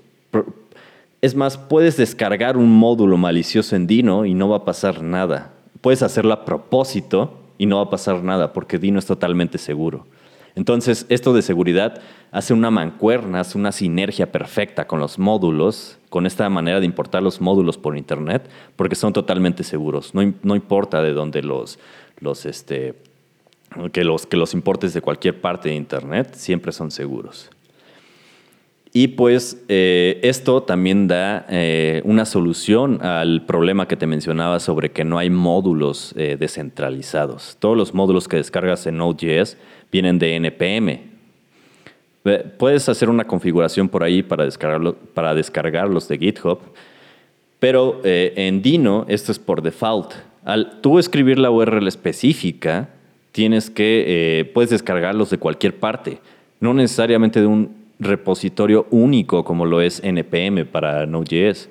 Es 1.23 1.35
más, 1.35 1.57
puedes 1.57 1.97
descargar 1.97 2.57
un 2.57 2.71
módulo 2.71 3.17
malicioso 3.17 3.75
en 3.75 3.87
Dino 3.87 4.27
y 4.27 4.35
no 4.35 4.49
va 4.49 4.59
a 4.59 4.65
pasar 4.65 5.03
nada. 5.03 5.55
Puedes 5.81 6.03
hacerlo 6.03 6.33
a 6.33 6.45
propósito 6.45 7.41
y 7.59 7.67
no 7.67 7.77
va 7.77 7.85
a 7.85 7.91
pasar 7.91 8.23
nada 8.23 8.53
porque 8.53 8.79
Dino 8.79 8.99
es 8.99 9.07
totalmente 9.07 9.59
seguro. 9.59 10.07
Entonces, 10.57 11.05
esto 11.11 11.35
de 11.35 11.43
seguridad 11.43 12.01
hace 12.33 12.55
una 12.55 12.71
mancuerna, 12.71 13.41
hace 13.41 13.59
una 13.59 13.73
sinergia 13.73 14.33
perfecta 14.33 14.87
con 14.87 14.99
los 14.99 15.19
módulos, 15.19 15.99
con 16.09 16.27
esta 16.27 16.49
manera 16.49 16.81
de 16.81 16.87
importar 16.87 17.23
los 17.23 17.43
módulos 17.43 17.77
por 17.77 17.97
Internet, 17.97 18.49
porque 18.75 18.95
son 18.95 19.13
totalmente 19.13 19.65
seguros. 19.65 20.15
No, 20.15 20.23
importa 20.57 21.03
de 21.03 21.13
dónde 21.13 21.43
los, 21.43 21.79
los, 22.21 22.47
este, 22.47 22.95
que 23.93 24.03
los, 24.03 24.27
que 24.27 24.39
los 24.39 24.55
importes 24.55 24.95
de 24.95 25.03
cualquier 25.03 25.41
parte 25.43 25.69
de 25.69 25.75
Internet, 25.75 26.35
siempre 26.35 26.73
son 26.73 26.91
seguros. 26.91 27.51
Y 28.99 29.09
pues 29.09 29.63
eh, 29.69 30.21
esto 30.23 30.63
también 30.63 31.07
da 31.07 31.45
eh, 31.51 32.01
una 32.07 32.25
solución 32.25 33.05
al 33.05 33.45
problema 33.45 33.87
que 33.87 33.95
te 33.95 34.07
mencionaba 34.07 34.59
sobre 34.59 34.91
que 34.91 35.05
no 35.05 35.19
hay 35.19 35.29
módulos 35.29 36.15
eh, 36.17 36.39
descentralizados. 36.41 37.59
Todos 37.61 37.77
los 37.77 37.93
módulos 37.93 38.27
que 38.27 38.39
descargas 38.39 38.87
en 38.87 38.97
Node.js 38.97 39.59
vienen 39.93 40.19
de 40.19 40.37
NPM. 40.37 41.01
Puedes 42.57 42.89
hacer 42.89 43.11
una 43.11 43.27
configuración 43.27 43.91
por 43.91 44.03
ahí 44.03 44.23
para, 44.23 44.49
para 45.13 45.35
descargarlos 45.35 46.09
de 46.09 46.17
GitHub, 46.17 46.61
pero 47.59 48.01
en 48.03 48.63
Dino 48.63 49.05
esto 49.09 49.31
es 49.31 49.39
por 49.39 49.61
default. 49.61 50.15
Al 50.43 50.81
tú 50.81 50.99
escribir 50.99 51.39
la 51.39 51.51
URL 51.51 51.87
específica, 51.87 52.89
tienes 53.31 53.69
que, 53.69 54.51
puedes 54.55 54.71
descargarlos 54.71 55.29
de 55.29 55.37
cualquier 55.37 55.79
parte, 55.79 56.19
no 56.61 56.73
necesariamente 56.73 57.41
de 57.41 57.47
un 57.47 57.86
repositorio 57.99 58.87
único 58.91 59.45
como 59.45 59.65
lo 59.65 59.81
es 59.81 60.03
NPM 60.03 60.65
para 60.67 61.07
Node.js. 61.07 61.69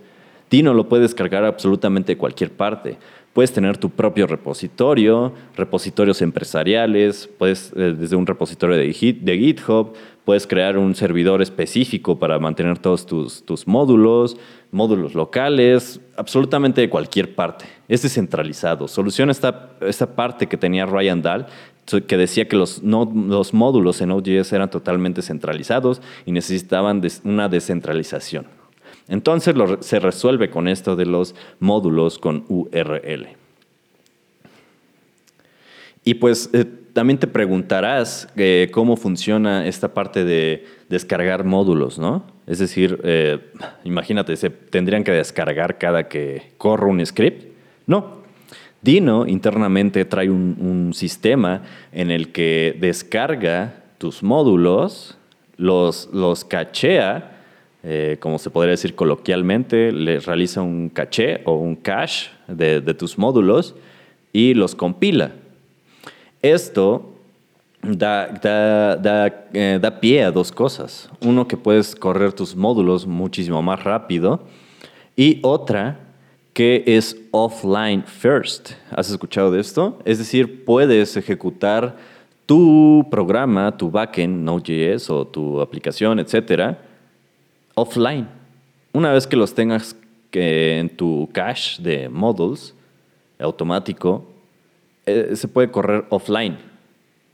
Dino 0.49 0.73
lo 0.73 0.87
puedes 0.87 1.09
descargar 1.09 1.43
absolutamente 1.43 2.13
de 2.13 2.17
cualquier 2.17 2.51
parte. 2.51 2.97
Puedes 3.33 3.51
tener 3.51 3.77
tu 3.77 3.89
propio 3.89 4.27
repositorio, 4.27 5.33
repositorios 5.57 6.21
empresariales, 6.21 7.29
puedes 7.37 7.73
eh, 7.75 7.93
desde 7.99 8.15
un 8.15 8.25
repositorio 8.25 8.77
de, 8.77 8.93
GitHub, 8.93 9.91
puedes 10.23 10.47
crear 10.47 10.77
un 10.77 10.95
servidor 10.95 11.41
específico 11.41 12.17
para 12.17 12.39
mantener 12.39 12.79
todos 12.79 13.05
tus, 13.05 13.43
tus 13.43 13.67
módulos, 13.67 14.37
módulos 14.71 15.15
locales, 15.15 15.99
absolutamente 16.15 16.79
de 16.79 16.89
cualquier 16.89 17.35
parte. 17.35 17.65
Es 17.89 18.03
descentralizado. 18.03 18.87
Soluciona 18.87 19.33
esta, 19.33 19.71
esta 19.81 20.15
parte 20.15 20.47
que 20.47 20.55
tenía 20.55 20.85
Ryan 20.85 21.21
Dahl 21.21 21.47
que 22.07 22.17
decía 22.17 22.47
que 22.47 22.55
los, 22.55 22.81
los 22.83 23.53
módulos 23.53 24.01
en 24.01 24.09
Node.js 24.09 24.51
eran 24.53 24.69
totalmente 24.69 25.21
centralizados 25.21 26.01
y 26.25 26.31
necesitaban 26.31 27.01
una 27.23 27.49
descentralización. 27.49 28.47
Entonces 29.07 29.53
se 29.81 29.99
resuelve 29.99 30.49
con 30.49 30.67
esto 30.67 30.95
de 30.95 31.05
los 31.05 31.35
módulos 31.59 32.17
con 32.17 32.45
URL. 32.49 33.27
Y 36.03 36.15
pues 36.15 36.49
eh, 36.53 36.65
también 36.93 37.19
te 37.19 37.27
preguntarás 37.27 38.29
eh, 38.35 38.69
cómo 38.71 38.95
funciona 38.95 39.67
esta 39.67 39.93
parte 39.93 40.23
de 40.23 40.65
descargar 40.87 41.43
módulos, 41.43 41.99
¿no? 41.99 42.23
Es 42.47 42.59
decir, 42.59 42.99
eh, 43.03 43.39
imagínate, 43.83 44.35
¿se 44.37 44.49
tendrían 44.51 45.03
que 45.03 45.11
descargar 45.11 45.77
cada 45.79 46.07
que 46.07 46.51
corra 46.57 46.87
un 46.87 47.03
script? 47.05 47.51
No. 47.87 48.14
Dino 48.85 49.25
internamente 49.25 50.05
trae 50.05 50.29
un, 50.29 50.91
sistema 50.93 51.63
en 51.91 52.11
el 52.11 52.31
que 52.31 52.77
descarga 52.79 53.83
tus 53.97 54.21
módulos, 54.21 55.17
los, 55.57 56.07
los 56.13 56.45
cachea, 56.45 57.41
eh, 57.81 58.17
como 58.19 58.37
se 58.37 58.51
podría 58.51 58.71
decir 58.71 58.93
coloquialmente, 58.93 59.91
le 59.91 60.19
realiza 60.19 60.61
un 60.61 60.89
caché 60.89 61.41
o 61.45 61.55
un 61.55 61.75
cache 61.75 62.29
de, 62.47 62.81
tus 62.93 63.17
módulos 63.17 63.73
y 64.31 64.53
los 64.53 64.75
compila. 64.75 65.31
Esto 66.43 67.11
da, 67.81 68.27
da, 68.27 69.47
eh, 69.51 69.79
da, 69.81 69.99
pie 69.99 70.23
a 70.25 70.31
dos 70.31 70.51
cosas. 70.51 71.09
Uno, 71.21 71.47
que 71.47 71.57
puedes 71.57 71.95
correr 71.95 72.33
tus 72.33 72.55
módulos 72.55 73.07
muchísimo 73.07 73.63
más 73.63 73.83
rápido. 73.83 74.43
Y 75.15 75.39
otra, 75.41 76.04
que 76.55 76.83
es 76.87 77.15
offline 77.29 78.03
first. 78.03 78.71
¿Has 78.89 79.11
escuchado 79.11 79.51
de 79.51 79.59
esto? 79.59 79.99
Es 80.05 80.17
decir, 80.17 80.65
puedes 80.65 81.15
ejecutar 81.15 81.95
tu 82.47 83.05
programa, 83.11 83.77
tu 83.77 83.91
backend, 83.91 84.43
Node.js 84.43 85.11
o 85.11 85.27
tu 85.27 85.61
aplicación, 85.61 86.17
etcétera, 86.19 86.79
offline. 87.75 88.27
Una 88.93 89.11
vez 89.11 89.27
que 89.27 89.35
los 89.35 89.53
tengas 89.53 89.95
en 90.31 90.89
tu 90.89 91.29
cache 91.31 91.83
de 91.83 92.09
modules 92.09 92.73
automático, 93.37 94.25
eh, 95.05 95.35
se 95.35 95.47
puede 95.47 95.69
correr 95.69 96.05
offline 96.09 96.57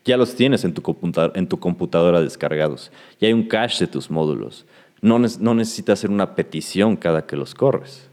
ya 0.03 0.17
los 0.17 0.35
tienes 0.35 0.63
en 0.63 0.73
tu, 0.73 0.81
computadora, 0.81 1.33
en 1.35 1.47
tu 1.47 1.59
computadora 1.59 2.21
descargados. 2.21 2.91
Ya 3.19 3.27
hay 3.27 3.33
un 3.33 3.43
cache 3.43 3.85
de 3.85 3.91
tus 3.91 4.09
módulos. 4.09 4.65
No, 5.01 5.19
no 5.19 5.53
necesitas 5.53 5.99
hacer 5.99 6.09
una 6.09 6.35
petición 6.35 6.95
cada 6.95 7.25
que 7.25 7.35
los 7.35 7.53
corres. 7.53 8.10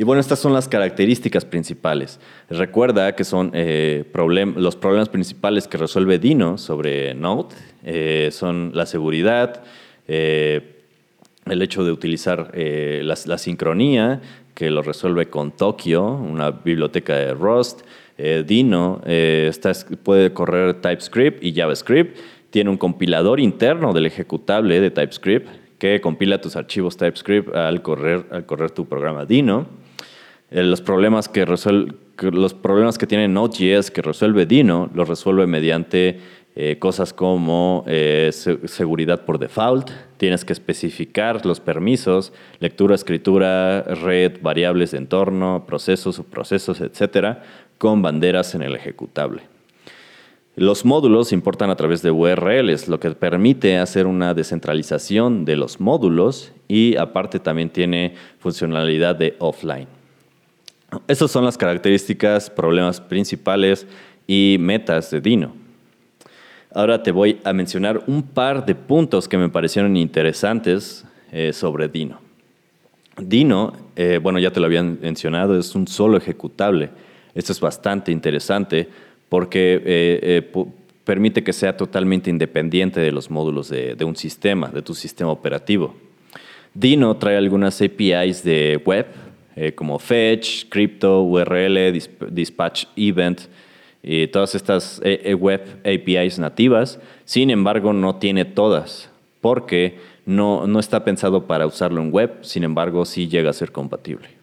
Y 0.00 0.02
bueno, 0.02 0.20
estas 0.20 0.38
son 0.38 0.54
las 0.54 0.66
características 0.66 1.44
principales. 1.44 2.20
Recuerda 2.48 3.14
que 3.14 3.22
son 3.22 3.50
eh, 3.52 4.10
los 4.56 4.74
problemas 4.74 5.10
principales 5.10 5.68
que 5.68 5.76
resuelve 5.76 6.18
Dino 6.18 6.56
sobre 6.56 7.12
Node. 7.12 7.54
Eh, 7.84 8.30
son 8.32 8.70
la 8.72 8.86
seguridad, 8.86 9.62
eh, 10.08 10.86
el 11.44 11.60
hecho 11.60 11.84
de 11.84 11.92
utilizar 11.92 12.50
la, 12.56 13.36
sincronía, 13.36 14.22
que 14.54 14.70
lo 14.70 14.80
resuelve 14.80 15.28
con 15.28 15.52
Tokio, 15.52 16.14
una 16.14 16.50
biblioteca 16.50 17.14
de 17.16 17.34
Rust, 17.34 17.82
Dino 18.46 19.02
puede 20.02 20.32
correr 20.32 20.80
TypeScript 20.80 21.44
y 21.44 21.52
JavaScript. 21.52 22.18
Tiene 22.48 22.70
un 22.70 22.78
compilador 22.78 23.38
interno 23.38 23.92
del 23.92 24.06
ejecutable 24.06 24.80
de 24.80 24.90
TypeScript 24.90 25.46
que 25.78 26.00
compila 26.00 26.40
tus 26.40 26.56
archivos 26.56 26.96
TypeScript 26.96 27.54
al 27.54 27.82
correr, 27.82 28.24
al 28.30 28.46
correr 28.46 28.70
tu 28.70 28.86
programa 28.86 29.26
Dino. 29.26 29.79
Eh, 30.50 30.62
los, 30.62 30.80
problemas 30.80 31.28
que 31.28 31.46
los 31.46 32.54
problemas 32.54 32.98
que 32.98 33.06
tiene 33.06 33.28
Node.js 33.28 33.90
que 33.90 34.02
resuelve 34.02 34.46
Dino 34.46 34.90
los 34.94 35.08
resuelve 35.08 35.46
mediante 35.46 36.20
cosas 36.78 37.14
como 37.14 37.86
seguridad 38.30 39.24
por 39.24 39.38
default. 39.38 39.88
Tienes 40.18 40.44
que 40.44 40.52
especificar 40.52 41.46
los 41.46 41.60
permisos, 41.60 42.34
lectura, 42.58 42.96
escritura, 42.96 43.82
red, 43.82 44.42
variables 44.42 44.90
de 44.90 44.98
entorno, 44.98 45.64
procesos, 45.66 46.16
subprocesos, 46.16 46.80
etcétera, 46.82 47.44
con 47.78 48.02
banderas 48.02 48.54
en 48.54 48.62
el 48.62 48.74
ejecutable. 48.74 49.42
Los 50.56 50.84
módulos 50.84 51.28
se 51.28 51.34
importan 51.34 51.70
a 51.70 51.76
través 51.76 52.02
de 52.02 52.10
URLs, 52.10 52.88
lo 52.88 53.00
que 53.00 53.10
permite 53.12 53.78
hacer 53.78 54.06
una 54.06 54.34
descentralización 54.34 55.46
de 55.46 55.56
los 55.56 55.80
módulos 55.80 56.52
y 56.68 56.96
aparte 56.96 57.38
también 57.38 57.70
tiene 57.70 58.14
funcionalidad 58.40 59.16
de 59.16 59.36
offline. 59.38 59.99
Esas 61.06 61.30
son 61.30 61.44
las 61.44 61.56
características, 61.56 62.50
problemas 62.50 63.00
principales 63.00 63.86
y 64.26 64.56
metas 64.58 65.10
de 65.10 65.20
Dino. 65.20 65.54
Ahora 66.72 67.02
te 67.02 67.10
voy 67.10 67.40
a 67.44 67.52
mencionar 67.52 68.02
un 68.06 68.22
par 68.22 68.64
de 68.64 68.74
puntos 68.74 69.28
que 69.28 69.38
me 69.38 69.48
parecieron 69.48 69.96
interesantes 69.96 71.04
eh, 71.32 71.52
sobre 71.52 71.88
Dino. 71.88 72.20
Dino, 73.16 73.72
eh, 73.96 74.18
bueno, 74.22 74.38
ya 74.38 74.52
te 74.52 74.60
lo 74.60 74.66
habían 74.66 74.98
mencionado, 75.00 75.58
es 75.58 75.74
un 75.74 75.86
solo 75.86 76.16
ejecutable 76.16 76.90
esto 77.34 77.52
es 77.52 77.60
bastante 77.60 78.12
interesante 78.12 78.88
porque 79.28 79.80
eh, 79.84 80.52
permite 81.04 81.44
que 81.44 81.52
sea 81.52 81.76
totalmente 81.76 82.30
independiente 82.30 83.00
de 83.00 83.12
los 83.12 83.30
módulos 83.30 83.68
de, 83.68 84.04
un 84.04 84.16
sistema, 84.16 84.68
de 84.68 84.82
tu 84.82 84.94
sistema 84.94 85.30
operativo. 85.30 85.94
Dino 86.74 87.16
trae 87.16 87.36
algunas 87.36 87.80
APIs 87.80 88.42
de 88.44 88.80
web, 88.84 89.06
eh, 89.60 89.72
como 89.74 89.98
Fetch, 89.98 90.68
Crypto, 90.68 91.22
URL, 91.22 91.92
Dispatch 92.30 92.86
Event, 92.96 93.42
y 94.02 94.28
todas 94.28 94.54
estas 94.54 95.00
web 95.38 95.60
APIs 95.84 96.38
nativas. 96.38 96.98
Sin 97.26 97.50
embargo, 97.50 97.92
no 97.92 98.16
tiene 98.16 98.46
todas, 98.46 99.10
porque 99.42 99.98
no, 100.24 100.66
no 100.66 100.80
está 100.80 101.04
pensado 101.04 101.46
para 101.46 101.66
usarlo 101.66 102.00
en 102.00 102.10
web, 102.10 102.38
sin 102.40 102.64
embargo, 102.64 103.04
sí 103.04 103.28
llega 103.28 103.50
a 103.50 103.52
ser 103.52 103.72
compatible. 103.72 104.40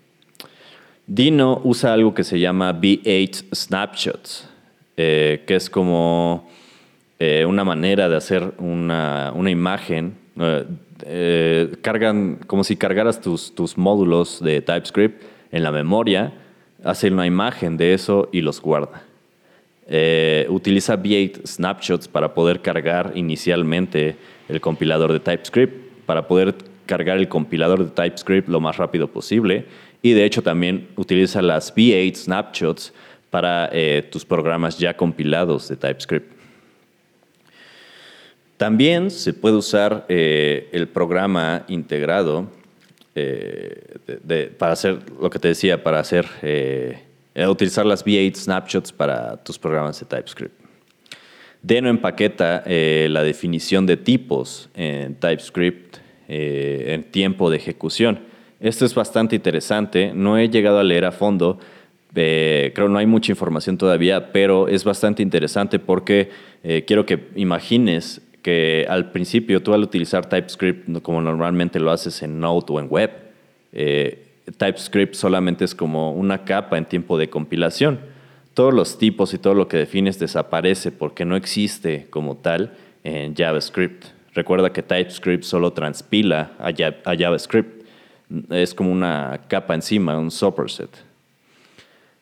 Dino 1.08 1.62
usa 1.64 1.94
algo 1.94 2.14
que 2.14 2.26
se 2.26 2.38
llama 2.38 2.74
V8 2.74 3.56
Snapshots, 3.56 4.50
eh, 4.98 5.44
que 5.48 5.56
es 5.56 5.70
como 5.70 6.50
eh, 7.18 7.46
una 7.46 7.64
manera 7.64 8.10
de 8.10 8.18
hacer 8.18 8.54
una, 8.58 9.32
imagen. 9.48 10.16
Eh, 10.38 10.66
cargan 11.82 12.40
como 12.48 12.64
si 12.64 12.76
cargaras 12.76 13.22
tus, 13.22 13.78
módulos 13.78 14.42
de 14.42 14.62
TypeScript 14.62 15.24
en 15.52 15.64
la 15.64 15.72
memoria, 15.72 16.34
hace 16.84 17.10
una 17.10 17.26
imagen 17.26 17.78
de 17.78 17.94
eso 17.94 18.30
y 18.32 18.42
los 18.42 18.62
guarda. 18.62 19.04
utiliza 20.50 20.98
V8 20.98 21.46
Snapshots 21.46 22.08
para 22.08 22.34
poder 22.34 22.62
cargar 22.62 23.14
inicialmente 23.16 24.16
el 24.50 24.62
compilador 24.62 25.14
de 25.14 25.20
TypeScript, 25.20 26.06
para 26.06 26.28
poder 26.28 26.56
cargar 26.86 27.18
el 27.18 27.28
compilador 27.28 27.84
de 27.84 27.92
TypeScript 27.92 28.48
lo 28.48 28.60
más 28.60 28.78
rápido 28.78 29.08
posible 29.08 29.66
y 30.02 30.14
de 30.14 30.26
hecho 30.26 30.42
también 30.42 30.88
utiliza 30.96 31.42
las 31.42 31.76
V8 31.76 32.16
snapshots 32.16 32.94
para 33.30 33.70
eh, 33.72 34.08
tus 34.10 34.26
programas 34.26 34.78
ya 34.80 34.96
compilados 34.96 35.68
de 35.68 35.76
TypeScript. 35.76 36.37
También 38.58 39.12
se 39.12 39.34
puede 39.34 39.56
usar 39.56 40.06
eh, 40.10 40.70
el 40.72 40.88
programa 40.88 41.64
integrado 41.68 42.50
eh, 43.16 44.52
para 44.58 44.74
hacer 44.74 45.00
lo 45.22 45.30
que 45.30 45.40
te 45.40 45.48
decía, 45.48 45.84
para 45.84 46.00
hacer, 46.00 46.28
utilizar 47.48 47.86
las 47.86 48.06
V8 48.06 48.36
snapshots 48.36 48.92
para 48.92 49.38
tus 49.38 49.58
programas 49.58 50.00
de 50.00 50.06
TypeScript. 50.06 50.60
Deno 51.62 51.90
empaqueta 51.90 52.64
la 52.66 53.24
definición 53.24 53.86
de 53.86 53.98
tipos 53.98 54.70
en 54.76 55.16
TypeScript 55.16 55.98
en 56.28 57.04
tiempo 57.12 57.50
de 57.50 57.58
ejecución. 57.58 58.20
Esto 58.60 58.86
es 58.86 58.96
bastante 58.96 59.36
interesante. 59.36 60.12
No 60.14 60.38
he 60.38 60.50
llegado 60.50 60.80
a 60.80 60.84
leer 60.84 61.06
a 61.06 61.12
fondo. 61.12 61.60
Eh, 62.16 62.72
creo 62.74 62.90
no 62.90 62.98
hay 62.98 63.06
mucha 63.06 63.32
información 63.32 63.78
todavía, 63.78 64.32
pero 64.32 64.68
es 64.68 64.84
bastante 64.84 65.22
interesante 65.22 65.78
porque 65.78 66.30
eh, 66.64 66.84
quiero 66.88 67.06
que 67.06 67.28
imagines 67.36 68.22
que 68.48 68.86
al 68.88 69.12
principio 69.12 69.62
tú 69.62 69.74
al 69.74 69.84
utilizar 69.84 70.30
TypeScript 70.30 71.02
como 71.02 71.22
normalmente 71.22 71.82
lo 71.82 71.92
haces 71.92 72.24
en 72.24 72.40
Node 72.40 72.68
o 72.70 72.80
en 72.80 72.88
web, 72.90 73.12
eh, 73.74 74.26
TypeScript 74.58 75.16
solamente 75.16 75.66
es 75.66 75.76
como 75.76 76.14
una 76.14 76.46
capa 76.46 76.78
en 76.78 76.86
tiempo 76.86 77.18
de 77.18 77.30
compilación. 77.30 78.00
Todos 78.54 78.74
los 78.74 78.98
tipos 78.98 79.34
y 79.34 79.38
todo 79.38 79.54
lo 79.54 79.68
que 79.68 79.76
defines 79.76 80.18
desaparece 80.18 80.94
porque 80.94 81.26
no 81.26 81.36
existe 81.36 82.08
como 82.10 82.38
tal 82.38 82.72
en 83.04 83.36
JavaScript. 83.36 84.06
Recuerda 84.34 84.72
que 84.72 84.82
TypeScript 84.82 85.44
solo 85.44 85.74
transpila 85.74 86.54
a 86.58 87.18
JavaScript 87.18 87.86
es 88.50 88.74
como 88.74 88.94
una 88.94 89.42
capa 89.50 89.76
encima, 89.76 90.18
un 90.18 90.32
superset. 90.32 90.92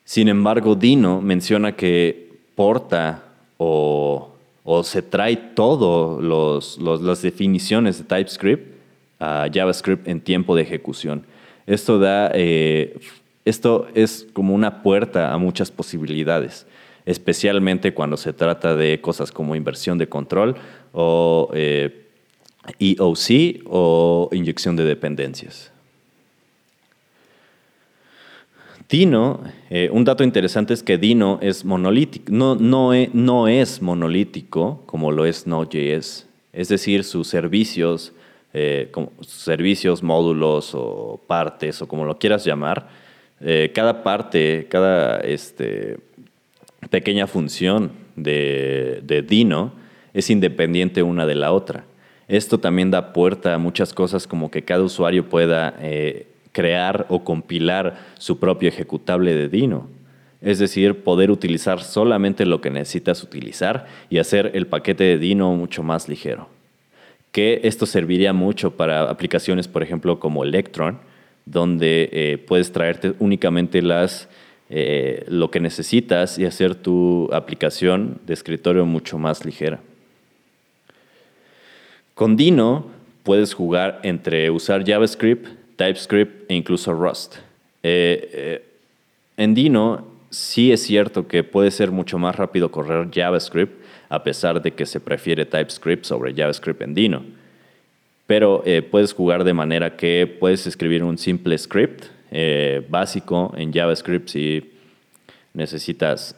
Sin 0.03 0.27
embargo, 0.27 0.73
Dino 0.73 1.21
menciona 1.21 1.73
que 1.73 2.31
porta 2.55 3.25
o, 3.57 4.34
se 4.83 5.01
trae 5.01 5.35
todas 5.35 6.77
las 6.79 7.21
definiciones 7.21 7.99
de 7.99 8.03
TypeScript 8.03 8.75
a 9.19 9.47
JavaScript 9.51 10.07
en 10.07 10.19
tiempo 10.21 10.55
de 10.55 10.63
ejecución. 10.63 11.25
Esto, 11.67 11.99
da, 11.99 12.31
eh, 12.33 12.97
esto 13.45 13.87
es 13.93 14.27
como 14.33 14.53
una 14.53 14.83
puerta 14.83 15.33
a 15.33 15.37
muchas 15.37 15.71
posibilidades, 15.71 16.65
especialmente 17.05 17.93
cuando 17.93 18.17
se 18.17 18.33
trata 18.33 18.75
de 18.75 18.99
cosas 19.01 19.31
como 19.31 19.55
inversión 19.55 19.97
de 19.97 20.09
control 20.09 20.55
o 20.93 21.49
eh, 21.53 22.07
EOC 22.79 23.63
o 23.67 24.29
inyección 24.31 24.75
de 24.75 24.83
dependencias. 24.83 25.71
Dino, 28.87 29.41
eh, 29.71 29.89
un 29.91 30.05
dato 30.05 30.23
interesante 30.23 30.73
es 30.73 30.83
que 30.83 30.97
Dino 30.97 31.39
es 31.41 31.65
no, 31.65 32.55
no, 32.55 32.93
e, 32.93 33.09
no 33.13 33.47
es 33.47 33.81
monolítico 33.81 34.83
como 34.85 35.11
lo 35.11 35.25
es 35.25 35.47
Node.js. 35.47 36.27
Es 36.53 36.67
decir, 36.69 37.03
sus 37.03 37.27
servicios, 37.27 38.13
eh, 38.53 38.91
servicios, 39.21 40.03
módulos 40.03 40.71
o 40.75 41.19
partes 41.25 41.81
o 41.81 41.87
como 41.87 42.05
lo 42.05 42.19
quieras 42.19 42.45
llamar, 42.45 42.87
eh, 43.41 43.71
cada 43.73 44.03
parte, 44.03 44.67
cada 44.69 45.19
este, 45.19 45.97
pequeña 46.89 47.25
función 47.25 47.91
de, 48.15 49.01
de 49.03 49.23
Dino 49.23 49.73
es 50.13 50.29
independiente 50.29 51.01
una 51.01 51.25
de 51.25 51.35
la 51.35 51.51
otra. 51.51 51.85
Esto 52.27 52.59
también 52.59 52.91
da 52.91 53.13
puerta 53.13 53.55
a 53.55 53.57
muchas 53.57 53.93
cosas 53.93 54.27
como 54.27 54.51
que 54.51 54.63
cada 54.63 54.83
usuario 54.83 55.27
pueda 55.27 55.75
crear 56.55 57.05
o 57.09 57.25
compilar 57.25 57.97
su 58.17 58.39
propio 58.39 58.69
ejecutable 58.69 59.35
de 59.35 59.49
Dino. 59.49 59.89
Es 60.41 60.57
decir, 60.57 61.03
poder 61.03 61.29
utilizar 61.29 61.83
solamente 61.83 62.45
lo 62.45 62.61
que 62.61 62.69
necesitas 62.69 63.23
utilizar 63.23 63.87
y 64.09 64.19
hacer 64.19 64.51
el 64.53 64.65
paquete 64.65 65.03
de 65.03 65.17
Dino 65.17 65.53
mucho 65.53 65.83
más 65.83 66.07
ligero. 66.07 66.47
Que 67.33 67.59
esto 67.63 67.85
serviría 67.85 68.31
mucho 68.31 68.71
para 68.71 69.09
aplicaciones, 69.09 69.67
por 69.67 69.83
ejemplo, 69.83 70.17
como 70.17 70.45
Electron, 70.45 70.99
donde 71.45 72.09
eh, 72.13 72.37
puedes 72.37 72.71
traerte 72.71 73.15
únicamente 73.19 73.81
las, 73.81 74.29
eh, 74.69 75.25
lo 75.27 75.51
que 75.51 75.59
necesitas 75.59 76.39
y 76.39 76.45
hacer 76.45 76.73
tu 76.73 77.27
aplicación 77.33 78.21
de 78.25 78.33
escritorio 78.33 78.85
mucho 78.85 79.17
más 79.17 79.43
ligera. 79.43 79.81
Con 82.13 82.37
Dino 82.37 82.85
puedes 83.23 83.53
jugar 83.53 83.99
entre 84.03 84.49
usar 84.51 84.85
JavaScript, 84.85 85.64
TypeScript 85.75 86.49
e 86.49 86.55
incluso 86.55 86.93
Rust. 86.93 87.35
Eh, 87.83 88.29
eh, 88.33 88.65
en 89.37 89.53
Dino 89.53 90.07
sí 90.29 90.71
es 90.71 90.83
cierto 90.83 91.27
que 91.27 91.43
puede 91.43 91.71
ser 91.71 91.91
mucho 91.91 92.17
más 92.17 92.35
rápido 92.35 92.71
correr 92.71 93.09
JavaScript, 93.11 93.83
a 94.09 94.23
pesar 94.23 94.61
de 94.61 94.71
que 94.71 94.85
se 94.85 94.99
prefiere 94.99 95.45
TypeScript 95.45 96.05
sobre 96.05 96.33
JavaScript 96.33 96.81
en 96.81 96.93
Dino. 96.93 97.25
Pero 98.27 98.63
eh, 98.65 98.81
puedes 98.81 99.13
jugar 99.13 99.43
de 99.43 99.53
manera 99.53 99.95
que 99.95 100.25
puedes 100.39 100.65
escribir 100.65 101.03
un 101.03 101.17
simple 101.17 101.57
script 101.57 102.05
básico 102.89 103.53
en 103.55 103.71
JavaScript 103.71 104.27
si 104.27 104.73
necesitas, 105.53 106.35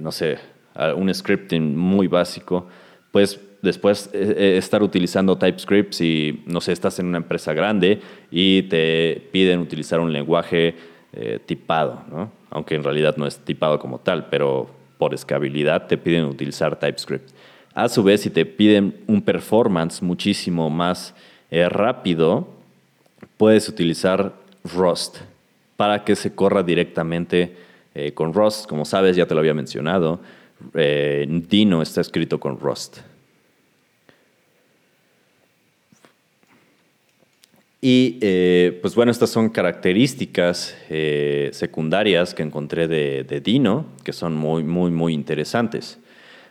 no 0.00 0.10
sé, 0.10 0.38
un 0.96 1.14
scripting 1.14 1.76
muy 1.76 2.08
básico. 2.08 2.66
Puedes 3.12 3.38
después 3.62 4.10
eh, 4.12 4.34
eh, 4.36 4.56
estar 4.58 4.82
utilizando 4.82 5.38
TypeScript 5.38 5.94
si, 5.94 6.42
no 6.46 6.60
sé, 6.60 6.72
estás 6.72 6.98
en 6.98 7.06
una 7.06 7.18
empresa 7.18 7.54
grande 7.54 8.00
y 8.30 8.62
te 8.62 9.28
piden 9.30 9.60
utilizar 9.60 10.00
un 10.00 10.12
lenguaje 10.12 10.74
eh, 11.12 11.38
tipado, 11.46 12.02
¿no? 12.10 12.30
aunque 12.50 12.74
en 12.74 12.84
realidad 12.84 13.16
no 13.16 13.26
es 13.26 13.38
tipado 13.38 13.78
como 13.78 13.98
tal, 13.98 14.26
pero 14.28 14.68
por 14.98 15.14
escalabilidad 15.14 15.86
te 15.86 15.96
piden 15.96 16.24
utilizar 16.24 16.78
TypeScript. 16.78 17.30
A 17.74 17.88
su 17.88 18.02
vez, 18.02 18.20
si 18.20 18.30
te 18.30 18.44
piden 18.44 18.96
un 19.06 19.22
performance 19.22 20.02
muchísimo 20.02 20.68
más 20.68 21.14
rápido, 21.50 22.46
puedes 23.38 23.68
utilizar 23.68 24.34
Rust 24.74 25.18
para 25.76 26.04
que 26.04 26.14
se 26.14 26.34
corra 26.34 26.62
directamente 26.62 27.56
con 28.14 28.34
Rust. 28.34 28.66
Como 28.66 28.84
sabes, 28.84 29.16
ya 29.16 29.26
te 29.26 29.34
lo 29.34 29.40
había 29.40 29.54
mencionado, 29.54 30.20
Dino 30.74 31.80
está 31.80 32.02
escrito 32.02 32.38
con 32.38 32.60
Rust. 32.60 32.98
Y 37.84 38.18
eh, 38.20 38.78
pues 38.80 38.94
bueno, 38.94 39.10
estas 39.10 39.30
son 39.30 39.48
características 39.48 40.78
eh, 40.88 41.50
secundarias 41.52 42.32
que 42.32 42.44
encontré 42.44 42.86
de, 42.86 43.40
Dino, 43.42 43.86
que 44.04 44.12
son 44.12 44.36
muy, 44.36 44.62
muy, 44.62 44.92
muy 44.92 45.12
interesantes. 45.12 45.98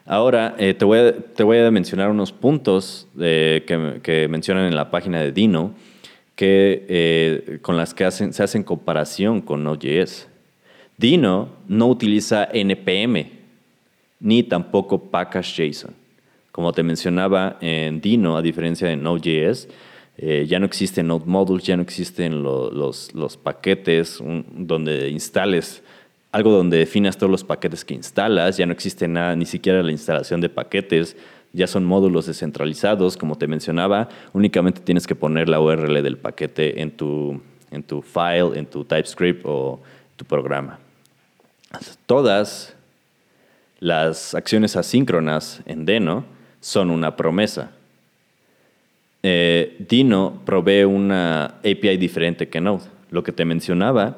Ahora 0.06 0.56
eh, 0.58 0.74
te, 0.74 0.84
voy 0.84 1.00
a, 1.00 1.15
te, 1.15 1.44
voy 1.44 1.60
a, 1.60 1.72
mencionar 1.72 2.10
unos 2.10 2.34
puntos 2.34 3.08
que, 3.17 4.28
mencionan 4.30 4.65
en 4.65 4.76
la 4.76 4.91
página 4.91 5.22
de 5.22 5.32
Dino 5.32 5.74
que, 6.36 7.60
con 7.62 7.78
las 7.78 7.94
que 7.94 8.12
se 8.12 8.44
hacen 8.44 8.63
comparación 8.63 9.39
con 9.39 9.63
Node.js. 9.63 10.28
Dino 10.98 11.48
no 11.70 11.88
utiliza 11.88 12.50
NPM 12.52 13.32
ni 14.20 14.44
tampoco 14.44 15.02
package.json. 15.10 15.96
Como 16.52 16.74
te 16.74 16.84
mencionaba 16.84 17.58
en 17.62 18.02
Dino, 18.02 18.36
a 18.36 18.41
diferencia 18.41 18.89
de 18.89 18.98
Node.js, 18.98 19.70
eh, 20.21 20.45
ya 20.47 20.60
no 20.60 20.67
existen 20.67 21.07
Node 21.07 21.25
Modules, 21.25 21.65
ya 21.65 21.75
no 21.75 21.81
existen 21.81 22.43
los, 22.43 23.39
paquetes 23.43 24.23
donde 24.55 25.10
instales 25.10 25.84
algo 26.31 26.51
donde 26.51 26.77
definas 26.77 27.17
todos 27.17 27.29
los 27.29 27.43
paquetes 27.43 27.84
que 27.84 27.93
instalas, 27.93 28.55
ya 28.55 28.65
no 28.65 28.71
existe 28.71 29.07
nada, 29.07 29.36
ni 29.36 29.45
siquiera 29.45 29.84
la 29.84 29.91
instalación 29.91 30.39
de 30.39 30.47
paquetes, 30.47 31.17
ya 31.53 31.67
son 31.67 31.84
módulos 31.84 32.27
descentralizados, 32.27 33.17
como 33.17 33.36
te 33.38 33.47
mencionaba, 33.47 34.07
únicamente 34.31 34.79
tienes 34.79 35.07
que 35.07 35.15
poner 35.15 35.49
la 35.49 35.60
URL 35.60 36.01
del 36.01 36.17
paquete 36.17 36.81
en 36.81 36.91
tu, 36.91 37.41
en 37.69 37.84
tu 37.84 38.01
file, 38.01 38.57
en 38.57 38.65
tu 38.65 38.86
TypeScript 38.86 39.41
o 39.45 39.81
tu 40.15 40.23
programa. 40.23 40.79
Todas 42.05 42.75
las 43.79 44.36
acciones 44.36 44.77
asíncronas 44.77 45.62
en 45.65 45.86
Deno 45.86 46.23
son 46.62 46.91
una 46.91 47.17
promesa. 47.17 47.71
Eh, 49.23 49.75
Dino 49.88 50.41
provee 50.45 50.84
una 50.84 51.45
API 51.60 51.97
diferente 51.97 52.49
que 52.49 52.60
Node. 52.60 52.86
Lo 53.12 53.23
que 53.23 53.31
te 53.31 53.45
mencionaba, 53.45 54.17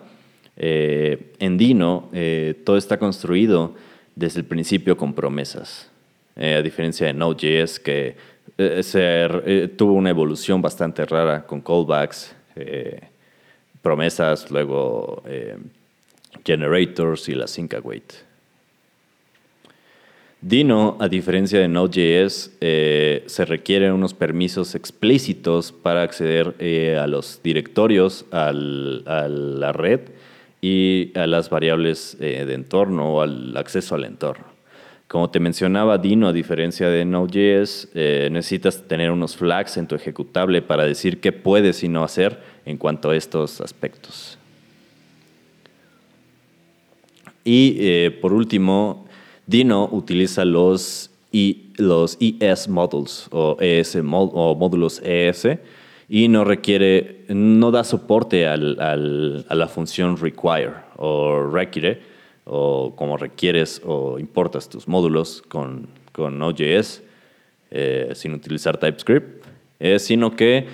eh, 0.55 1.33
en 1.39 1.57
Dino 1.57 2.09
eh, 2.13 2.61
todo 2.63 2.77
está 2.77 2.97
construido 2.97 3.73
desde 4.15 4.39
el 4.39 4.45
principio 4.45 4.95
con 4.95 5.13
promesas, 5.13 5.89
a 6.35 6.61
diferencia 6.61 7.07
de 7.07 7.13
Node.js 7.13 7.79
que 7.79 8.15
tuvo 9.75 9.93
una 9.93 10.11
evolución 10.11 10.61
bastante 10.61 11.05
rara 11.05 11.45
con 11.45 11.61
callbacks, 11.61 12.35
promesas, 13.81 14.51
luego 14.51 15.23
generators 16.45 17.29
y 17.29 17.33
la 17.33 17.47
sync 17.47 17.73
await. 17.73 18.13
Dino, 20.43 20.97
a 20.99 21.07
diferencia 21.07 21.57
de 21.57 21.69
Node.js, 21.69 22.51
eh, 22.59 23.23
se 23.27 23.45
requieren 23.45 23.93
unos 23.93 24.13
permisos 24.13 24.75
explícitos 24.75 25.71
para 25.71 26.01
acceder 26.01 26.53
eh, 26.59 26.97
a 27.01 27.07
los 27.07 27.39
directorios, 27.41 28.25
a 28.29 28.51
la 28.51 29.71
red 29.71 30.01
y 30.61 31.17
a 31.17 31.27
las 31.27 31.49
variables 31.49 32.17
eh, 32.19 32.43
de 32.45 32.55
entorno 32.55 33.13
o 33.13 33.21
al 33.21 33.55
acceso 33.55 33.95
al 33.95 34.03
entorno. 34.03 34.43
Como 35.07 35.29
te 35.29 35.39
mencionaba 35.39 35.97
Dino, 35.97 36.27
a 36.27 36.33
diferencia 36.33 36.89
de 36.89 37.05
Node.js, 37.05 37.91
necesitas 38.29 38.85
tener 38.85 39.11
unos 39.11 39.37
flags 39.37 39.77
en 39.77 39.87
tu 39.87 39.95
ejecutable 39.95 40.61
para 40.61 40.83
decir 40.83 41.21
qué 41.21 41.31
puedes 41.31 41.83
y 41.85 41.87
no 41.87 42.03
hacer 42.03 42.41
en 42.65 42.77
cuanto 42.77 43.11
a 43.11 43.15
estos 43.15 43.61
aspectos. 43.61 44.37
Y 47.45 48.09
por 48.21 48.33
último, 48.33 49.05
Dino 49.45 49.89
utiliza 49.91 50.45
los, 50.45 51.09
los 51.77 52.17
ES 52.19 52.67
modules 52.69 53.27
o, 53.31 53.57
ES 53.59 53.95
o 53.95 54.55
módulos 54.55 55.01
ES 55.03 55.59
y 56.09 56.27
no 56.27 56.43
requiere, 56.43 57.25
no 57.29 57.71
da 57.71 57.83
soporte 57.83 58.47
al, 58.47 58.77
a 58.79 59.55
la 59.55 59.67
función 59.67 60.17
require 60.17 60.73
o 60.97 61.49
require 61.51 62.01
o 62.45 62.93
como 62.95 63.17
requieres 63.17 63.81
o 63.85 64.19
importas 64.19 64.69
tus 64.69 64.87
módulos 64.87 65.41
con, 65.47 65.87
con 66.11 66.37
Node.js 66.37 67.03
eh, 67.71 68.11
sin 68.13 68.33
utilizar 68.33 68.77
TypeScript, 68.77 69.45
eh, 69.79 69.97
sino 69.97 70.35
que 70.35 70.67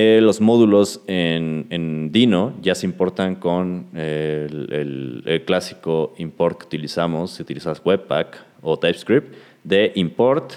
eh, 0.00 0.20
los 0.20 0.40
módulos 0.40 1.00
en, 1.08 2.12
Dino 2.12 2.54
ya 2.62 2.76
se 2.76 2.86
importan 2.86 3.34
con 3.34 3.88
el, 3.94 5.42
clásico 5.44 6.14
import 6.18 6.60
que 6.60 6.66
utilizamos 6.66 7.32
si 7.32 7.42
utilizas 7.42 7.82
Webpack 7.84 8.44
o 8.62 8.78
TypeScript 8.78 9.34
de 9.64 9.90
import, 9.96 10.52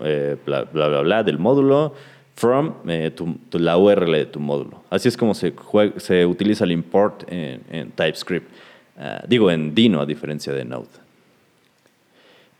eh, 0.00 0.36
bla, 0.44 0.64
bla, 0.64 1.02
bla, 1.02 1.22
del 1.22 1.38
módulo 1.38 1.94
from 2.34 2.74
eh, 2.88 3.12
la 3.52 3.78
URL 3.78 4.10
de 4.10 4.26
tu 4.26 4.40
módulo. 4.40 4.82
Así 4.90 5.06
es 5.06 5.16
como 5.16 5.34
se, 5.34 5.54
se 5.98 6.26
utiliza 6.26 6.64
el 6.64 6.72
import 6.72 7.22
en, 7.28 7.92
TypeScript. 7.92 8.50
Ah, 8.98 9.22
digo, 9.28 9.52
en 9.52 9.72
Dino 9.72 10.00
a 10.00 10.06
diferencia 10.06 10.52
de 10.52 10.64
Node. 10.64 10.88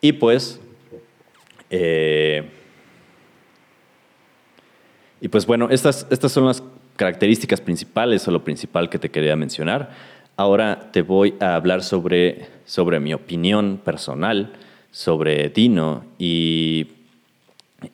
Y 0.00 0.12
pues... 0.12 0.60
Y 5.20 5.28
pues 5.28 5.46
bueno, 5.46 5.68
estas, 5.70 6.06
estas 6.10 6.32
son 6.32 6.46
las 6.46 6.62
características 6.96 7.60
principales 7.60 8.26
o 8.28 8.30
lo 8.30 8.44
principal 8.44 8.88
que 8.90 8.98
te 8.98 9.10
quería 9.10 9.36
mencionar. 9.36 9.90
Ahora 10.36 10.90
te 10.92 11.02
voy 11.02 11.34
a 11.40 11.54
hablar 11.54 11.82
sobre, 11.82 12.46
sobre 12.64 13.00
mi 13.00 13.14
opinión 13.14 13.80
personal 13.84 14.52
sobre 14.94 15.48
Dino 15.48 16.04
y, 16.18 16.86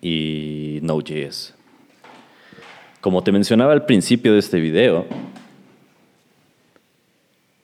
y 0.02 0.80
Node.js. 0.82 1.54
Como 3.00 3.22
te 3.24 3.32
mencionaba 3.32 3.72
al 3.72 3.86
principio 3.86 4.34
de 4.34 4.38
este 4.38 4.60
video, 4.60 5.06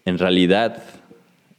en 0.06 0.18
realidad 0.18 0.82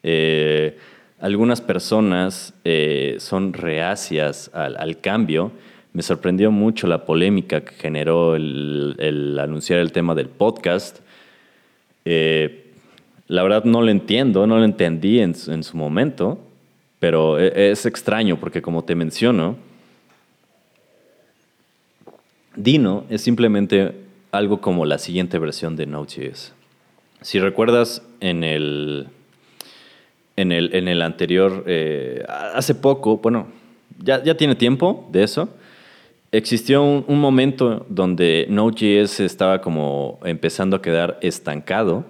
eh, 0.02 0.80
algunas 1.20 1.62
personas 1.62 2.56
eh, 2.64 3.18
son 3.20 3.54
reacias 3.54 4.50
al, 4.56 5.00
cambio. 5.00 5.52
Me 5.94 6.02
sorprendió 6.02 6.52
mucho 6.52 6.88
la 6.88 7.06
polémica 7.06 7.62
que 7.62 7.74
generó 7.74 8.36
el, 8.36 9.38
anunciar 9.42 9.80
el 9.80 9.92
tema 9.92 10.14
del 10.16 10.30
podcast. 10.30 11.00
Eh, 12.06 12.72
la 13.28 13.44
verdad 13.44 13.64
no 13.64 13.82
lo 13.82 13.90
entiendo, 13.90 14.48
no 14.48 14.58
lo 14.58 14.64
entendí 14.64 15.20
en, 15.20 15.36
su 15.36 15.78
momento, 15.78 16.40
pero 17.00 17.40
e, 17.40 17.72
es 17.72 17.86
extraño 17.86 18.40
porque 18.40 18.62
como 18.62 18.84
te 18.84 18.96
menciono, 18.96 19.58
Dino 22.56 23.06
es 23.10 23.22
simplemente 23.22 23.94
algo 24.32 24.62
como 24.62 24.86
la 24.86 24.98
siguiente 24.98 25.40
versión 25.40 25.76
de 25.76 25.86
Node.js. 25.86 26.54
Si 27.22 27.40
recuerdas 27.40 28.04
en 28.20 28.44
el, 28.44 29.08
en 30.36 30.52
el, 30.52 30.74
en 30.74 30.88
el 30.88 31.02
anterior, 31.02 31.64
eh, 31.68 32.26
hace 32.28 32.76
poco, 32.76 33.18
bueno, 33.18 33.48
ya, 34.04 34.24
ya, 34.24 34.38
tiene 34.38 34.56
tiempo 34.56 35.08
de 35.12 35.24
eso, 35.24 35.50
existió 36.32 36.84
un, 36.84 37.20
momento 37.20 37.86
donde 37.90 38.46
Node.js 38.50 39.20
estaba 39.20 39.62
como 39.62 40.20
empezando 40.24 40.76
a 40.76 40.82
quedar 40.82 41.18
estancado 41.22 42.06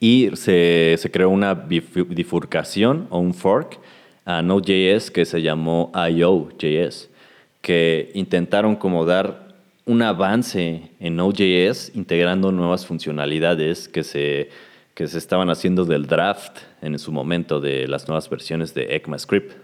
y 0.00 0.30
se, 0.34 0.96
se 0.98 1.10
creó 1.10 1.30
una 1.30 1.54
bifurcación 1.54 3.06
o 3.10 3.18
un 3.18 3.34
fork 3.34 3.78
a 4.24 4.42
Node.js 4.42 5.10
que 5.10 5.24
se 5.24 5.42
llamó 5.42 5.92
IO.js, 5.94 7.10
que 7.60 8.10
intentaron 8.14 8.76
como 8.76 9.04
dar 9.04 9.44
un 9.86 10.02
avance 10.02 10.90
en 10.98 11.16
Node.js 11.16 11.92
integrando 11.94 12.50
nuevas 12.52 12.86
funcionalidades 12.86 13.88
que 13.88 14.02
se, 14.02 14.48
que 14.94 15.06
se 15.06 15.18
estaban 15.18 15.50
haciendo 15.50 15.84
del 15.84 16.06
draft 16.06 16.58
en 16.80 16.98
su 16.98 17.12
momento 17.12 17.60
de 17.60 17.86
las 17.86 18.08
nuevas 18.08 18.28
versiones 18.30 18.72
de 18.74 18.96
ECMAScript. 18.96 19.63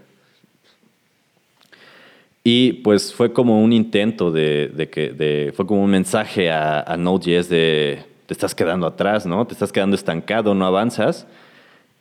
Y 2.53 2.73
pues 2.73 3.15
fue 3.15 3.33
como 3.33 3.63
un 3.63 3.73
intento 3.73 4.33
de, 4.33 4.89
que 4.91 5.13
de, 5.13 5.53
fue 5.55 5.69
como 5.69 5.85
un 5.85 5.91
mensaje 5.91 6.51
a, 6.51 6.81
a 6.81 6.97
Node.js 6.97 7.49
de 7.49 8.03
te 8.27 8.35
estás 8.35 8.57
quedando 8.57 8.89
atrás, 8.89 9.25
¿no? 9.25 9.47
Te 9.47 9.53
estás 9.53 9.71
quedando 9.71 9.95
estancado, 9.95 10.53
no 10.53 10.67
avanzas. 10.67 11.29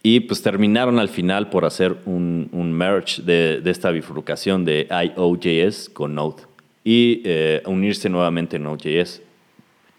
Y 0.01 0.21
pues 0.21 0.41
terminaron 0.41 0.97
al 0.97 1.09
final 1.09 1.51
por 1.51 1.65
hacer 1.65 1.97
un, 2.07 2.49
un 2.51 2.73
merge 2.73 3.21
de, 3.21 3.61
de 3.61 3.69
esta 3.69 3.91
bifurcación 3.91 4.65
de 4.65 4.87
IO.js 4.89 5.91
con 5.93 6.15
Node 6.15 6.41
y 6.83 7.21
eh, 7.25 7.61
unirse 7.67 8.09
nuevamente 8.09 8.55
en 8.55 8.63
Node.js. 8.63 9.21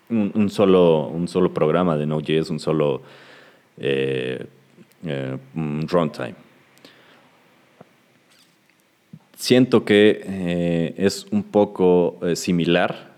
Un, 0.08 0.50
solo, 0.50 1.06
un 1.06 1.28
solo 1.28 1.54
programa 1.54 1.96
de 1.96 2.06
Node.js, 2.06 2.50
un 2.50 2.58
solo 2.58 3.02
eh, 3.78 4.44
eh, 5.04 5.36
runtime. 5.54 6.49
Siento 9.40 9.84
que 9.86 10.94
es 10.98 11.26
un 11.30 11.42
poco 11.42 12.20
similar, 12.34 13.10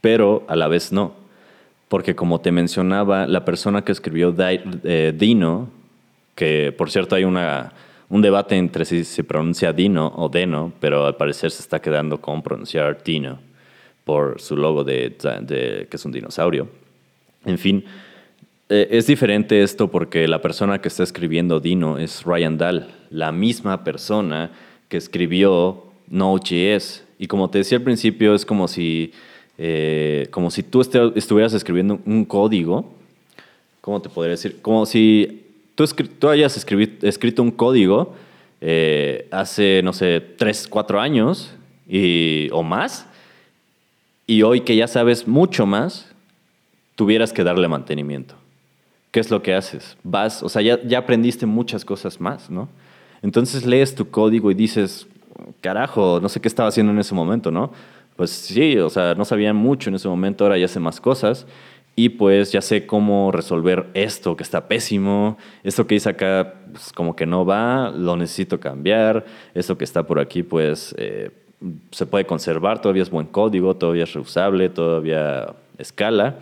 pero 0.00 0.44
a 0.46 0.54
la 0.54 0.68
vez 0.68 0.92
no. 0.92 1.12
Porque 1.88 2.14
como 2.14 2.40
te 2.40 2.52
mencionaba, 2.52 3.26
la 3.26 3.44
persona 3.44 3.82
que 3.82 3.90
escribió 3.90 4.32
Dino, 4.32 5.70
que 6.36 6.72
por 6.76 6.90
cierto 6.90 7.16
hay 7.16 7.24
una 7.24 7.72
un 8.10 8.22
debate 8.22 8.56
entre 8.56 8.84
si 8.84 9.04
se 9.04 9.24
pronuncia 9.24 9.72
Dino 9.72 10.12
o 10.16 10.28
Deno, 10.28 10.72
pero 10.80 11.04
al 11.04 11.16
parecer 11.16 11.50
se 11.50 11.62
está 11.62 11.80
quedando 11.80 12.20
con 12.20 12.42
pronunciar 12.42 13.02
Dino 13.02 13.40
por 14.04 14.40
su 14.40 14.56
logo 14.56 14.84
de, 14.84 15.16
que 15.18 15.96
es 15.96 16.04
un 16.04 16.12
dinosaurio. 16.12 16.68
En 17.44 17.58
fin, 17.58 17.84
eh, 18.70 18.88
es 18.90 19.06
diferente 19.06 19.62
esto 19.62 19.88
porque 19.88 20.26
la 20.26 20.40
persona 20.40 20.80
que 20.80 20.88
está 20.88 21.02
escribiendo 21.02 21.60
Dino 21.60 21.98
es 21.98 22.24
Ryan 22.24 22.56
Dahl, 22.56 22.88
la 23.10 23.32
misma 23.32 23.84
persona 23.84 24.50
que 24.88 24.96
escribió 24.96 25.84
Node.js. 26.08 27.04
Y 27.18 27.26
como 27.26 27.50
te 27.50 27.58
decía 27.58 27.78
al 27.78 27.84
principio, 27.84 28.34
es 28.34 28.44
como 28.44 28.68
si, 28.68 29.12
eh, 29.58 30.28
como 30.30 30.50
si 30.50 30.62
tú 30.62 30.80
estuvieras 30.80 31.52
escribiendo 31.52 32.00
un 32.06 32.24
código. 32.24 32.92
¿Cómo 33.80 34.00
te 34.00 34.08
podría 34.08 34.32
decir? 34.32 34.60
Como 34.62 34.86
si 34.86 35.44
tú, 35.74 36.28
hayas 36.28 36.56
escrito 36.56 37.42
un 37.42 37.50
código 37.50 38.14
eh, 38.60 39.28
hace, 39.30 39.82
no 39.82 39.92
sé, 39.92 40.20
tres, 40.20 40.66
cuatro 40.68 41.00
años 41.00 41.54
y, 41.88 42.48
o 42.52 42.62
más, 42.62 43.06
y 44.26 44.42
hoy 44.42 44.60
que 44.60 44.76
ya 44.76 44.88
sabes 44.88 45.26
mucho 45.26 45.64
más, 45.64 46.12
tuvieras 46.96 47.32
que 47.32 47.44
darle 47.44 47.68
mantenimiento. 47.68 48.34
¿Qué 49.10 49.20
es 49.20 49.30
lo 49.30 49.42
que 49.42 49.54
haces? 49.54 49.96
Vas, 50.02 50.42
o 50.42 50.48
sea, 50.48 50.60
ya 50.60 50.98
aprendiste 50.98 51.46
muchas 51.46 51.84
cosas 51.84 52.20
más, 52.20 52.50
¿no? 52.50 52.68
Entonces 53.22 53.66
lees 53.66 53.94
tu 53.94 54.10
código 54.10 54.50
y 54.50 54.54
dices, 54.54 55.06
carajo, 55.60 56.20
no 56.20 56.28
sé 56.28 56.40
qué 56.40 56.48
estaba 56.48 56.68
haciendo 56.68 56.92
en 56.92 56.98
ese 56.98 57.14
momento, 57.14 57.50
¿no? 57.50 57.72
Pues 58.16 58.30
sí, 58.30 58.76
o 58.78 58.90
sea, 58.90 59.14
no 59.14 59.24
sabía 59.24 59.52
mucho 59.52 59.90
en 59.90 59.96
ese 59.96 60.08
momento, 60.08 60.44
ahora 60.44 60.58
ya 60.58 60.68
sé 60.68 60.80
más 60.80 61.00
cosas 61.00 61.46
y 61.98 62.10
pues 62.10 62.52
ya 62.52 62.60
sé 62.60 62.86
cómo 62.86 63.32
resolver 63.32 63.86
esto 63.92 64.36
que 64.36 64.44
está 64.44 64.68
pésimo, 64.68 65.36
esto 65.64 65.88
que 65.88 65.96
hice 65.96 66.10
acá 66.10 66.54
pues, 66.70 66.92
como 66.92 67.16
que 67.16 67.26
no 67.26 67.44
va, 67.44 67.90
lo 67.90 68.16
necesito 68.16 68.60
cambiar, 68.60 69.26
esto 69.52 69.76
que 69.76 69.82
está 69.82 70.04
por 70.04 70.20
aquí 70.20 70.44
pues 70.44 70.94
eh, 70.96 71.30
se 71.90 72.06
puede 72.06 72.24
conservar, 72.24 72.80
todavía 72.80 73.02
es 73.02 73.10
buen 73.10 73.26
código, 73.26 73.74
todavía 73.74 74.04
es 74.04 74.12
reusable, 74.12 74.68
todavía 74.68 75.54
escala. 75.76 76.36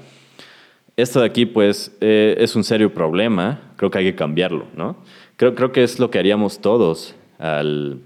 Esto 0.95 1.20
de 1.20 1.27
aquí 1.27 1.47
pues 1.47 1.97
eh, 2.03 2.37
es 2.39 2.55
un 2.55 2.62
serio 2.62 2.93
problema, 2.93 3.72
creo 3.77 3.91
que 3.91 3.97
hay 3.97 4.05
que 4.05 4.14
cambiarlo, 4.14 4.66
¿no? 4.77 4.97
Creo, 5.37 5.55
creo 5.55 5.72
que 5.72 5.82
es 5.82 5.99
lo 5.99 6.11
que 6.11 6.18
haríamos 6.18 6.61
todos 6.61 7.14
al, 7.39 8.01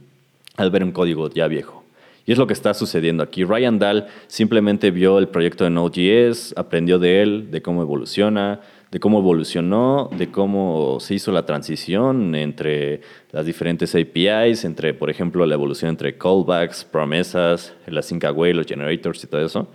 al 0.57 0.71
ver 0.71 0.83
un 0.83 0.93
código 0.93 1.31
ya 1.31 1.47
viejo. 1.47 1.85
Y 2.27 2.33
es 2.33 2.39
lo 2.39 2.47
que 2.47 2.53
está 2.53 2.75
sucediendo 2.75 3.23
aquí. 3.23 3.45
Ryan 3.45 3.79
Dahl 3.79 4.07
simplemente 4.27 4.91
vio 4.91 5.19
el 5.19 5.29
proyecto 5.29 5.65
de 5.65 5.71
Node.js, 5.71 6.55
aprendió 6.57 6.99
de 6.99 7.23
él, 7.23 7.51
de 7.51 7.63
cómo 7.63 7.83
evoluciona, 7.83 8.61
de 8.91 9.01
cómo 9.01 9.21
evolucionó, 9.21 10.11
de 10.17 10.31
cómo 10.31 10.99
se 11.01 11.15
hizo 11.15 11.33
la 11.33 11.47
transición 11.47 12.35
entre 12.35 13.01
las 13.31 13.47
diferentes 13.47 13.95
APIs, 13.95 14.65
entre, 14.65 14.95
por 14.95 15.11
ejemplo, 15.11 15.47
la 15.47 15.55
evolución 15.55 15.91
entre 15.91 16.19
callbacks, 16.19 16.85
promesas, 16.85 17.73
el 17.87 17.97
async 17.97 18.25
away, 18.25 18.53
los 18.53 18.67
generators 18.67 19.23
y 19.25 19.27
todo 19.29 19.45
eso. 19.45 19.69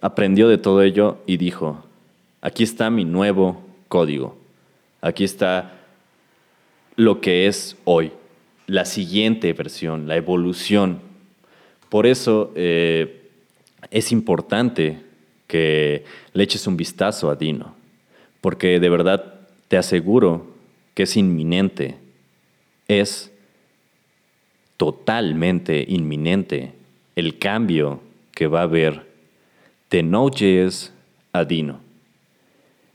Aprendió 0.00 0.48
de 0.48 0.58
todo 0.58 0.82
ello 0.82 1.18
y 1.26 1.36
dijo, 1.36 1.84
aquí 2.40 2.62
está 2.62 2.88
mi 2.90 3.04
nuevo 3.04 3.62
código. 3.88 4.36
Aquí 5.00 5.24
está 5.24 5.77
lo 6.98 7.20
que 7.20 7.46
es 7.46 7.76
hoy, 7.84 8.10
la 8.66 8.84
siguiente 8.84 9.52
versión, 9.52 10.08
la 10.08 10.16
evolución 10.16 11.08
por 11.88 12.06
eso 12.06 12.52
eh, 12.54 13.30
es 13.90 14.12
importante 14.12 15.00
que 15.46 16.04
le 16.34 16.44
eches 16.44 16.66
un 16.66 16.76
vistazo 16.76 17.30
a 17.30 17.36
Dino, 17.36 17.74
porque 18.40 18.78
de 18.78 18.90
verdad 18.90 19.40
te 19.68 19.78
aseguro 19.78 20.54
que 20.94 21.04
es 21.04 21.16
inminente, 21.16 21.96
es 22.88 23.32
totalmente 24.76 25.84
inminente 25.88 26.72
el 27.16 27.38
cambio 27.38 28.00
que 28.32 28.46
va 28.46 28.60
a 28.60 28.64
haber 28.64 29.06
de 29.90 30.02
Node.js 30.02 30.92
a 31.32 31.44
Dino. 31.44 31.80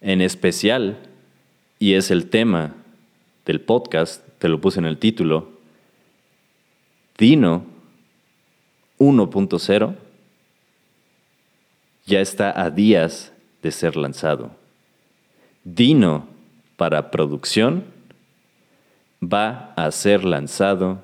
En 0.01 0.21
especial, 0.21 0.99
y 1.79 1.93
es 1.93 2.11
el 2.11 2.29
tema 2.29 2.75
del 3.45 3.61
podcast, 3.61 4.27
te 4.39 4.47
lo 4.47 4.59
puse 4.61 4.79
en 4.79 4.85
el 4.85 4.97
título, 4.97 5.51
Dino 7.17 7.65
1.0 8.99 9.95
ya 12.05 12.19
está 12.19 12.61
a 12.61 12.69
días 12.69 13.31
de 13.61 13.71
ser 13.71 13.95
lanzado. 13.95 14.51
Dino 15.63 16.27
para 16.75 17.11
producción 17.11 17.85
va 19.21 19.73
a 19.77 19.89
ser 19.91 20.25
lanzado 20.25 21.01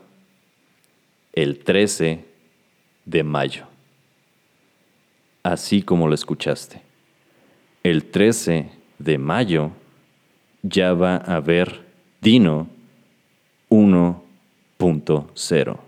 el 1.33 1.59
13 1.59 2.25
de 3.05 3.23
mayo. 3.23 3.65
Así 5.43 5.81
como 5.81 6.07
lo 6.07 6.15
escuchaste. 6.15 6.81
El 7.83 8.05
13 8.05 8.71
de 8.97 9.17
mayo 9.17 9.71
ya 10.63 10.93
va 10.93 11.15
a 11.15 11.35
haber 11.35 11.88
Dino 12.21 12.67
1.0. 13.69 15.79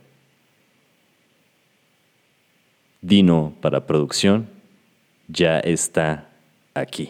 Dino 3.02 3.54
para 3.60 3.86
producción 3.86 4.48
ya 5.28 5.60
está 5.60 6.30
aquí. 6.74 7.10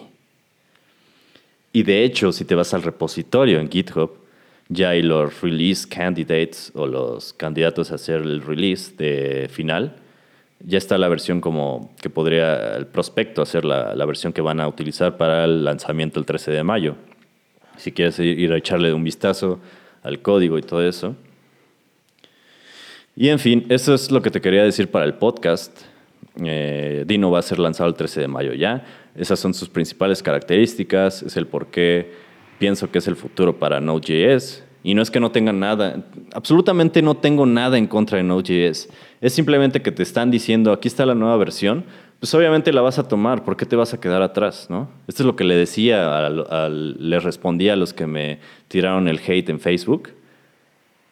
Y 1.72 1.84
de 1.84 2.03
hecho, 2.03 2.32
si 2.32 2.45
te 2.45 2.55
vas 2.55 2.74
al 2.74 2.82
repositorio 2.82 3.59
en 3.59 3.69
GitHub, 3.69 4.09
ya 4.69 4.89
hay 4.89 5.03
los 5.03 5.39
release 5.41 5.88
candidates 5.88 6.72
o 6.74 6.88
los 6.88 7.34
candidatos 7.34 7.91
a 7.91 7.95
hacer 7.95 8.22
el 8.22 8.41
release 8.41 8.95
de 8.95 9.47
final. 9.49 9.97
Ya 10.65 10.80
está 10.80 10.97
la 10.97 11.09
versión 11.09 11.41
como 11.41 11.93
que 12.01 12.09
podría 12.09 12.76
el 12.76 12.88
prospecto 12.88 13.43
hacer 13.43 13.65
la, 13.65 13.93
la 13.95 14.05
versión 14.05 14.34
que 14.34 14.41
van 14.41 14.59
a 14.59 14.67
utilizar 14.67 15.17
para 15.17 15.45
el 15.45 15.63
lanzamiento 15.63 16.19
el 16.19 16.26
13 16.26 16.49
de 16.51 16.63
mayo. 16.63 16.95
Si 17.82 17.91
quieres 17.91 18.19
ir 18.19 18.53
a 18.53 18.57
echarle 18.57 18.93
un 18.93 19.03
vistazo 19.03 19.59
al 20.03 20.21
código 20.21 20.59
y 20.59 20.61
todo 20.61 20.88
eso. 20.88 21.15
Y 23.15 23.29
en 23.29 23.39
fin, 23.39 23.65
eso 23.69 23.95
es 23.95 24.11
lo 24.11 24.21
que 24.21 24.29
te 24.29 24.39
quería 24.39 24.63
decir 24.63 24.89
para 24.91 25.03
el 25.05 25.15
podcast. 25.15 25.75
Eh, 26.43 27.05
Dino 27.07 27.32
va 27.32 27.39
a 27.39 27.41
ser 27.41 27.57
lanzado 27.57 27.89
el 27.89 27.95
13 27.95 28.21
de 28.21 28.27
mayo 28.27 28.53
ya. 28.53 28.86
Esas 29.15 29.39
son 29.39 29.55
sus 29.55 29.67
principales 29.67 30.21
características, 30.21 31.23
es 31.23 31.36
el 31.38 31.47
por 31.47 31.71
qué 31.71 32.11
pienso 32.59 32.91
que 32.91 32.99
es 32.99 33.07
el 33.07 33.15
futuro 33.15 33.57
para 33.57 33.82
Node.js. 33.82 34.63
Y 34.84 34.93
no 34.93 35.01
es 35.01 35.09
que 35.09 35.19
no 35.19 35.32
tengan 35.32 35.59
nada, 35.59 36.05
absolutamente 36.34 37.01
no 37.01 37.15
tengo 37.15 37.47
nada 37.47 37.79
en 37.79 37.88
contra 37.88 38.17
de 38.17 38.23
Node.js. 38.23 38.89
Es 39.21 39.34
simplemente 39.34 39.82
que 39.82 39.91
te 39.91 40.03
están 40.03 40.29
diciendo, 40.29 40.71
aquí 40.71 40.88
está 40.88 41.07
la 41.07 41.15
nueva 41.15 41.36
versión, 41.38 41.86
pues 42.22 42.36
obviamente 42.36 42.72
la 42.72 42.82
vas 42.82 42.99
a 42.99 43.07
tomar, 43.07 43.43
¿por 43.43 43.57
qué 43.57 43.65
te 43.65 43.76
vas 43.76 43.95
a 43.95 43.99
quedar 43.99 44.22
atrás? 44.22 44.67
¿no? 44.69 44.88
Esto 45.07 45.24
es 45.24 45.26
lo 45.26 45.36
que 45.36 45.43
le 45.43 45.55
decía, 45.55 46.30
le 46.30 47.19
respondía 47.19 47.74
a 47.74 47.76
los 47.76 47.95
que 47.95 48.05
me 48.05 48.38
tiraron 48.67 49.07
el 49.07 49.19
hate 49.26 49.49
en 49.49 49.59
Facebook. 49.59 50.09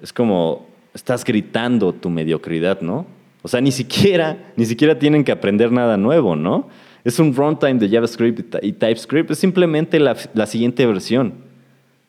Es 0.04 0.14
como, 0.14 0.68
estás 0.94 1.26
gritando 1.26 1.94
tu 1.94 2.12
mediocridad, 2.12 2.82
¿no? 2.82 3.08
O 3.42 3.48
sea, 3.48 3.60
ni 3.60 3.72
siquiera, 3.72 4.52
ni 4.56 4.66
siquiera 4.66 5.00
tienen 5.00 5.24
que 5.24 5.32
aprender 5.32 5.72
nada 5.72 5.98
nuevo, 5.98 6.36
¿no? 6.36 6.70
Es 7.04 7.18
un 7.18 7.34
runtime 7.34 7.80
de 7.80 7.90
JavaScript 7.90 8.58
y 8.62 8.74
TypeScript, 8.74 9.32
es 9.32 9.40
simplemente 9.40 10.00
la, 10.00 10.16
la 10.36 10.46
siguiente 10.46 10.86
versión. 10.86 11.34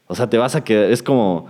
O 0.08 0.14
sea, 0.14 0.28
te 0.28 0.36
vas 0.36 0.54
a 0.56 0.62
quedar, 0.62 0.90
es 0.90 1.02
como 1.02 1.46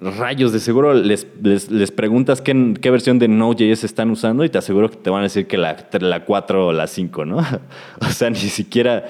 rayos, 0.00 0.52
de 0.52 0.60
seguro 0.60 0.94
les, 0.94 1.26
les, 1.42 1.90
preguntas 1.90 2.40
qué, 2.40 2.74
qué, 2.80 2.90
versión 2.90 3.18
de 3.18 3.26
Node.js 3.26 3.82
están 3.84 4.10
usando 4.10 4.44
y 4.44 4.48
te 4.48 4.58
aseguro 4.58 4.90
que 4.90 4.96
te 4.96 5.10
van 5.10 5.20
a 5.20 5.22
decir 5.24 5.46
que 5.46 5.58
la, 5.58 5.88
la 6.00 6.24
4 6.24 6.68
o 6.68 6.72
la 6.72 6.86
5, 6.86 7.24
¿no? 7.24 7.38
o 8.00 8.10
sea, 8.10 8.30
ni 8.30 8.36
siquiera 8.36 9.06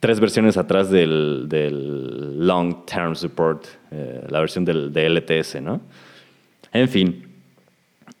tres 0.00 0.18
versiones 0.18 0.56
atrás 0.56 0.90
del, 0.90 1.46
del 1.48 2.46
Long 2.46 2.84
Term 2.86 3.14
Support, 3.14 3.66
eh, 3.90 4.24
la 4.28 4.40
versión 4.40 4.64
del, 4.64 4.92
de 4.92 5.08
LTS, 5.08 5.60
¿no? 5.62 5.80
En 6.72 6.88
fin, 6.88 7.24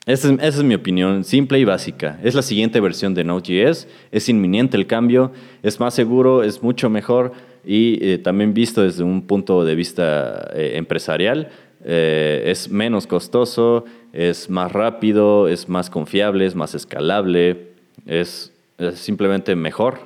esa 0.06 0.34
es, 0.40 0.62
mi 0.62 0.74
opinión, 0.74 1.24
simple 1.24 1.58
y 1.58 1.64
básica. 1.64 2.20
Es 2.22 2.34
la 2.34 2.42
siguiente 2.42 2.78
versión 2.80 3.14
de 3.14 3.24
Node.js, 3.24 3.88
es 4.12 4.28
inminente 4.28 4.76
el 4.76 4.86
cambio, 4.86 5.32
es 5.62 5.80
más 5.80 5.94
seguro, 5.94 6.42
es 6.42 6.62
mucho 6.62 6.90
mejor 6.90 7.32
y 7.64 7.98
eh, 8.06 8.18
también 8.18 8.52
visto 8.52 8.82
desde 8.82 9.02
un 9.02 9.26
punto 9.26 9.64
de 9.64 9.74
vista 9.74 10.50
eh, 10.54 10.72
empresarial, 10.76 11.48
eh, 11.84 12.44
es 12.46 12.70
menos 12.70 13.06
costoso, 13.06 13.84
es 14.12 14.50
más 14.50 14.72
rápido, 14.72 15.48
es 15.48 15.68
más 15.68 15.90
confiable, 15.90 16.46
es 16.46 16.54
más 16.54 16.74
escalable, 16.74 17.68
es, 18.06 18.52
simplemente 18.94 19.54
mejor, 19.54 20.00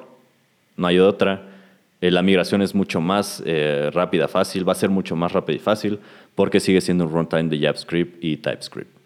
no 0.76 0.86
hay 0.86 0.98
otra. 0.98 1.48
la 2.00 2.22
migración 2.22 2.62
es 2.62 2.74
mucho 2.74 3.00
más 3.00 3.42
rápida, 3.92 4.28
fácil, 4.28 4.68
va 4.68 4.72
a 4.72 4.76
ser 4.76 4.90
mucho 4.90 5.16
más 5.16 5.32
rápida 5.32 5.56
y 5.56 5.58
fácil 5.58 5.98
porque 6.34 6.60
sigue 6.60 6.80
siendo 6.80 7.04
un 7.04 7.12
runtime 7.12 7.48
de 7.48 7.58
JavaScript 7.58 8.22
y 8.22 8.36
TypeScript. 8.36 8.98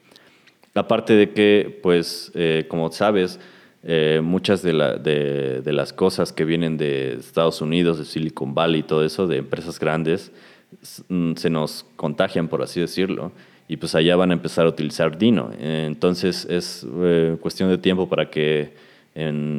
Aparte 0.74 1.14
de 1.14 1.30
que, 1.32 1.78
pues, 1.82 2.32
eh, 2.34 2.64
como 2.68 2.90
sabes, 2.92 3.38
eh, 3.84 4.20
muchas 4.22 4.62
de, 4.62 4.72
las 4.72 5.92
cosas 5.92 6.32
que 6.32 6.44
vienen 6.44 6.78
de 6.78 7.14
Estados 7.14 7.60
Unidos, 7.60 7.98
de 7.98 8.04
Silicon 8.04 8.54
Valley 8.54 8.80
y 8.80 8.82
todo 8.82 9.04
eso, 9.04 9.26
de 9.26 9.38
empresas 9.38 9.78
grandes, 9.78 10.32
se 10.80 11.50
nos 11.50 11.84
contagian, 11.96 12.48
por 12.48 12.62
así 12.62 12.80
decirlo, 12.80 13.32
y 13.68 13.76
pues 13.76 13.94
allá 13.94 14.16
van 14.16 14.30
a 14.30 14.34
empezar 14.34 14.66
a 14.66 14.68
utilizar 14.68 15.16
Dino. 15.16 15.50
Entonces 15.58 16.46
es 16.50 16.86
eh, 17.02 17.36
cuestión 17.40 17.70
de 17.70 17.78
tiempo 17.78 18.08
para 18.08 18.28
que 18.30 18.74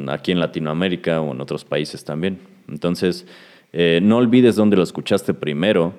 aquí 0.08 0.32
en 0.32 0.40
Latinoamérica 0.40 1.20
o 1.20 1.32
en 1.32 1.40
otros 1.40 1.64
países 1.64 2.04
también. 2.04 2.40
Entonces, 2.68 3.24
no 3.72 4.16
olvides 4.16 4.56
dónde 4.56 4.76
lo 4.76 4.82
escuchaste 4.82 5.32
primero, 5.32 5.94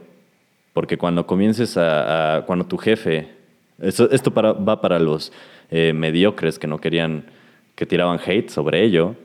porque 0.74 0.98
cuando 0.98 1.26
comiences 1.26 1.78
a, 1.78 2.44
cuando 2.46 2.66
tu 2.66 2.78
jefe, 2.78 3.30
esto, 3.80 4.12
esto 4.12 4.30
va 4.34 4.82
para 4.82 5.00
los 5.00 5.32
eh, 5.72 5.94
mediocres 5.94 6.60
que 6.60 6.68
no 6.68 6.80
querían, 6.80 7.26
que 7.76 7.86
tiraban 7.86 8.20
hate 8.24 8.50
sobre 8.50 8.84
ello, 8.84 9.16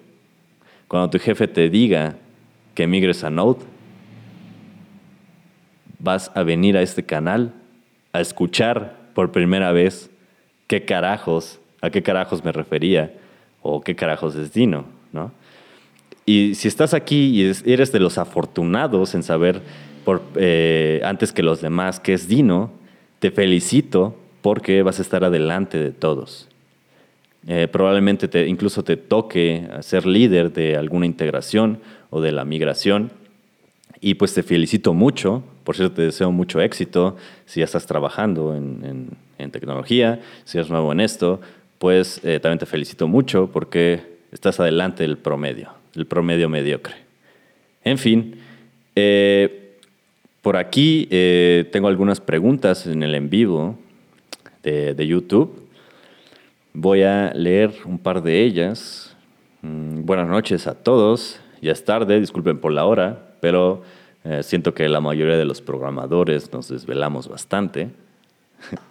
cuando 0.89 1.11
tu 1.11 1.19
jefe 1.19 1.49
te 1.49 1.69
diga 1.69 2.17
que 2.75 2.85
emigres 2.85 3.25
a 3.25 3.31
Node, 3.31 3.61
vas 6.01 6.31
a 6.35 6.43
venir 6.43 6.77
a 6.77 6.83
este 6.83 7.05
canal 7.05 7.53
a 8.13 8.21
escuchar 8.21 8.97
por 9.15 9.31
primera 9.31 9.73
vez 9.73 10.11
qué 10.67 10.85
carajos, 10.85 11.61
a 11.81 11.91
qué 11.91 12.03
carajos 12.03 12.45
me 12.45 12.53
refería 12.53 13.15
o 13.63 13.81
qué 13.81 13.95
carajos 13.95 14.35
es 14.37 14.53
Dino, 14.53 14.87
¿no? 15.13 15.33
Y 16.27 16.55
si 16.55 16.69
estás 16.69 16.95
aquí 16.95 17.41
y 17.41 17.73
eres 17.73 17.93
de 17.93 17.99
los 17.99 18.19
afortunados 18.19 19.15
en 19.15 19.23
saber 19.23 19.63
por, 20.05 20.23
eh, 20.37 21.01
antes 21.05 21.33
que 21.33 21.43
los 21.43 21.61
demás, 21.61 21.99
que 21.99 22.13
es 22.13 22.29
Dino, 22.29 22.71
te 23.19 23.31
felicito 23.31 24.17
porque 24.43 24.83
vas 24.83 24.99
a 24.99 25.03
estar 25.03 25.25
adelante 25.25 25.79
de 25.79 25.91
todos. 25.91 26.49
Eh, 27.47 27.69
probablemente 27.71 28.29
te, 28.29 28.47
incluso 28.47 28.85
te 28.85 28.97
toque 28.97 29.67
ser 29.81 30.07
líder 30.07 30.53
de 30.53 30.77
alguna 30.77 31.07
integración 31.07 31.81
o 32.11 32.21
de 32.21 32.33
la 32.33 32.45
migración. 32.45 33.11
Y 34.01 34.15
pues 34.15 34.33
te 34.35 34.43
felicito 34.43 34.95
mucho, 34.95 35.43
por 35.71 35.77
cierto 35.77 35.95
te 35.95 36.03
deseo 36.03 36.33
mucho 36.33 36.61
éxito 36.61 37.17
si 37.47 37.61
ya 37.61 37.65
estás 37.65 37.87
trabajando 37.87 38.57
en, 38.57 39.51
tecnología, 39.53 40.19
si 40.43 40.59
eres 40.59 40.69
nuevo 40.69 40.91
en 40.91 40.99
esto, 40.99 41.41
pues 41.79 42.21
eh, 42.25 42.41
también 42.41 42.59
te 42.59 42.67
felicito 42.67 43.07
mucho 43.07 43.49
porque 43.53 44.03
estás 44.33 44.59
adelante 44.59 45.05
del 45.05 45.17
promedio, 45.17 45.71
el 45.95 46.07
promedio 46.07 46.49
mediocre. 46.49 46.97
En 47.85 47.99
fin, 47.99 48.35
por 50.43 50.57
aquí 50.57 51.07
eh, 51.13 51.69
tengo 51.71 51.87
algunas 51.87 52.21
preguntas 52.21 52.89
en 52.89 53.05
el 53.05 53.15
en 53.15 53.31
vivo 53.31 53.79
de, 54.65 55.07
YouTube. 55.07 55.69
Voy 56.73 57.05
a 57.05 57.33
leer 57.33 57.73
un 57.85 58.01
par 58.01 58.25
de 58.25 58.43
ellas. 58.43 59.17
Mm, 59.63 60.05
buenas 60.05 60.27
noches 60.27 60.67
a 60.67 60.75
todos. 60.75 61.41
Ya 61.63 61.71
es 61.71 61.85
tarde, 61.85 62.19
disculpen 62.19 62.59
por 62.59 62.73
la 62.73 62.87
hora, 62.87 63.37
pero 63.41 63.85
eh, 64.25 64.43
siento 64.43 64.75
que 64.75 64.89
la 64.89 65.01
mayoría 65.01 65.37
de 65.37 65.45
los 65.45 65.61
programadores 65.63 66.53
nos 66.53 66.69
desvelamos 66.69 67.29
bastante. 67.29 67.91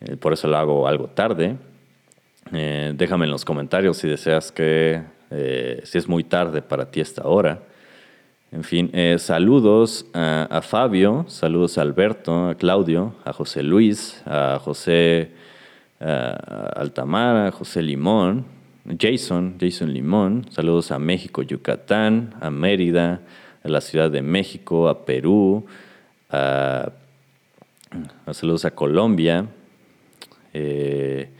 Eh, 0.00 0.16
por 0.16 0.34
eso 0.34 0.48
lo 0.48 0.56
hago 0.58 0.88
algo 0.88 1.06
tarde. 1.06 1.56
déjame 2.50 3.24
en 3.24 3.30
los 3.30 3.44
comentarios 3.44 3.96
si 3.96 4.08
deseas 4.08 4.52
que, 4.52 5.00
si 5.84 5.96
es 5.96 6.08
muy 6.08 6.24
tarde 6.24 6.60
para 6.60 6.90
ti 6.90 7.00
esta 7.00 7.26
hora. 7.26 7.62
En 8.52 8.64
fin, 8.64 8.90
eh, 8.92 9.16
saludos 9.18 10.06
a, 10.12 10.60
Fabio, 10.62 11.24
saludos 11.28 11.78
a 11.78 11.82
Alberto, 11.82 12.50
a 12.50 12.54
Claudio, 12.56 13.14
a 13.24 13.32
José 13.32 13.62
Luis, 13.62 14.22
a 14.26 14.58
José 14.62 15.30
Altamara, 16.00 17.46
a 17.46 17.52
José 17.52 17.80
Limón, 17.80 18.44
Jason, 18.98 19.56
Jason 19.58 19.94
Limón, 19.94 20.46
saludos 20.50 20.90
a 20.90 20.98
México, 20.98 21.40
Yucatán, 21.42 22.34
a 22.40 22.50
Mérida, 22.50 23.22
a 23.64 23.68
la 23.68 23.80
Ciudad 23.80 24.10
de 24.10 24.20
México, 24.20 24.88
a 24.88 25.04
Perú, 25.06 25.64
a, 26.30 26.92
saludos 28.32 28.66
a 28.66 28.72
Colombia, 28.72 29.46
eh, 30.52 31.30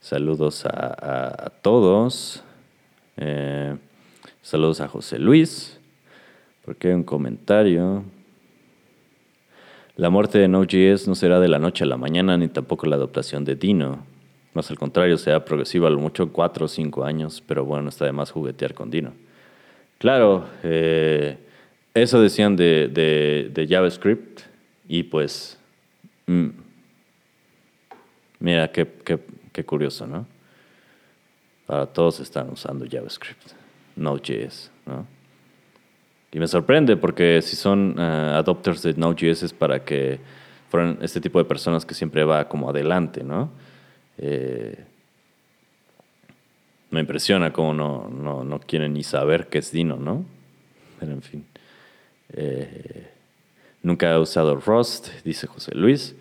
saludos 0.00 0.66
a, 0.66 1.52
todos, 1.62 2.42
eh, 3.16 3.76
saludos 4.42 4.80
a 4.80 4.88
José 4.88 5.18
Luis. 5.18 5.78
Porque 6.64 6.88
hay 6.88 6.94
un 6.94 7.04
comentario. 7.04 8.04
La 9.96 10.10
muerte 10.10 10.38
de 10.38 10.48
Node.js 10.48 11.08
no 11.08 11.14
será 11.14 11.40
de 11.40 11.48
la 11.48 11.58
noche 11.58 11.84
a 11.84 11.86
la 11.86 11.96
mañana, 11.96 12.36
ni 12.36 12.48
tampoco 12.48 12.86
la 12.86 12.96
adaptación 12.96 13.44
de 13.44 13.54
Dino. 13.54 14.04
Más 14.52 14.70
al 14.70 14.78
contrario, 14.78 15.16
será 15.16 15.44
progresiva 15.44 15.88
a 15.88 15.90
lo 15.90 15.98
mucho 15.98 16.30
cuatro 16.30 16.66
o 16.66 16.68
cinco 16.68 17.04
años, 17.04 17.42
pero 17.46 17.64
bueno, 17.64 17.88
está 17.88 18.04
de 18.04 18.12
más 18.12 18.32
juguetear 18.32 18.74
con 18.74 18.90
Dino. 18.90 19.12
Claro, 19.98 20.44
eh, 20.62 21.38
eso 22.02 22.20
decían 22.20 22.56
de, 22.56 23.66
JavaScript 23.68 24.40
y 24.88 25.02
pues, 25.04 25.58
mm, 26.26 26.48
mira 28.40 28.70
qué, 28.72 28.86
qué, 29.52 29.64
curioso, 29.64 30.06
¿no? 30.06 30.26
Para 31.66 31.86
todos 31.86 32.20
están 32.20 32.50
usando 32.50 32.86
JavaScript, 32.90 33.52
Node.js, 33.96 34.70
¿no? 34.86 35.06
Y 36.30 36.38
me 36.38 36.46
sorprende 36.46 36.96
porque 36.96 37.40
si 37.42 37.56
son 37.56 37.98
uh, 37.98 38.36
adopters 38.36 38.82
de 38.82 38.94
Node.js 38.94 39.42
es 39.42 39.52
para 39.52 39.84
que 39.84 40.20
fueran 40.68 40.98
este 41.00 41.20
tipo 41.20 41.38
de 41.38 41.44
personas 41.44 41.86
que 41.86 41.94
siempre 41.94 42.24
va 42.24 42.48
como 42.48 42.68
adelante, 42.68 43.24
¿no? 43.24 43.50
Eh, 44.18 44.84
me 46.90 47.00
impresiona 47.00 47.52
cómo 47.52 47.72
no, 47.74 48.08
no, 48.08 48.44
no, 48.44 48.60
quieren 48.60 48.94
ni 48.94 49.02
saber 49.02 49.48
qué 49.48 49.58
es 49.58 49.72
Dino, 49.72 49.96
¿no? 49.96 50.24
Pero 50.98 51.12
en 51.12 51.22
fin. 51.22 51.44
Eh, 52.32 53.06
nunca 53.82 54.12
he 54.12 54.18
usado 54.18 54.56
Rust, 54.56 55.08
dice 55.24 55.46
José 55.46 55.74
Luis. 55.74 56.14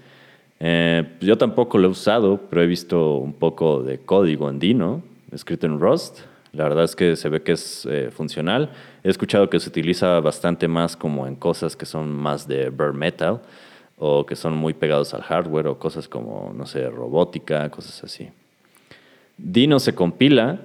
Eh, 0.59 1.17
yo 1.21 1.37
tampoco 1.37 1.77
lo 1.77 1.87
he 1.87 1.91
usado, 1.91 2.41
pero 2.49 2.63
he 2.63 2.67
visto 2.67 3.17
un 3.17 3.33
poco 3.33 3.83
de 3.83 3.99
código 3.99 4.49
en 4.49 4.59
Dino, 4.59 5.03
escrito 5.31 5.65
en 5.65 5.79
Rust. 5.79 6.19
La 6.53 6.63
verdad 6.63 6.85
es 6.85 6.95
que 6.95 7.15
se 7.15 7.29
ve 7.29 7.43
que 7.43 7.51
es 7.51 7.85
eh, 7.89 8.09
funcional. 8.11 8.71
He 9.03 9.09
escuchado 9.09 9.49
que 9.49 9.59
se 9.59 9.69
utiliza 9.69 10.19
bastante 10.19 10.67
más 10.67 10.95
como 10.95 11.27
en 11.27 11.35
cosas 11.35 11.75
que 11.75 11.85
son 11.85 12.11
más 12.11 12.47
de 12.47 12.69
bare 12.69 12.93
metal 12.93 13.41
o 13.99 14.25
que 14.25 14.35
son 14.35 14.55
muy 14.55 14.73
pegados 14.73 15.13
al 15.13 15.21
hardware 15.21 15.67
o 15.67 15.77
cosas 15.77 16.07
como, 16.07 16.53
no 16.55 16.65
sé, 16.65 16.89
robótica, 16.89 17.69
cosas 17.69 18.03
así. 18.03 18.29
Dino 19.37 19.79
se 19.79 19.93
compila, 19.93 20.61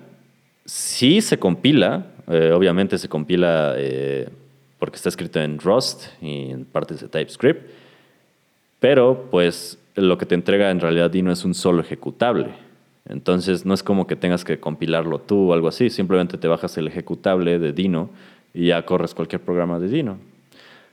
sí 0.64 1.20
se 1.20 1.38
compila, 1.38 2.06
obviamente 2.26 2.96
se 2.96 3.08
compila 3.08 3.74
porque 4.82 4.96
está 4.96 5.10
escrito 5.10 5.38
en 5.40 5.60
Rust 5.60 6.06
y 6.20 6.50
en 6.50 6.64
partes 6.64 7.00
de 7.00 7.06
TypeScript, 7.06 7.70
pero 8.80 9.28
pues 9.30 9.78
lo 9.94 10.18
que 10.18 10.26
te 10.26 10.34
entrega 10.34 10.72
en 10.72 10.80
realidad 10.80 11.08
Dino 11.08 11.30
es 11.30 11.44
un 11.44 11.54
solo 11.54 11.82
ejecutable. 11.82 12.48
Entonces 13.08 13.64
no 13.64 13.74
es 13.74 13.84
como 13.84 14.08
que 14.08 14.16
tengas 14.16 14.44
que 14.44 14.58
compilarlo 14.58 15.20
tú 15.20 15.50
o 15.50 15.52
algo 15.52 15.68
así, 15.68 15.88
simplemente 15.88 16.36
te 16.36 16.48
bajas 16.48 16.76
el 16.78 16.88
ejecutable 16.88 17.60
de 17.60 17.72
Dino 17.72 18.10
y 18.52 18.66
ya 18.66 18.84
corres 18.84 19.14
cualquier 19.14 19.40
programa 19.40 19.78
de 19.78 19.86
Dino. 19.86 20.18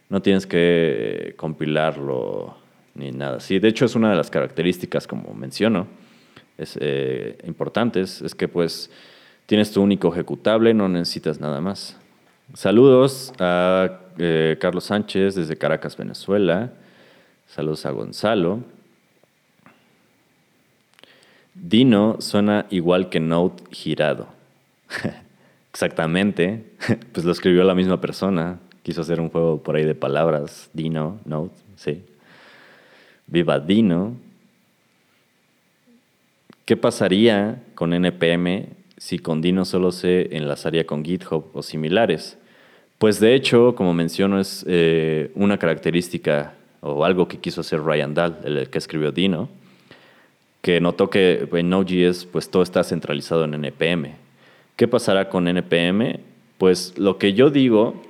No 0.09 0.21
tienes 0.21 0.45
que 0.45 1.33
compilarlo 1.35 2.57
ni 2.93 3.09
nada. 3.09 3.39
Sí, 3.39 3.57
de 3.57 3.69
hecho 3.69 3.85
es 3.85 3.95
una 3.95 4.11
de 4.11 4.17
las 4.17 4.29
características, 4.29 5.07
como 5.07 5.33
menciono, 5.33 5.87
eh, 6.59 7.39
importantes, 7.43 8.21
es 8.21 8.35
que 8.35 8.47
pues 8.47 8.91
tienes 9.47 9.71
tu 9.71 9.81
único 9.81 10.13
ejecutable, 10.13 10.75
no 10.75 10.87
necesitas 10.87 11.39
nada 11.39 11.59
más. 11.59 11.97
Saludos 12.55 13.31
a 13.37 13.99
eh, 14.17 14.57
Carlos 14.59 14.85
Sánchez 14.85 15.35
desde 15.35 15.55
Caracas, 15.55 15.95
Venezuela. 15.95 16.73
Saludos 17.45 17.85
a 17.85 17.91
Gonzalo. 17.91 18.61
Dino 21.53 22.17
suena 22.19 22.65
igual 22.71 23.09
que 23.09 23.19
Note 23.19 23.63
girado. 23.69 24.27
Exactamente. 25.71 26.65
pues 27.13 27.23
lo 27.23 27.31
escribió 27.31 27.63
la 27.63 27.75
misma 27.75 28.01
persona. 28.01 28.59
Quiso 28.81 29.01
hacer 29.01 29.21
un 29.21 29.29
juego 29.29 29.61
por 29.61 29.75
ahí 29.75 29.85
de 29.85 29.93
palabras. 29.93 30.71
Dino, 30.73 31.19
Note, 31.25 31.55
sí. 31.75 32.03
Viva 33.27 33.59
Dino. 33.59 34.15
¿Qué 36.65 36.75
pasaría 36.75 37.61
con 37.75 37.93
NPM 37.93 38.69
si 38.97 39.19
con 39.19 39.39
Dino 39.39 39.65
solo 39.65 39.91
se 39.91 40.35
enlazaría 40.35 40.87
con 40.87 41.05
GitHub 41.05 41.45
o 41.53 41.61
similares? 41.61 42.38
Pues 42.99 43.19
de 43.19 43.33
hecho, 43.33 43.73
como 43.73 43.93
menciono, 43.95 44.39
es 44.39 44.63
eh, 44.67 45.31
una 45.33 45.57
característica 45.57 46.53
o 46.81 47.03
algo 47.03 47.27
que 47.27 47.39
quiso 47.39 47.61
hacer 47.61 47.81
Ryan 47.81 48.13
Dahl, 48.13 48.37
el 48.45 48.69
que 48.69 48.77
escribió 48.77 49.11
Dino 49.11 49.49
que 50.61 50.81
notó 50.81 51.09
que 51.09 51.47
en 51.51 51.69
Node.js 51.69 52.25
pues 52.25 52.49
todo 52.49 52.63
está 52.63 52.83
centralizado 52.83 53.45
en 53.45 53.53
NPM. 53.53 54.15
¿Qué 54.75 54.87
pasará 54.87 55.29
con 55.29 55.47
NPM? 55.47 56.19
Pues 56.57 56.97
lo 56.97 57.17
que 57.17 57.33
yo 57.33 57.49
digo 57.49 58.01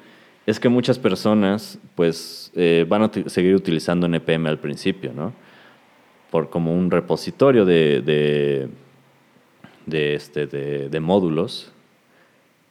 es 0.45 0.59
que 0.59 0.69
muchas 0.69 0.97
personas 0.97 1.77
pues 1.95 2.51
eh, 2.55 2.85
van 2.87 3.03
a 3.03 3.11
seguir 3.27 3.55
utilizando 3.55 4.07
NPM 4.07 4.47
al 4.47 4.59
principio, 4.59 5.13
¿no? 5.13 5.33
Por 6.31 6.49
como 6.49 6.73
un 6.73 6.89
repositorio 6.91 7.65
de, 7.65 8.01
de, 9.85 10.13
este, 10.13 10.47
de, 10.47 10.99
módulos, 10.99 11.71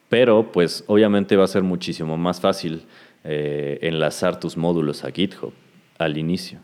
pero 0.08 0.52
pues 0.52 0.84
obviamente 0.86 1.36
va 1.36 1.44
a 1.44 1.48
ser 1.48 1.62
muchísimo 1.62 2.16
más 2.16 2.40
fácil 2.40 2.82
eh, 3.24 3.78
enlazar 3.82 4.40
tus 4.40 4.56
módulos 4.56 5.04
a 5.04 5.10
GitHub 5.10 5.52
al 5.98 6.16
inicio. 6.16 6.60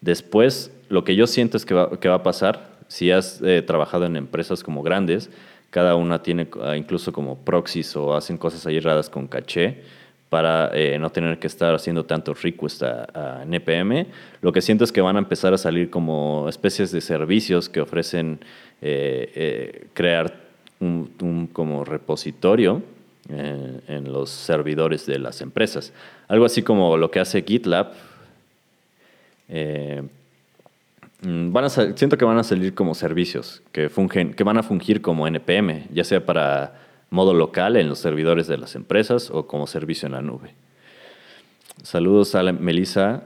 Después, 0.00 0.72
lo 0.88 1.02
que 1.02 1.16
yo 1.16 1.26
siento 1.26 1.56
es 1.56 1.66
que 1.66 1.74
va, 1.74 2.14
a 2.14 2.22
pasar, 2.22 2.78
si 2.86 3.10
has 3.10 3.40
eh, 3.42 3.62
trabajado 3.62 4.04
en 4.06 4.16
empresas 4.16 4.62
como 4.62 4.82
grandes, 4.82 5.30
cada 5.70 5.96
una 5.96 6.22
tiene 6.22 6.48
ah, 6.62 6.76
incluso 6.76 7.12
como 7.12 7.38
proxies 7.38 7.96
o 7.96 8.14
hacen 8.14 8.38
cosas 8.38 8.66
ahí 8.66 8.80
raras 8.80 9.10
con 9.10 9.26
caché 9.26 9.82
para 10.28 10.70
eh, 10.74 10.98
no 10.98 11.10
tener 11.10 11.38
que 11.38 11.46
estar 11.46 11.74
haciendo 11.74 12.04
tanto 12.04 12.32
request 12.34 12.82
a, 12.82 13.42
NPM. 13.42 14.06
Lo 14.40 14.52
que 14.52 14.60
siento 14.60 14.84
es 14.84 14.92
que 14.92 15.00
van 15.00 15.16
a 15.16 15.18
empezar 15.18 15.52
a 15.52 15.58
salir 15.58 15.90
como 15.90 16.48
especies 16.48 16.92
de 16.92 17.00
servicios 17.00 17.68
que 17.68 17.80
ofrecen 17.80 18.40
crear 19.94 20.47
un, 20.80 21.48
como 21.52 21.84
repositorio 21.84 22.82
en 23.28 24.10
los 24.10 24.30
servidores 24.30 25.04
de 25.04 25.18
las 25.18 25.40
empresas. 25.42 25.92
Algo 26.28 26.46
así 26.46 26.62
como 26.62 26.96
lo 26.96 27.10
que 27.10 27.20
hace 27.20 27.42
GitLab, 27.42 27.92
eh, 29.48 30.02
mm, 31.22 31.54
siento 31.94 32.16
que 32.16 32.24
van 32.24 32.38
a 32.38 32.44
salir 32.44 32.74
como 32.74 32.94
servicios 32.94 33.62
que, 33.72 33.88
fungen, 33.88 34.32
que 34.32 34.44
van 34.44 34.58
a 34.58 34.62
fungir 34.62 35.02
como 35.02 35.26
NPM, 35.26 35.88
ya 35.92 36.04
sea 36.04 36.24
para 36.24 36.80
modo 37.10 37.34
local 37.34 37.76
en 37.76 37.88
los 37.88 37.98
servidores 37.98 38.46
de 38.46 38.58
las 38.58 38.74
empresas 38.74 39.30
o 39.30 39.46
como 39.46 39.66
servicio 39.66 40.06
en 40.06 40.12
la 40.12 40.22
nube. 40.22 40.54
Saludos 41.82 42.34
a 42.34 42.42
Melissa 42.52 43.22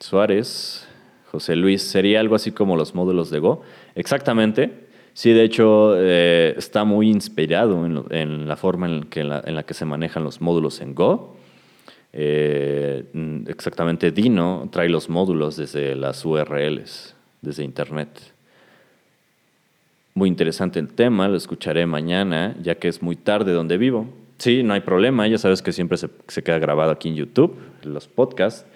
Suárez. 0.00 0.86
José 1.30 1.56
Luis, 1.56 1.82
¿sería 1.82 2.20
algo 2.20 2.34
así 2.34 2.52
como 2.52 2.76
los 2.76 2.94
módulos 2.94 3.30
de 3.30 3.38
Go? 3.38 3.62
Exactamente. 3.94 4.88
Sí, 5.14 5.32
de 5.32 5.44
hecho, 5.44 5.94
eh, 5.96 6.54
está 6.56 6.84
muy 6.84 7.08
inspirado 7.10 7.84
en, 8.10 8.48
la 8.48 8.56
forma 8.56 8.86
en, 8.86 9.08
en 9.14 9.54
la 9.54 9.62
que 9.62 9.74
se 9.74 9.84
manejan 9.84 10.24
los 10.24 10.40
módulos 10.40 10.80
en 10.80 10.94
Go. 10.94 11.36
Eh, 12.14 13.04
exactamente 13.46 14.10
Dino 14.10 14.68
trae 14.70 14.88
los 14.88 15.08
módulos 15.08 15.56
desde 15.56 15.96
las 15.96 16.24
URLs, 16.24 17.14
desde 17.40 17.64
Internet. 17.64 18.32
Muy 20.14 20.28
interesante 20.28 20.78
el 20.78 20.88
tema, 20.88 21.28
lo 21.28 21.36
escucharé 21.36 21.86
mañana, 21.86 22.54
ya 22.60 22.74
que 22.74 22.88
es 22.88 23.02
muy 23.02 23.16
tarde 23.16 23.52
donde 23.52 23.78
vivo. 23.78 24.06
Sí, 24.36 24.62
no 24.62 24.74
hay 24.74 24.80
problema, 24.80 25.26
ya 25.26 25.38
sabes 25.38 25.62
que 25.62 25.72
siempre 25.72 25.96
se, 25.96 26.42
queda 26.42 26.58
grabado 26.58 26.90
aquí 26.90 27.08
en 27.08 27.14
YouTube, 27.14 27.56
los 27.82 28.08
podcasts. 28.08 28.66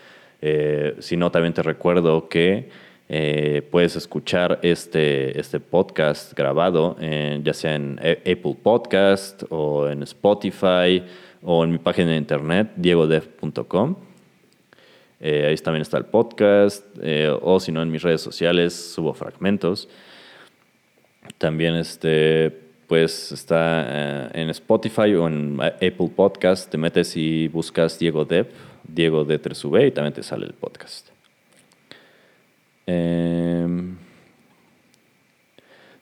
Eh, 0.41 0.95
si 1.01 1.17
no, 1.17 1.31
también 1.31 1.53
te 1.53 1.63
recuerdo 1.63 2.29
que 2.29 2.71
eh, 3.09 3.67
puedes 3.71 3.95
escuchar 3.97 4.59
este, 4.63 5.39
este 5.39 5.61
podcast 5.61 6.35
grabado, 6.35 6.97
ya 6.99 7.53
sea 7.53 7.75
en 7.75 7.99
Apple 8.01 8.57
Podcast 8.63 9.45
o 9.51 9.89
en 9.89 10.03
Spotify 10.03 11.03
o 11.43 11.63
en 11.63 11.71
mi 11.71 11.79
página 11.79 12.11
de 12.11 12.17
internet, 12.17 12.73
diegodev.com. 12.77 13.97
Eh, 15.21 15.47
ahí 15.47 15.57
también 15.57 15.83
está 15.83 15.97
el 15.99 16.07
podcast, 16.07 16.85
eh, 17.01 17.33
o 17.41 17.59
si 17.61 17.73
no, 17.73 17.83
en 17.83 17.91
mis 17.91 18.03
redes 18.03 18.21
sociales 18.21 18.75
subo 18.75 19.15
fragmentos. 19.15 19.89
También 21.39 21.75
este, 21.77 22.51
pues 22.87 23.33
está 23.33 24.31
en 24.33 24.51
Spotify 24.51 25.15
o 25.15 25.27
en 25.27 25.59
Apple 25.61 26.11
Podcast, 26.15 26.71
te 26.71 26.79
metes 26.79 27.17
y 27.17 27.49
buscas 27.49 27.99
Diego 27.99 28.25
Dev, 28.25 28.49
Diego 28.85 29.25
de 29.25 29.39
3 29.39 29.65
y 29.87 29.91
también 29.91 30.13
te 30.13 30.23
sale 30.23 30.47
el 30.47 30.55
podcast. 30.55 31.16
Eh, 32.87 33.67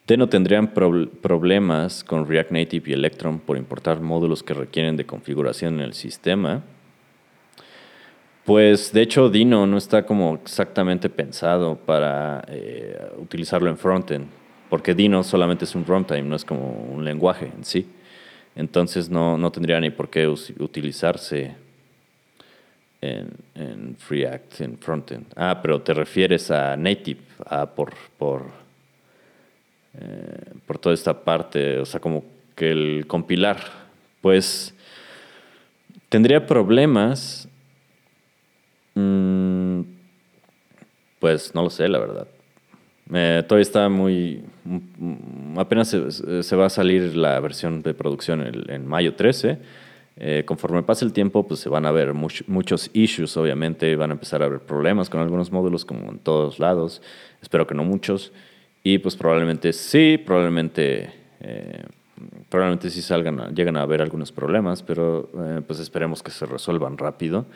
¿De 0.07 0.19
no 0.19 0.29
tendrían 0.29 0.69
problemas 0.69 2.05
con 2.05 2.29
React 2.29 2.51
Native 2.51 2.91
y 2.91 2.93
Electron 2.93 3.39
por 3.39 3.57
importar 3.57 4.03
módulos 4.03 4.43
que 4.43 4.53
requieren 4.53 4.99
de 4.99 5.07
configuración 5.07 5.75
en 5.75 5.81
el 5.81 5.95
sistema. 5.95 6.63
Pues 8.45 8.93
de 8.93 9.01
hecho 9.01 9.31
Dino 9.31 9.67
no 9.67 9.79
está 9.79 10.05
como 10.05 10.35
exactamente 10.35 11.09
pensado 11.09 11.77
para 11.77 12.45
eh, 12.49 13.13
utilizarlo 13.17 13.71
en 13.71 13.79
frontend, 13.79 14.27
porque 14.69 14.95
Dino 14.95 15.23
solamente 15.23 15.65
es 15.65 15.75
un 15.75 15.87
runtime, 15.87 16.21
no 16.21 16.37
es 16.37 16.45
como 16.45 16.71
un 16.71 17.03
lenguaje 17.03 17.51
en 17.57 17.65
sí. 17.65 17.89
Entonces 18.55 19.09
no, 19.09 19.39
no 19.39 19.51
tendría 19.51 19.81
ni 19.81 19.89
por 19.89 20.11
qué 20.11 20.29
utilizarse 20.29 21.55
en, 23.11 23.29
en 23.55 23.97
React, 24.09 24.61
en 24.61 24.79
frontend. 24.79 25.27
Ah, 25.37 25.61
pero 25.63 25.83
te 25.83 25.95
refieres 25.95 26.51
a 26.51 26.77
native, 26.77 27.21
a 27.47 27.67
por, 27.67 27.95
por 28.19 28.65
eh, 30.01 30.55
por 30.67 30.79
toda 30.79 30.95
esta 30.95 31.23
parte, 31.23 31.79
o 31.79 31.85
sea, 31.85 32.01
como 32.01 32.25
que 32.57 32.71
el 32.71 33.07
compilar, 33.07 33.59
pues 34.21 34.75
tendría 36.09 36.47
problemas, 36.47 37.49
mm, 38.95 39.83
pues 41.21 41.55
no 41.55 41.63
lo 41.63 41.71
sé, 41.71 41.89
la 41.89 41.99
verdad. 41.99 42.27
Todavía 43.47 43.63
está 43.63 43.89
muy... 43.89 44.43
Mm, 44.65 45.59
apenas 45.59 45.89
se, 45.91 46.57
va 46.57 46.67
a 46.67 46.71
salir 46.71 47.17
la 47.17 47.39
versión 47.39 47.83
de 47.83 47.95
producción 47.95 48.41
en, 48.69 48.87
mayo 48.87 49.15
13. 49.15 49.59
Eh, 50.17 50.45
conforme 50.47 50.83
pase 50.83 51.05
el 51.05 51.13
tiempo, 51.13 51.47
pues 51.47 51.61
se 51.61 51.69
van 51.69 51.87
a 51.87 51.91
ver 51.91 52.15
muchos 52.15 52.91
issues, 52.93 53.37
obviamente. 53.37 53.97
Van 53.97 54.11
a 54.11 54.15
empezar 54.15 54.43
a 54.43 54.47
haber 54.47 54.61
problemas 54.61 55.11
con 55.11 55.21
algunos 55.21 55.51
módulos, 55.51 55.85
como 55.85 56.11
en 56.11 56.19
todos 56.19 56.59
lados. 56.59 57.03
Espero 57.43 57.67
que 57.67 57.75
no 57.75 57.85
muchos. 57.85 58.33
Y 58.83 58.99
pues 58.99 59.17
probablemente 59.17 59.73
sí, 59.73 60.19
probablemente, 60.19 61.11
eh, 61.41 61.83
probablemente 62.49 62.91
sí 62.91 63.03
salgan, 63.03 63.55
llegan 63.55 63.77
a 63.77 63.83
haber 63.83 64.03
algunos 64.03 64.31
problemas, 64.31 64.83
pero 64.83 65.31
eh, 65.37 65.63
pues 65.67 65.81
esperemos 65.81 66.23
que 66.23 66.31
se 66.31 66.47
resuelvan 66.47 66.99
rápido. 66.99 67.47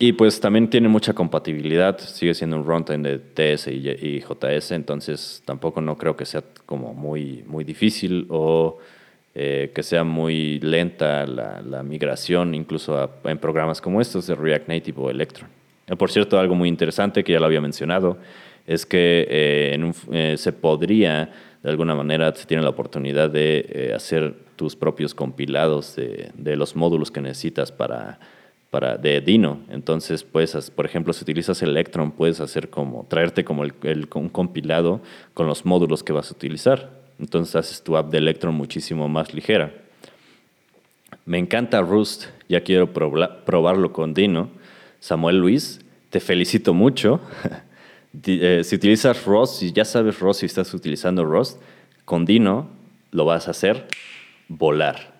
Y 0.00 0.12
pues 0.12 0.40
también 0.40 0.70
tiene 0.70 0.88
mucha 0.88 1.12
compatibilidad, 1.12 1.98
sigue 1.98 2.32
siendo 2.32 2.56
un 2.56 2.64
runtime 2.64 2.98
de 2.98 3.18
TS 3.18 3.66
y, 3.66 4.20
JS, 4.20 4.70
entonces 4.70 5.42
tampoco 5.44 5.80
no 5.80 5.98
creo 5.98 6.16
que 6.16 6.24
sea 6.24 6.44
como 6.66 6.94
muy, 6.94 7.42
muy 7.48 7.64
difícil 7.64 8.26
o 8.28 8.78
eh, 9.40 9.70
que 9.72 9.84
sea 9.84 10.02
muy 10.02 10.58
lenta 10.58 11.24
la, 11.24 11.82
migración, 11.84 12.56
incluso 12.56 13.08
en 13.22 13.38
programas 13.38 13.80
como 13.80 14.00
estos 14.00 14.26
de 14.26 14.34
React 14.34 14.66
Native 14.66 15.00
o 15.00 15.10
Electron. 15.10 15.48
Eh, 15.86 15.94
por 15.94 16.10
cierto, 16.10 16.40
algo 16.40 16.56
muy 16.56 16.68
interesante 16.68 17.22
que 17.22 17.34
ya 17.34 17.38
lo 17.38 17.46
había 17.46 17.60
mencionado, 17.60 18.18
es 18.66 18.84
que 18.84 19.28
eh, 19.30 20.36
se 20.36 20.52
podría, 20.52 21.30
de 21.62 21.70
alguna 21.70 21.94
manera, 21.94 22.34
se 22.34 22.46
tiene 22.46 22.64
la 22.64 22.70
oportunidad 22.70 23.30
de 23.30 23.92
hacer 23.94 24.34
tus 24.56 24.74
propios 24.74 25.14
compilados 25.14 25.94
de, 25.94 26.56
los 26.56 26.74
módulos 26.74 27.12
que 27.12 27.20
necesitas 27.20 27.70
para, 27.70 28.18
para, 28.70 28.96
de 28.96 29.20
Dino. 29.20 29.60
Entonces, 29.70 30.24
puedes, 30.24 30.68
por 30.72 30.84
ejemplo, 30.84 31.12
si 31.12 31.22
utilizas 31.22 31.62
Electron, 31.62 32.10
puedes 32.10 32.40
hacer 32.40 32.70
como, 32.70 33.06
traerte 33.08 33.44
como 33.44 33.62
el, 33.62 34.08
un 34.14 34.30
compilado 34.30 35.00
con 35.32 35.46
los 35.46 35.64
módulos 35.64 36.02
que 36.02 36.12
vas 36.12 36.28
a 36.32 36.34
utilizar. 36.34 36.97
Entonces 37.18 37.56
haces 37.56 37.82
tu 37.82 37.96
app 37.96 38.10
de 38.10 38.18
Electron 38.18 38.54
muchísimo 38.54 39.08
más 39.08 39.34
ligera. 39.34 39.72
Me 41.24 41.38
encanta 41.38 41.80
Rust, 41.80 42.26
ya 42.48 42.62
quiero 42.62 42.92
probarlo 42.92 43.92
con 43.92 44.14
Dino. 44.14 44.50
Samuel 45.00 45.38
Luis, 45.38 45.80
te 46.10 46.20
felicito 46.20 46.74
mucho. 46.74 47.20
Eh, 48.24 48.62
si 48.64 48.74
utilizas 48.74 49.26
Rust, 49.26 49.60
si 49.60 49.70
ya 49.70 49.84
sabes 49.84 50.18
Rust 50.18 50.42
y 50.42 50.46
estás 50.46 50.72
utilizando 50.72 51.26
Rust, 51.26 51.60
con 52.06 52.24
Dino 52.24 52.66
lo 53.10 53.26
vas 53.26 53.48
a 53.48 53.50
hacer 53.50 53.86
volar. 54.48 55.14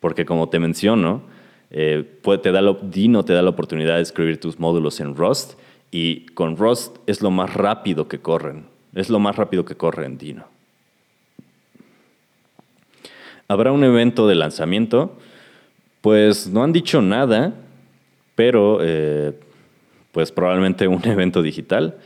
Porque 0.00 0.24
como 0.24 0.48
te 0.48 0.58
menciono, 0.58 1.22
eh, 1.70 2.18
te 2.42 2.50
da 2.50 2.62
Dino 2.82 3.24
te 3.24 3.34
da 3.34 3.42
la 3.42 3.50
oportunidad 3.50 3.96
de 3.96 4.02
escribir 4.02 4.40
tus 4.40 4.58
módulos 4.58 4.98
en 5.00 5.14
Rust 5.14 5.58
y 5.90 6.26
con 6.28 6.56
Rust 6.56 6.96
es 7.06 7.20
lo 7.20 7.30
más 7.30 7.52
rápido 7.52 8.08
que 8.08 8.18
corren. 8.18 8.64
Es 8.94 9.10
lo 9.10 9.18
más 9.20 9.36
rápido 9.36 9.66
que 9.66 9.76
corre 9.76 10.06
en 10.06 10.16
Dino. 10.16 10.51
¿Habrá 13.52 13.70
un 13.70 13.84
evento 13.84 14.26
de 14.26 14.34
lanzamiento? 14.34 15.14
Pues 16.00 16.48
no 16.48 16.64
han 16.64 16.72
dicho 16.72 17.02
nada, 17.02 17.52
pero 18.34 18.78
eh, 18.80 19.32
pues 20.10 20.32
probablemente 20.32 20.88
un 20.88 21.02
evento 21.06 21.42
digital. 21.42 21.98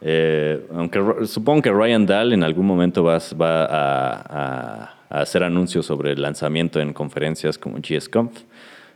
Eh, 0.00 0.60
aunque 0.74 1.00
supongo 1.26 1.62
que 1.62 1.70
Ryan 1.70 2.04
Dahl 2.04 2.32
en 2.32 2.42
algún 2.42 2.66
momento 2.66 3.04
va, 3.04 3.20
a, 3.48 4.94
hacer 5.08 5.44
anuncios 5.44 5.86
sobre 5.86 6.10
el 6.10 6.20
lanzamiento 6.20 6.80
en 6.80 6.92
conferencias 6.92 7.58
como 7.58 7.78
GSConf. 7.78 8.32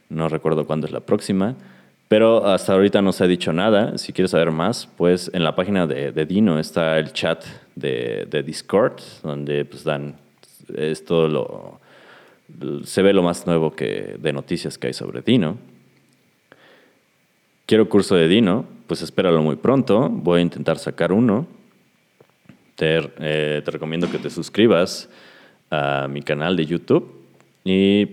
No 0.08 0.28
recuerdo 0.28 0.66
cuándo 0.66 0.88
es 0.88 0.92
la 0.92 1.00
próxima. 1.00 1.54
Pero 2.08 2.44
hasta 2.46 2.72
ahorita 2.72 3.00
no 3.00 3.12
se 3.12 3.22
ha 3.22 3.28
dicho 3.28 3.52
nada. 3.52 3.96
Si 3.96 4.12
quieres 4.12 4.32
saber 4.32 4.50
más, 4.50 4.88
pues 4.96 5.30
en 5.32 5.44
la 5.44 5.54
página 5.54 5.86
de, 5.86 6.26
Dino 6.26 6.58
está 6.58 6.98
el 6.98 7.12
chat 7.12 7.44
de, 7.76 8.42
Discord, 8.44 9.00
donde 9.22 9.64
pues 9.64 9.84
dan 9.84 10.16
es 10.74 11.04
todo 11.04 11.28
lo, 11.28 11.81
se 12.84 13.02
ve 13.02 13.12
lo 13.12 13.22
más 13.22 13.46
nuevo 13.46 13.72
que, 13.72 14.16
de 14.18 14.32
noticias 14.32 14.78
que 14.78 14.88
hay 14.88 14.92
sobre 14.92 15.22
Dino. 15.22 15.58
Quiero 17.66 17.88
curso 17.88 18.14
de 18.16 18.28
Dino, 18.28 18.66
pues 18.86 19.02
espéralo 19.02 19.42
muy 19.42 19.56
pronto. 19.56 20.08
Voy 20.08 20.40
a 20.40 20.42
intentar 20.42 20.78
sacar 20.78 21.12
uno. 21.12 21.46
Te, 22.74 22.98
eh, 23.18 23.62
te 23.64 23.70
recomiendo 23.70 24.10
que 24.10 24.18
te 24.18 24.30
suscribas 24.30 25.08
a 25.70 26.08
mi 26.08 26.22
canal 26.22 26.56
de 26.56 26.66
YouTube 26.66 27.12
y 27.64 28.08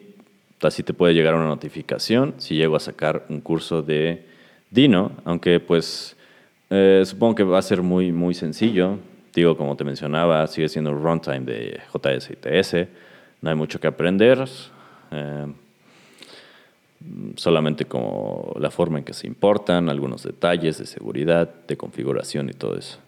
así 0.62 0.84
te 0.84 0.94
puede 0.94 1.14
llegar 1.14 1.36
una 1.36 1.48
notificación 1.48 2.36
si 2.38 2.56
llego 2.56 2.76
a 2.76 2.80
sacar 2.80 3.26
un 3.30 3.42
curso 3.42 3.82
de 3.82 4.26
Dino, 4.70 5.12
aunque 5.26 5.60
pues 5.60 6.16
eh, 6.70 7.02
supongo 7.06 7.36
que 7.36 7.44
va 7.44 7.58
a 7.58 7.64
ser 7.64 7.82
muy, 7.82 8.12
muy 8.12 8.34
sencillo. 8.34 9.00
Digo, 9.34 9.58
como 9.58 9.76
te 9.76 9.84
mencionaba, 9.84 10.46
sigue 10.48 10.70
siendo 10.70 10.94
runtime 10.94 11.42
de 11.42 11.80
JS 11.94 12.30
y 12.32 12.36
TS 12.36 12.88
no 13.42 13.50
hay 13.50 13.56
mucho 13.56 13.80
que 13.80 13.88
aprender, 13.88 14.46
eh, 15.12 15.48
solamente 17.36 17.86
como 17.86 18.54
la 18.60 18.72
forma 18.72 19.00
en 19.00 19.06
que 19.06 19.14
se 19.14 19.28
importan, 19.28 19.90
algunos 19.90 20.24
detalles 20.24 20.78
de 20.78 20.86
seguridad, 20.86 21.50
de 21.68 21.78
configuración 21.78 22.50
y 22.50 22.54
todo 22.54 22.78
eso. 22.78 23.00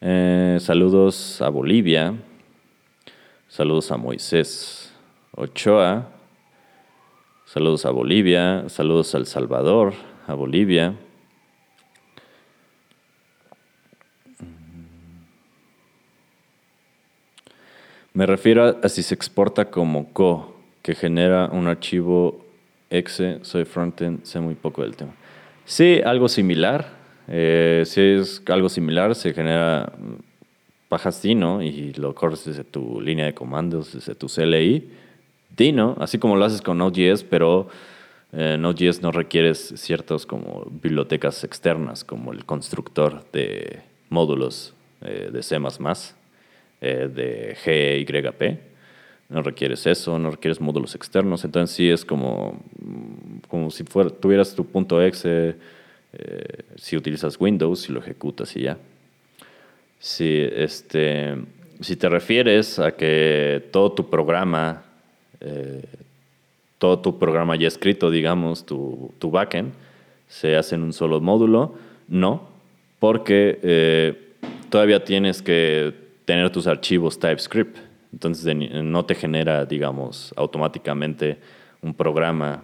Eh, 0.00 0.58
saludos 0.60 1.40
a 1.42 1.48
Bolivia, 1.48 2.14
saludos 3.48 3.90
a 3.90 3.96
Moisés 3.96 4.92
Ochoa, 5.32 6.08
saludos 7.44 7.84
a 7.86 7.90
Bolivia, 7.90 8.68
saludos 8.68 9.14
a 9.14 9.18
El 9.18 9.26
Salvador, 9.26 9.94
a 10.26 10.34
Bolivia. 10.34 10.94
Me 18.16 18.24
refiero 18.24 18.78
a, 18.82 18.88
si 18.88 19.02
se 19.02 19.14
exporta 19.14 19.66
como 19.66 20.10
co, 20.14 20.56
que 20.80 20.94
genera 20.94 21.50
un 21.52 21.66
archivo 21.66 22.46
exe. 22.88 23.40
Soy 23.42 23.66
frontend, 23.66 24.24
sé 24.24 24.40
muy 24.40 24.54
poco 24.54 24.80
del 24.80 24.96
tema. 24.96 25.12
Sí, 25.66 26.00
algo 26.02 26.26
similar. 26.26 26.88
Eh, 27.28 27.82
si 27.84 28.00
es 28.00 28.42
algo 28.46 28.70
similar, 28.70 29.14
se 29.14 29.34
genera 29.34 29.92
pajas 30.88 31.20
Dino 31.20 31.60
y 31.60 31.92
lo 31.92 32.14
corres 32.14 32.46
desde 32.46 32.64
tu 32.64 33.02
línea 33.02 33.26
de 33.26 33.34
comandos, 33.34 33.92
desde 33.92 34.14
tu 34.14 34.28
CLI. 34.28 34.88
Dino, 35.54 35.94
así 36.00 36.16
como 36.16 36.36
lo 36.36 36.46
haces 36.46 36.62
con 36.62 36.78
Node.js, 36.78 37.22
pero 37.22 37.68
eh, 38.32 38.56
Node.js 38.58 39.02
no 39.02 39.12
requieres 39.12 39.74
ciertas 39.76 40.24
como 40.24 40.66
bibliotecas 40.70 41.44
externas, 41.44 42.02
como 42.02 42.32
el 42.32 42.46
constructor 42.46 43.30
de 43.32 43.82
módulos 44.08 44.72
eh, 45.02 45.28
de 45.30 45.42
C++ 45.42 45.58
eh, 46.80 47.08
de 47.08 47.56
GYP. 47.64 48.60
No 49.30 49.40
requieres 49.40 49.86
eso, 49.86 50.18
no 50.18 50.30
requieres 50.30 50.60
módulos 50.60 50.94
externos. 50.94 51.44
Entonces 51.44 51.74
sí 51.74 51.88
es 51.88 52.04
como, 52.04 52.62
como 53.48 53.70
si 53.70 53.82
tuvieras 53.84 54.54
tu 54.54 54.66
punto 54.66 55.02
exe, 55.02 55.56
eh, 56.12 56.62
si 56.76 56.96
utilizas 56.96 57.40
Windows 57.40 57.88
y 57.88 57.92
lo 57.92 58.00
ejecutas 58.00 58.54
y 58.56 58.62
ya. 58.62 58.78
Si, 59.98 60.38
este, 60.38 61.34
si 61.80 61.96
te 61.96 62.08
refieres 62.10 62.78
a 62.78 62.92
que 62.94 63.64
todo 63.72 63.92
tu 63.92 64.10
programa, 64.10 64.84
eh, 65.40 65.82
todo 66.78 66.98
tu 66.98 67.18
programa 67.18 67.56
ya 67.56 67.68
escrito, 67.68 68.10
digamos, 68.10 68.66
tu, 68.66 69.14
tu 69.18 69.30
backend, 69.30 69.72
se 70.28 70.56
hace 70.56 70.74
en 70.74 70.82
un 70.82 70.92
solo 70.92 71.22
módulo, 71.22 71.74
no, 72.06 72.48
porque 72.98 74.14
todavía 74.68 75.04
tienes 75.04 75.40
que 75.40 76.05
tener 76.26 76.50
tus 76.50 76.66
archivos 76.66 77.18
TypeScript. 77.18 77.78
Entonces 78.12 78.54
no 78.54 79.04
te 79.06 79.14
genera, 79.14 79.64
digamos, 79.64 80.34
automáticamente 80.36 81.38
un 81.80 81.94
programa 81.94 82.62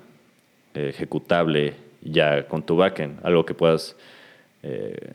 eh, 0.75 0.91
ejecutable 0.91 1.75
ya 2.03 2.47
con 2.47 2.63
tu 2.63 2.77
backend, 2.77 3.25
algo 3.25 3.47
que 3.47 3.55
puedas... 3.55 3.97
Eh, 4.65 5.15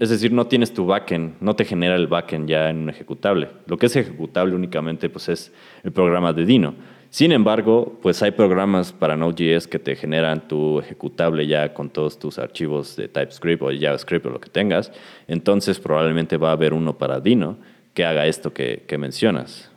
es 0.00 0.08
decir, 0.08 0.32
no 0.32 0.46
tienes 0.46 0.72
tu 0.72 0.86
backend, 0.86 1.34
no 1.40 1.54
te 1.54 1.64
genera 1.64 1.94
el 1.94 2.06
backend 2.06 2.48
ya 2.48 2.70
en 2.70 2.78
un 2.78 2.88
ejecutable. 2.90 3.48
Lo 3.66 3.76
que 3.76 3.86
es 3.86 3.96
ejecutable 3.96 4.54
únicamente 4.54 5.10
pues, 5.10 5.28
es 5.28 5.52
el 5.82 5.92
programa 5.92 6.32
de 6.32 6.46
Dino. 6.46 6.74
Sin 7.12 7.30
embargo, 7.30 7.98
pues 8.00 8.22
hay 8.22 8.30
programas 8.30 8.90
para 8.94 9.18
Node.js 9.18 9.68
que 9.68 9.78
te 9.78 9.96
generan 9.96 10.48
tu 10.48 10.78
ejecutable 10.78 11.46
ya 11.46 11.74
con 11.74 11.90
todos 11.90 12.18
tus 12.18 12.38
archivos 12.38 12.96
de 12.96 13.06
TypeScript 13.06 13.62
o 13.62 13.68
JavaScript 13.70 14.24
o 14.24 14.30
lo 14.30 14.40
que 14.40 14.48
tengas. 14.48 14.90
Entonces 15.28 15.78
probablemente 15.78 16.38
va 16.38 16.48
a 16.48 16.52
haber 16.52 16.72
uno 16.72 16.96
para 16.96 17.20
Dino 17.20 17.58
que 17.92 18.06
haga 18.06 18.26
esto 18.26 18.54
que, 18.54 18.86
mencionas. 18.98 19.70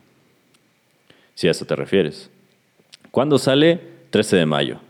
Si 1.34 1.46
a 1.46 1.50
eso 1.50 1.66
te 1.66 1.76
refieres. 1.76 2.30
¿Cuándo 3.10 3.36
sale? 3.36 3.82
13 4.08 4.36
de 4.36 4.46
mayo. 4.46 4.80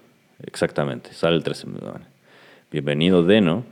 Exactamente, 0.47 1.15
sale 1.15 1.35
el 1.35 1.43
13 1.43 1.67
de 1.67 1.73
mayo. 1.73 2.07
Bienvenido, 2.71 3.25
Deno. 3.25 3.65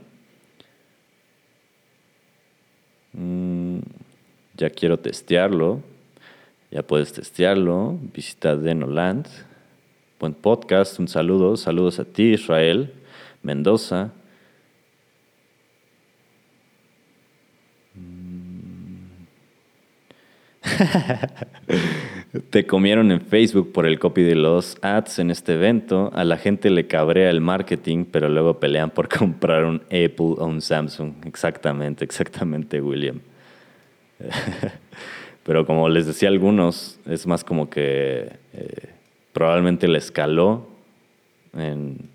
Mm, 3.13 3.79
ya 4.57 4.69
quiero 4.69 4.99
testearlo. 4.99 5.94
Ya 6.75 6.83
puedes 6.83 7.13
testearlo. 7.13 7.97
Visita 8.13 8.57
Denoland. 8.57 9.27
Buen 10.19 10.33
podcast. 10.33 10.99
Un 10.99 11.07
saludo. 11.07 11.55
Saludos 11.55 11.99
a 11.99 12.03
ti, 12.03 12.33
Israel. 12.33 12.91
Mendoza. 13.43 14.11
Te 22.49 22.67
comieron 22.67 23.13
en 23.13 23.21
Facebook 23.21 23.71
por 23.71 23.85
el 23.85 23.97
copy 23.97 24.23
de 24.23 24.35
los 24.35 24.77
ads 24.81 25.19
en 25.19 25.31
este 25.31 25.53
evento. 25.53 26.11
A 26.13 26.25
la 26.25 26.35
gente 26.35 26.69
le 26.69 26.87
cabrea 26.87 27.29
el 27.29 27.39
marketing, 27.39 28.03
pero 28.03 28.27
luego 28.27 28.59
pelean 28.59 28.89
por 28.89 29.07
comprar 29.17 29.63
un 29.63 29.77
Apple 29.85 30.35
o 30.39 30.45
un 30.45 30.59
Samsung. 30.59 31.25
Exactamente, 31.25 32.03
exactamente, 32.03 32.81
William. 32.81 33.21
pero 35.45 35.67
como 35.67 35.87
les 35.89 36.07
decía 36.07 36.29
algunos, 36.29 36.99
es 37.05 37.27
más 37.27 37.43
como 37.43 37.69
que 37.69 38.31
eh, 38.53 38.89
probablemente 39.31 39.87
le 39.87 39.99
escaló 39.99 40.67
en, 41.55 42.09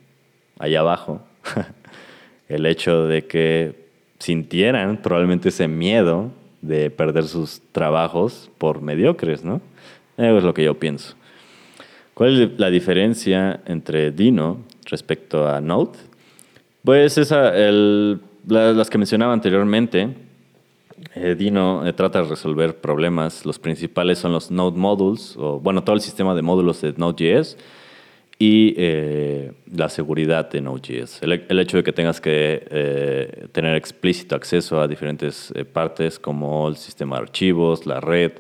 allá 0.59 0.81
abajo 0.81 1.23
el 2.49 2.67
hecho 2.67 3.07
de 3.07 3.27
que 3.27 3.87
sintieran 4.19 4.97
probablemente 5.01 5.51
ese 5.51 5.69
miedo 5.69 6.33
de 6.61 6.91
perder 6.91 7.25
sus 7.25 7.63
trabajos 7.71 8.51
por 8.59 8.83
mediocres, 8.83 9.45
¿no? 9.45 9.61
Eso 10.17 10.39
es 10.39 10.45
lo 10.45 10.53
que 10.53 10.65
yo 10.65 10.75
pienso. 10.75 11.15
¿Cuál 12.15 12.43
es 12.43 12.59
la 12.59 12.69
diferencia 12.69 13.61
entre 13.65 14.11
Dino 14.11 14.59
respecto 14.87 15.49
a 15.49 15.61
Node? 15.61 15.99
Pues 16.85 17.17
esa, 17.17 17.53
las 18.47 18.91
que 18.91 18.99
mencionaba 18.99 19.33
anteriormente, 19.33 20.09
eh, 21.15 21.35
Dino 21.35 21.87
eh, 21.87 21.93
trata 21.93 22.23
de 22.23 22.29
resolver 22.29 22.77
problemas. 22.77 23.45
Los 23.45 23.59
principales 23.59 24.19
son 24.19 24.33
los 24.33 24.51
Node 24.51 24.79
Modules, 24.79 25.37
o 25.37 25.59
bueno, 25.59 25.83
todo 25.83 25.97
el 25.97 26.03
sistema 26.03 26.35
de 26.35 26.43
módulos 26.43 26.81
de 26.81 26.93
Node.js 26.97 27.57
y 28.39 28.75
eh, 28.77 29.53
la 29.75 29.89
seguridad 29.89 30.49
de 30.51 30.61
Node.js. 30.61 31.23
El, 31.23 31.59
hecho 31.59 31.77
de 31.77 31.83
que 31.83 31.93
tengas 31.93 32.21
que 32.21 33.49
tener 33.53 33.77
explícito 33.77 34.35
acceso 34.35 34.81
a 34.81 34.89
diferentes 34.89 35.53
partes 35.73 36.19
como 36.19 36.69
el 36.69 36.77
sistema 36.77 37.17
de 37.17 37.23
archivos, 37.23 37.85
la 37.87 38.01
red, 38.01 38.33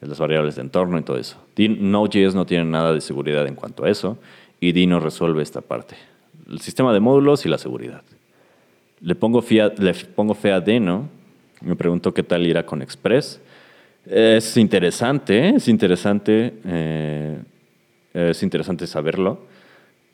las 0.00 0.18
variables 0.18 0.56
de 0.56 0.62
entorno 0.62 0.98
y 0.98 1.02
todo 1.02 1.18
eso. 1.18 1.36
Node.js 1.56 2.34
no 2.34 2.46
tiene 2.46 2.64
nada 2.64 2.94
de 2.94 3.00
seguridad 3.00 3.46
en 3.46 3.54
cuanto 3.54 3.84
a 3.84 3.90
eso 3.90 4.18
y 4.58 4.72
Dino 4.72 5.00
resuelve 5.00 5.42
esta 5.42 5.60
parte. 5.60 5.96
El 6.48 6.60
sistema 6.60 6.92
de 6.92 7.00
módulos 7.00 7.44
y 7.44 7.48
la 7.48 7.58
seguridad. 7.58 8.02
Le 9.00 9.14
pongo, 9.14 9.44
le 9.50 9.94
pongo 10.14 10.34
fe 10.34 10.52
a 10.52 10.60
Dino 10.60 11.08
me 11.64 11.76
preguntó 11.76 12.12
qué 12.12 12.22
tal 12.22 12.46
irá 12.46 12.64
con 12.64 12.82
Express. 12.82 13.40
Es 14.06 14.56
interesante, 14.56 15.50
es 15.50 15.68
interesante, 15.68 16.54
eh, 16.66 17.38
es 18.14 18.42
interesante 18.42 18.86
saberlo, 18.86 19.46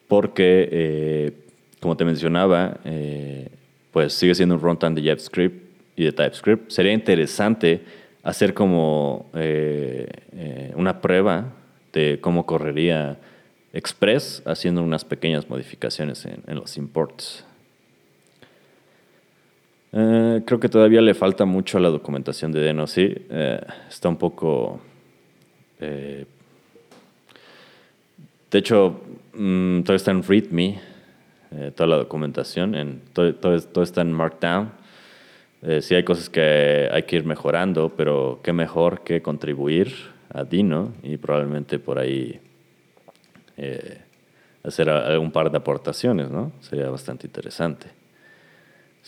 porque, 0.08 0.68
eh, 0.70 1.32
como 1.80 1.96
te 1.96 2.04
mencionaba, 2.04 2.78
eh, 2.84 3.48
pues 3.90 4.12
sigue 4.12 4.34
siendo 4.34 4.56
un 4.56 4.60
runtime 4.60 4.94
de 4.94 5.02
JavaScript 5.02 5.64
y 5.96 6.04
de 6.04 6.12
TypeScript. 6.12 6.70
Sería 6.70 6.92
interesante 6.92 7.80
hacer 8.22 8.52
como 8.52 9.30
una 10.74 11.00
prueba 11.00 11.52
de 11.92 12.18
cómo 12.20 12.44
correría 12.44 13.18
Express 13.72 14.42
haciendo 14.44 14.82
unas 14.82 15.04
pequeñas 15.04 15.48
modificaciones 15.48 16.26
en 16.26 16.54
los 16.54 16.76
imports. 16.76 17.47
Eh, 19.92 20.42
creo 20.44 20.60
que 20.60 20.68
todavía 20.68 21.00
le 21.00 21.14
falta 21.14 21.44
mucho 21.44 21.78
a 21.78 21.80
la 21.80 21.88
documentación 21.88 22.52
de 22.52 22.60
Deno, 22.60 22.86
sí. 22.86 23.14
Eh, 23.30 23.60
está 23.88 24.08
un 24.08 24.16
poco... 24.16 24.80
Eh, 25.80 26.26
de 28.50 28.58
hecho, 28.58 29.00
mm, 29.34 29.82
todo 29.82 29.96
está 29.96 30.10
en 30.10 30.22
README, 30.22 30.80
toda 31.74 31.86
la 31.86 31.96
documentación, 31.96 32.74
en, 32.74 33.00
todo, 33.12 33.34
todo, 33.34 33.82
está 33.82 34.02
en 34.02 34.12
Markdown. 34.12 34.70
sí 35.80 35.94
hay 35.94 36.02
cosas 36.02 36.28
que 36.28 36.88
hay 36.92 37.02
que 37.04 37.16
ir 37.16 37.24
mejorando, 37.24 37.90
pero 37.96 38.40
qué 38.42 38.52
mejor 38.52 39.00
que 39.00 39.22
contribuir 39.22 39.94
a 40.30 40.44
Dino 40.44 40.92
y 41.02 41.16
probablemente 41.16 41.78
por 41.78 41.98
ahí 41.98 42.38
hacer 44.62 44.90
algún 44.90 45.30
par 45.30 45.50
de 45.50 45.56
aportaciones, 45.56 46.30
¿no? 46.30 46.52
Sería 46.60 46.90
bastante 46.90 47.26
interesante. 47.26 47.97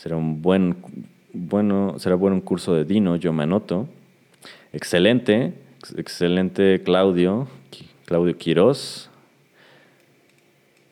Será 0.01 0.17
un 0.17 0.41
buen, 0.41 0.77
bueno, 1.31 1.99
será 1.99 2.15
bueno 2.15 2.35
un 2.35 2.41
curso 2.41 2.73
de 2.73 2.85
Dino, 2.85 3.17
yo 3.17 3.31
me 3.33 3.43
anoto. 3.43 3.87
Excelente, 4.73 5.53
excelente 5.95 6.81
Claudio, 6.81 7.47
Claudio 8.07 8.35
Quiroz. 8.35 9.11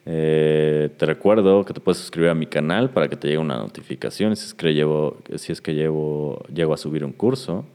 Eh, 0.05 0.91
te 0.95 1.07
recuerdo 1.07 1.65
que 1.65 1.73
te 1.73 1.79
puedes 1.79 1.97
suscribir 1.97 2.29
a 2.29 2.35
mi 2.35 2.45
canal 2.45 2.91
para 2.91 3.07
que 3.07 3.15
te 3.15 3.29
llegue 3.29 3.39
una 3.39 3.57
notificación 3.57 4.35
si 4.35 4.45
es 4.45 4.53
que 4.53 4.75
llevo, 4.75 5.17
si 5.37 5.53
es 5.53 5.59
que 5.59 5.73
llevo, 5.73 6.43
llego 6.53 6.75
a 6.75 6.77
subir 6.77 7.03
un 7.03 7.11
curso. 7.11 7.65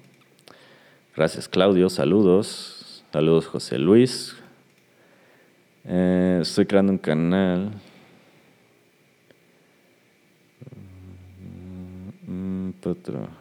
Gracias 1.16 1.48
Claudio, 1.48 1.90
saludos. 1.90 3.02
Saludos 3.12 3.48
José 3.48 3.80
Luis. 3.80 4.36
Eh, 5.84 6.38
estoy 6.42 6.66
creando 6.66 6.92
un 6.92 6.98
canal. 6.98 7.72
Puede 12.80 12.94
trabajar, 12.96 13.32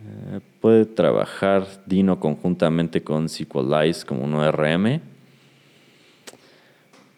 eh, 0.00 0.40
puede 0.60 0.84
trabajar 0.84 1.66
Dino 1.86 2.18
conjuntamente 2.18 3.02
con 3.02 3.28
SQLize 3.28 4.04
como 4.04 4.24
un 4.24 4.34
ORM. 4.34 5.00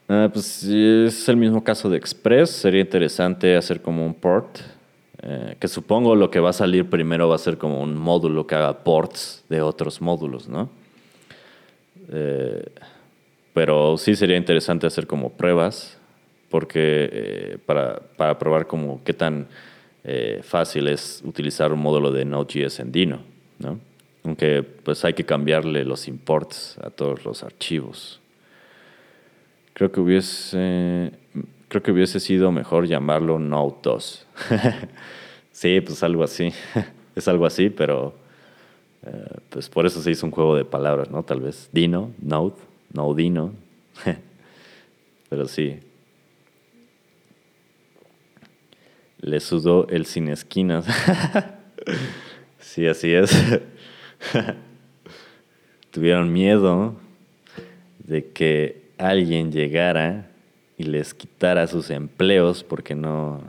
Ah, 0.08 0.30
pues 0.32 0.64
es 0.64 1.28
el 1.28 1.36
mismo 1.36 1.62
caso 1.62 1.90
de 1.90 1.98
Express. 1.98 2.50
Sería 2.50 2.80
interesante 2.80 3.56
hacer 3.56 3.82
como 3.82 4.06
un 4.06 4.14
port. 4.14 4.58
Eh, 5.20 5.56
que 5.58 5.66
supongo 5.66 6.14
lo 6.14 6.30
que 6.30 6.38
va 6.38 6.50
a 6.50 6.52
salir 6.52 6.88
primero 6.88 7.28
va 7.28 7.34
a 7.34 7.38
ser 7.38 7.58
como 7.58 7.82
un 7.82 7.96
módulo 7.96 8.46
que 8.46 8.54
haga 8.54 8.84
ports 8.84 9.44
de 9.48 9.60
otros 9.60 10.00
módulos, 10.00 10.48
¿no? 10.48 10.70
Eh, 12.10 12.64
pero 13.52 13.98
sí 13.98 14.14
sería 14.14 14.36
interesante 14.36 14.86
hacer 14.86 15.08
como 15.08 15.30
pruebas, 15.32 15.97
porque 16.50 17.58
para, 17.66 18.00
para 18.16 18.38
probar 18.38 18.66
como 18.66 19.02
qué 19.04 19.12
tan 19.12 19.48
eh, 20.04 20.40
fácil 20.42 20.88
es 20.88 21.22
utilizar 21.24 21.72
un 21.72 21.80
módulo 21.80 22.10
de 22.10 22.24
Node.js 22.24 22.80
en 22.80 22.92
Dino, 22.92 23.20
¿no? 23.58 23.78
Aunque 24.24 24.62
pues 24.62 25.04
hay 25.04 25.12
que 25.12 25.24
cambiarle 25.24 25.84
los 25.84 26.08
imports 26.08 26.78
a 26.82 26.90
todos 26.90 27.24
los 27.24 27.42
archivos. 27.42 28.20
Creo 29.74 29.92
que 29.92 30.00
hubiese, 30.00 31.12
creo 31.68 31.82
que 31.82 31.92
hubiese 31.92 32.20
sido 32.20 32.50
mejor 32.52 32.86
llamarlo 32.86 33.38
Node 33.38 33.76
2. 33.82 34.26
sí, 35.52 35.80
pues 35.80 36.02
algo 36.02 36.24
así. 36.24 36.52
es 37.14 37.28
algo 37.28 37.44
así, 37.44 37.68
pero 37.68 38.14
eh, 39.04 39.36
pues 39.50 39.68
por 39.68 39.84
eso 39.84 40.00
se 40.00 40.10
hizo 40.10 40.24
un 40.24 40.32
juego 40.32 40.56
de 40.56 40.64
palabras, 40.64 41.10
¿no? 41.10 41.22
Tal 41.22 41.40
vez 41.40 41.68
Dino, 41.72 42.12
Node, 42.22 42.54
Dino. 43.14 43.52
pero 45.28 45.46
sí, 45.46 45.80
le 49.20 49.40
sudó 49.40 49.86
el 49.88 50.06
sin 50.06 50.28
esquinas. 50.28 50.86
sí, 52.58 52.86
así 52.86 53.12
es. 53.12 53.30
Tuvieron 55.90 56.32
miedo 56.32 56.94
de 57.98 58.30
que 58.30 58.90
alguien 58.98 59.52
llegara 59.52 60.30
y 60.76 60.84
les 60.84 61.14
quitara 61.14 61.66
sus 61.66 61.90
empleos 61.90 62.62
porque 62.62 62.94
no 62.94 63.42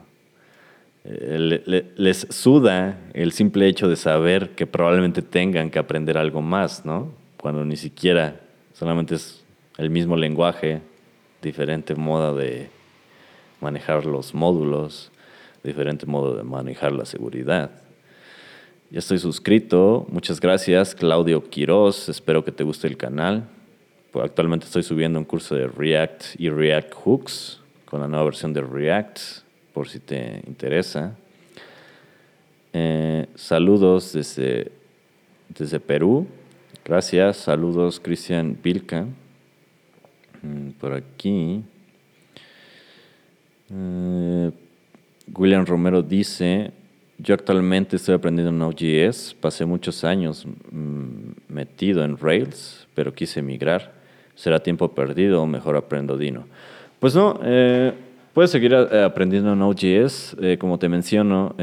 eh, 1.06 1.92
les 1.96 2.28
suda 2.30 3.00
el 3.14 3.32
simple 3.32 3.68
hecho 3.68 3.88
de 3.88 3.96
saber 3.96 4.52
que 4.52 4.68
probablemente 4.68 5.22
tengan 5.22 5.70
que 5.70 5.80
aprender 5.80 6.18
algo 6.18 6.42
más, 6.42 6.86
¿no? 6.86 7.12
Cuando 7.38 7.64
ni 7.66 7.78
siquiera 7.78 8.40
solamente 8.74 9.16
es 9.16 9.44
el 9.78 9.90
mismo 9.90 10.18
lenguaje, 10.18 10.82
diferente 11.42 11.96
modo 11.96 12.36
de 12.36 12.70
manejar 13.62 14.06
los 14.06 14.34
módulos 14.34 15.12
diferente 15.64 16.06
modo 16.06 16.36
de 16.36 16.44
manejar 16.44 16.92
la 16.92 17.06
seguridad. 17.06 17.72
Ya 18.92 19.00
estoy 19.00 19.20
suscrito. 19.20 20.08
Muchas 20.10 20.40
gracias, 20.40 20.96
Claudio 20.96 21.48
Quiroz. 21.50 22.10
Espero 22.10 22.44
que 22.44 22.52
te 22.52 22.64
guste 22.64 22.88
el 22.88 22.98
canal. 22.98 23.48
Pues 24.12 24.26
actualmente 24.26 24.66
estoy 24.66 24.82
subiendo 24.82 25.20
un 25.20 25.26
curso 25.26 25.54
de 25.54 25.68
React 25.68 26.40
y 26.40 26.50
React 26.50 26.94
Hooks 26.96 27.62
con 27.86 28.02
la 28.02 28.08
nueva 28.08 28.26
versión 28.26 28.54
de 28.54 28.62
React, 28.62 29.20
por 29.74 29.88
si 29.88 30.00
te 30.00 30.42
interesa. 30.48 31.16
Eh, 32.74 33.28
saludos 33.36 34.14
desde, 34.14 34.72
desde 35.50 35.80
Perú. 35.80 36.28
Gracias. 36.84 37.38
Saludos, 37.38 38.00
Cristian 38.00 38.58
Vilca. 38.64 39.06
Mm, 40.42 40.70
por 40.80 40.94
aquí. 40.94 41.64
Eh, 43.72 44.52
William 45.36 45.66
Romero 45.66 46.02
dice, 46.02 46.72
yo 47.18 47.34
actualmente 47.34 47.98
estoy 47.98 48.16
aprendiendo 48.16 48.52
Node.js, 48.52 49.36
pasé 49.40 49.66
muchos 49.66 50.04
años 50.04 50.46
mm, 50.46 51.54
metido 51.54 52.04
en 52.04 52.18
Rails, 52.18 52.88
pero 52.94 53.14
quise 53.14 53.42
migrar. 53.42 54.00
¿Será 54.36 54.60
tiempo 54.60 54.88
perdido 54.90 55.42
o 55.42 55.46
mejor 55.46 55.76
aprendo 55.76 56.18
Dino? 56.18 56.46
Pues 57.00 57.14
no, 57.14 57.40
eh, 57.44 57.92
puedes 58.34 58.52
seguir 58.52 58.72
eh, 58.74 59.04
aprendiendo 59.04 59.54
Node.js. 59.54 60.38
Eh, 60.42 60.58
como 60.58 60.80
te 60.80 60.88
menciono, 60.88 61.56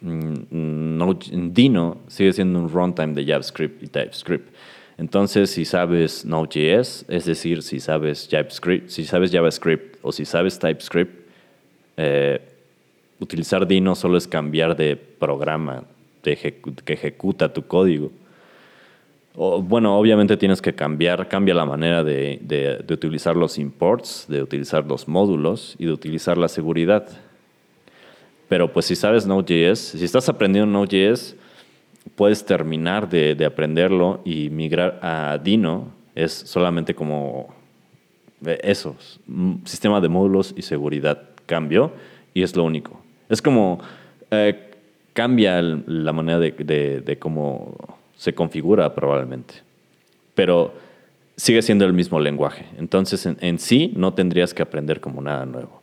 mm, 0.00 1.52
Dino 1.52 1.98
sigue 2.08 2.32
siendo 2.32 2.58
un 2.58 2.68
runtime 2.68 3.14
de 3.14 3.24
JavaScript 3.24 3.84
y 3.84 3.86
TypeScript. 3.86 4.52
Entonces, 4.98 5.50
si 5.50 5.64
sabes 5.64 6.24
Node.js, 6.24 7.04
es 7.08 7.24
decir, 7.24 7.62
si 7.62 7.78
sabes 7.78 8.28
JavaScript, 8.28 8.88
si 8.88 9.04
sabes 9.04 9.30
JavaScript 9.30 9.98
o 10.02 10.10
si 10.10 10.24
sabes 10.24 10.58
TypeScript, 10.58 11.26
utilizar 13.20 13.66
Dino 13.66 13.94
solo 13.94 14.16
es 14.16 14.26
cambiar 14.26 14.76
de 14.76 14.96
programa 14.96 15.84
que 16.22 16.92
ejecuta 16.92 17.52
tu 17.52 17.62
código. 17.66 18.10
Bueno, 19.34 19.98
obviamente 19.98 20.36
tienes 20.36 20.62
que 20.62 20.74
cambiar, 20.74 21.28
cambia 21.28 21.54
la 21.54 21.66
manera 21.66 22.02
de, 22.02 22.84
utilizar 22.90 23.36
los 23.36 23.58
imports, 23.58 24.26
de 24.28 24.42
utilizar 24.42 24.84
los 24.86 25.06
módulos 25.06 25.76
y 25.78 25.86
de 25.86 25.92
utilizar 25.92 26.38
la 26.38 26.48
seguridad. 26.48 27.06
Pero 28.48 28.72
pues 28.72 28.86
si 28.86 28.96
sabes 28.96 29.26
Node.js, 29.26 29.78
si 29.78 30.04
estás 30.04 30.28
aprendiendo 30.28 30.70
Node.js, 30.70 31.36
puedes 32.14 32.44
terminar 32.44 33.08
de, 33.08 33.34
de 33.34 33.44
aprenderlo 33.44 34.20
y 34.24 34.48
migrar 34.50 34.98
a 35.02 35.38
Dino 35.42 35.92
es 36.14 36.32
solamente 36.32 36.94
como 36.94 37.54
eh, 38.44 38.58
eso, 38.62 38.96
sistema 39.64 40.00
de 40.00 40.08
módulos 40.08 40.54
y 40.56 40.62
seguridad 40.62 41.22
cambió 41.46 41.92
y 42.34 42.42
es 42.42 42.56
lo 42.56 42.64
único. 42.64 43.05
Es 43.28 43.42
como 43.42 43.80
eh, 44.30 44.70
cambia 45.12 45.62
la 45.62 46.12
manera 46.12 46.38
de, 46.38 47.16
cómo 47.18 47.74
se 48.16 48.34
configura 48.34 48.94
probablemente, 48.94 49.54
pero 50.34 50.74
sigue 51.36 51.62
siendo 51.62 51.84
el 51.86 51.92
mismo 51.92 52.20
lenguaje. 52.20 52.66
Entonces 52.78 53.26
en, 53.26 53.58
sí 53.58 53.92
no 53.96 54.14
tendrías 54.14 54.54
que 54.54 54.62
aprender 54.62 55.00
como 55.00 55.22
nada 55.22 55.46
nuevo. 55.46 55.80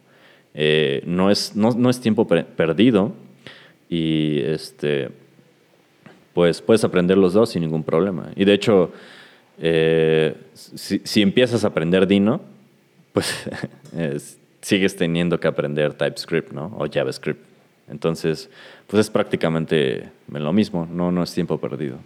Eh, 0.53 1.01
no, 1.07 1.31
es, 1.31 1.55
no, 1.55 1.89
es 1.89 1.99
tiempo 1.99 2.27
perdido 2.27 3.13
y 3.89 4.39
este, 4.41 5.09
pues 6.33 6.61
puedes 6.61 6.83
aprender 6.83 7.17
los 7.17 7.33
dos 7.33 7.49
sin 7.49 7.63
ningún 7.63 7.83
problema. 7.83 8.31
Y 8.35 8.45
de 8.45 8.53
hecho, 8.53 8.91
eh, 9.59 10.35
si, 10.53 11.21
empiezas 11.21 11.63
a 11.63 11.67
aprender 11.67 12.05
Dino, 12.05 12.41
pues 13.13 13.49
sigues 14.63 14.95
teniendo 14.95 15.39
que 15.39 15.47
aprender 15.47 15.93
TypeScript, 15.93 16.51
¿no? 16.53 16.75
O 16.77 16.87
JavaScript. 16.89 17.41
Entonces, 17.89 18.49
pues 18.87 19.01
es 19.01 19.09
prácticamente 19.09 20.09
lo 20.27 20.53
mismo, 20.53 20.87
no, 20.89 21.11
no 21.11 21.21
es 21.21 21.33
tiempo 21.33 21.59
perdido. 21.59 21.97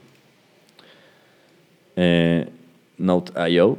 Eh, 1.96 2.50
Note.io. 2.98 3.78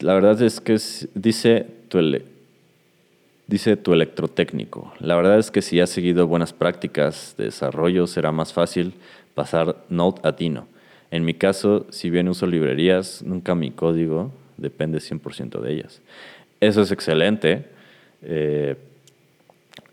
La 0.00 0.14
verdad 0.14 0.40
es 0.40 0.60
que 0.60 0.78
dice 1.14 1.66
tu, 1.88 1.98
dice 3.48 3.76
tu 3.76 3.92
electrotécnico. 3.92 4.92
La 5.00 5.16
verdad 5.16 5.38
es 5.38 5.50
que 5.50 5.62
si 5.62 5.80
has 5.80 5.90
seguido 5.90 6.28
buenas 6.28 6.52
prácticas 6.52 7.34
de 7.36 7.46
desarrollo, 7.46 8.06
será 8.06 8.30
más 8.30 8.52
fácil 8.52 8.94
pasar 9.34 9.84
Node 9.88 10.20
a 10.22 10.32
Dino. 10.32 10.66
En 11.10 11.24
mi 11.24 11.34
caso, 11.34 11.86
si 11.90 12.10
bien 12.10 12.28
uso 12.28 12.46
librerías, 12.46 13.22
nunca 13.22 13.54
mi 13.54 13.70
código 13.70 14.32
depende 14.56 14.98
100% 14.98 15.60
de 15.60 15.72
ellas. 15.72 16.02
Eso 16.60 16.82
es 16.82 16.92
excelente. 16.92 17.64
Eh, 18.22 18.76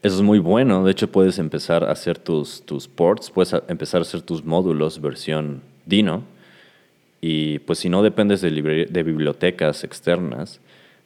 eso 0.04 0.16
es 0.16 0.22
muy 0.22 0.40
bueno. 0.40 0.84
De 0.84 0.92
hecho, 0.92 1.12
puedes 1.12 1.40
empezar 1.40 1.84
a 1.84 1.92
hacer 1.92 2.20
tus, 2.20 2.62
tus 2.64 2.88
ports, 2.88 3.32
puedes 3.32 3.56
empezar 3.68 4.00
a 4.00 4.04
hacer 4.04 4.22
tus 4.22 4.44
módulos 4.44 5.02
versión 5.02 5.62
Dino. 5.86 6.24
Y 7.20 7.60
pues 7.60 7.80
si 7.80 7.90
no 7.90 8.04
dependes 8.04 8.42
de, 8.42 8.52
de 8.52 9.04
bibliotecas 9.04 9.84
externas, 9.84 10.60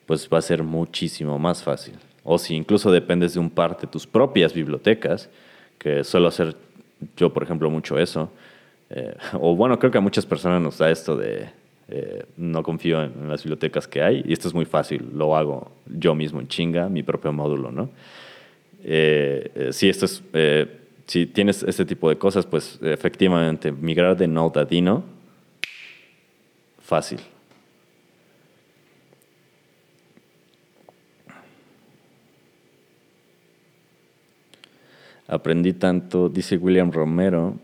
pues 0.05 0.27
va 0.31 0.39
a 0.39 0.41
ser 0.41 0.63
muchísimo 0.63 1.39
más 1.39 1.63
fácil. 1.63 1.95
O 2.23 2.37
si 2.37 2.55
incluso 2.55 2.91
dependes 2.91 3.33
de 3.33 3.39
un 3.39 3.49
par 3.49 3.79
de 3.79 3.87
tus 3.87 4.05
propias 4.05 4.53
bibliotecas, 4.53 5.29
que 5.79 6.03
suelo 6.03 6.27
hacer 6.27 6.55
yo, 7.17 7.33
por 7.33 7.43
ejemplo, 7.43 7.69
mucho 7.69 7.97
eso. 7.97 8.31
Eh, 8.89 9.15
o 9.33 9.55
bueno, 9.55 9.79
creo 9.79 9.91
que 9.91 9.97
a 9.97 10.01
muchas 10.01 10.25
personas 10.25 10.61
nos 10.61 10.77
da 10.77 10.91
esto 10.91 11.15
de 11.15 11.49
eh, 11.87 12.25
no 12.37 12.61
confío 12.63 13.01
en, 13.03 13.29
las 13.29 13.43
bibliotecas 13.43 13.87
que 13.87 14.01
hay 14.01 14.23
y 14.25 14.33
esto 14.33 14.47
es 14.47 14.53
muy 14.53 14.65
fácil, 14.65 15.09
lo 15.13 15.35
hago 15.35 15.71
yo 15.87 16.15
mismo 16.15 16.39
en 16.39 16.47
chinga, 16.47 16.89
mi 16.89 17.03
propio 17.03 17.31
módulo, 17.31 17.71
¿no? 17.71 17.89
Eh, 18.83 19.69
si 19.71 19.89
esto 19.89 20.05
es, 20.05 20.23
si 21.05 21.25
tienes 21.27 21.63
este 21.63 21.85
tipo 21.85 22.09
de 22.09 22.17
cosas, 22.17 22.45
pues 22.45 22.79
efectivamente 22.81 23.71
migrar 23.71 24.17
de 24.17 24.27
Node 24.27 24.59
a 24.59 24.65
Dino, 24.65 25.03
fácil. 26.81 27.19
Aprendí 35.31 35.71
tanto, 35.71 36.27
dice 36.27 36.57
William 36.57 36.91
Romero, 36.91 37.57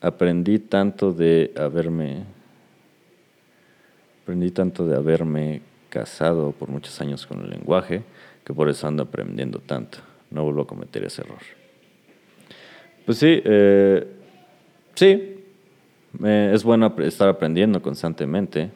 aprendí 0.00 0.58
tanto 0.58 1.12
de 1.12 1.52
haberme, 1.56 2.24
aprendí 4.24 4.50
tanto 4.50 4.84
de 4.84 4.96
haberme 4.96 5.62
casado 5.88 6.50
por 6.50 6.68
muchos 6.68 7.00
años 7.00 7.28
con 7.28 7.42
el 7.42 7.50
lenguaje, 7.50 8.02
que 8.44 8.52
por 8.52 8.68
eso 8.68 8.88
ando 8.88 9.04
aprendiendo 9.04 9.60
tanto. 9.60 9.98
No 10.32 10.42
vuelvo 10.42 10.62
a 10.62 10.66
cometer 10.66 11.04
ese 11.04 11.22
error. 11.22 11.38
Pues 13.06 13.18
sí, 13.18 13.40
eh, 13.44 14.08
sí, 14.96 15.44
eh, 16.24 16.50
es 16.52 16.64
bueno 16.64 16.92
estar 16.98 17.28
aprendiendo 17.28 17.80
constantemente. 17.80 18.72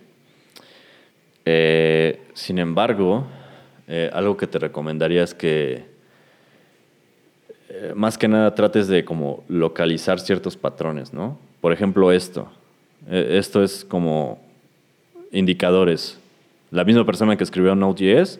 Eh, 1.44 2.22
sin 2.32 2.60
embargo, 2.60 3.26
algo 4.12 4.36
que 4.36 4.46
te 4.46 4.60
recomendaría 4.60 5.24
es 5.24 5.34
que 5.34 5.93
eh, 7.68 7.92
más 7.94 8.18
que 8.18 8.28
nada 8.28 8.54
trates 8.54 8.88
de 8.88 9.04
como 9.04 9.44
localizar 9.48 10.20
ciertos 10.20 10.56
patrones, 10.56 11.12
¿no? 11.12 11.38
Por 11.60 11.72
ejemplo, 11.72 12.12
esto. 12.12 12.48
Eh, 13.08 13.36
esto 13.38 13.62
es 13.62 13.84
como 13.84 14.38
indicadores. 15.32 16.18
La 16.70 16.84
misma 16.84 17.04
persona 17.06 17.36
que 17.36 17.44
escribió 17.44 17.74
Node.js 17.74 18.38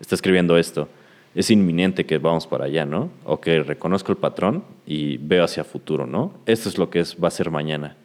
está 0.00 0.14
escribiendo 0.14 0.56
esto. 0.56 0.88
Es 1.34 1.50
inminente 1.50 2.06
que 2.06 2.18
vamos 2.18 2.46
para 2.46 2.66
allá, 2.66 2.84
¿no? 2.84 3.10
O 3.24 3.40
que 3.40 3.62
reconozco 3.62 4.12
el 4.12 4.18
patrón 4.18 4.64
y 4.86 5.18
veo 5.18 5.44
hacia 5.44 5.64
futuro, 5.64 6.06
¿no? 6.06 6.32
Esto 6.46 6.68
es 6.68 6.78
lo 6.78 6.90
que 6.90 7.00
es, 7.00 7.16
va 7.22 7.28
a 7.28 7.32
ser 7.32 7.50
mañana. 7.50 7.96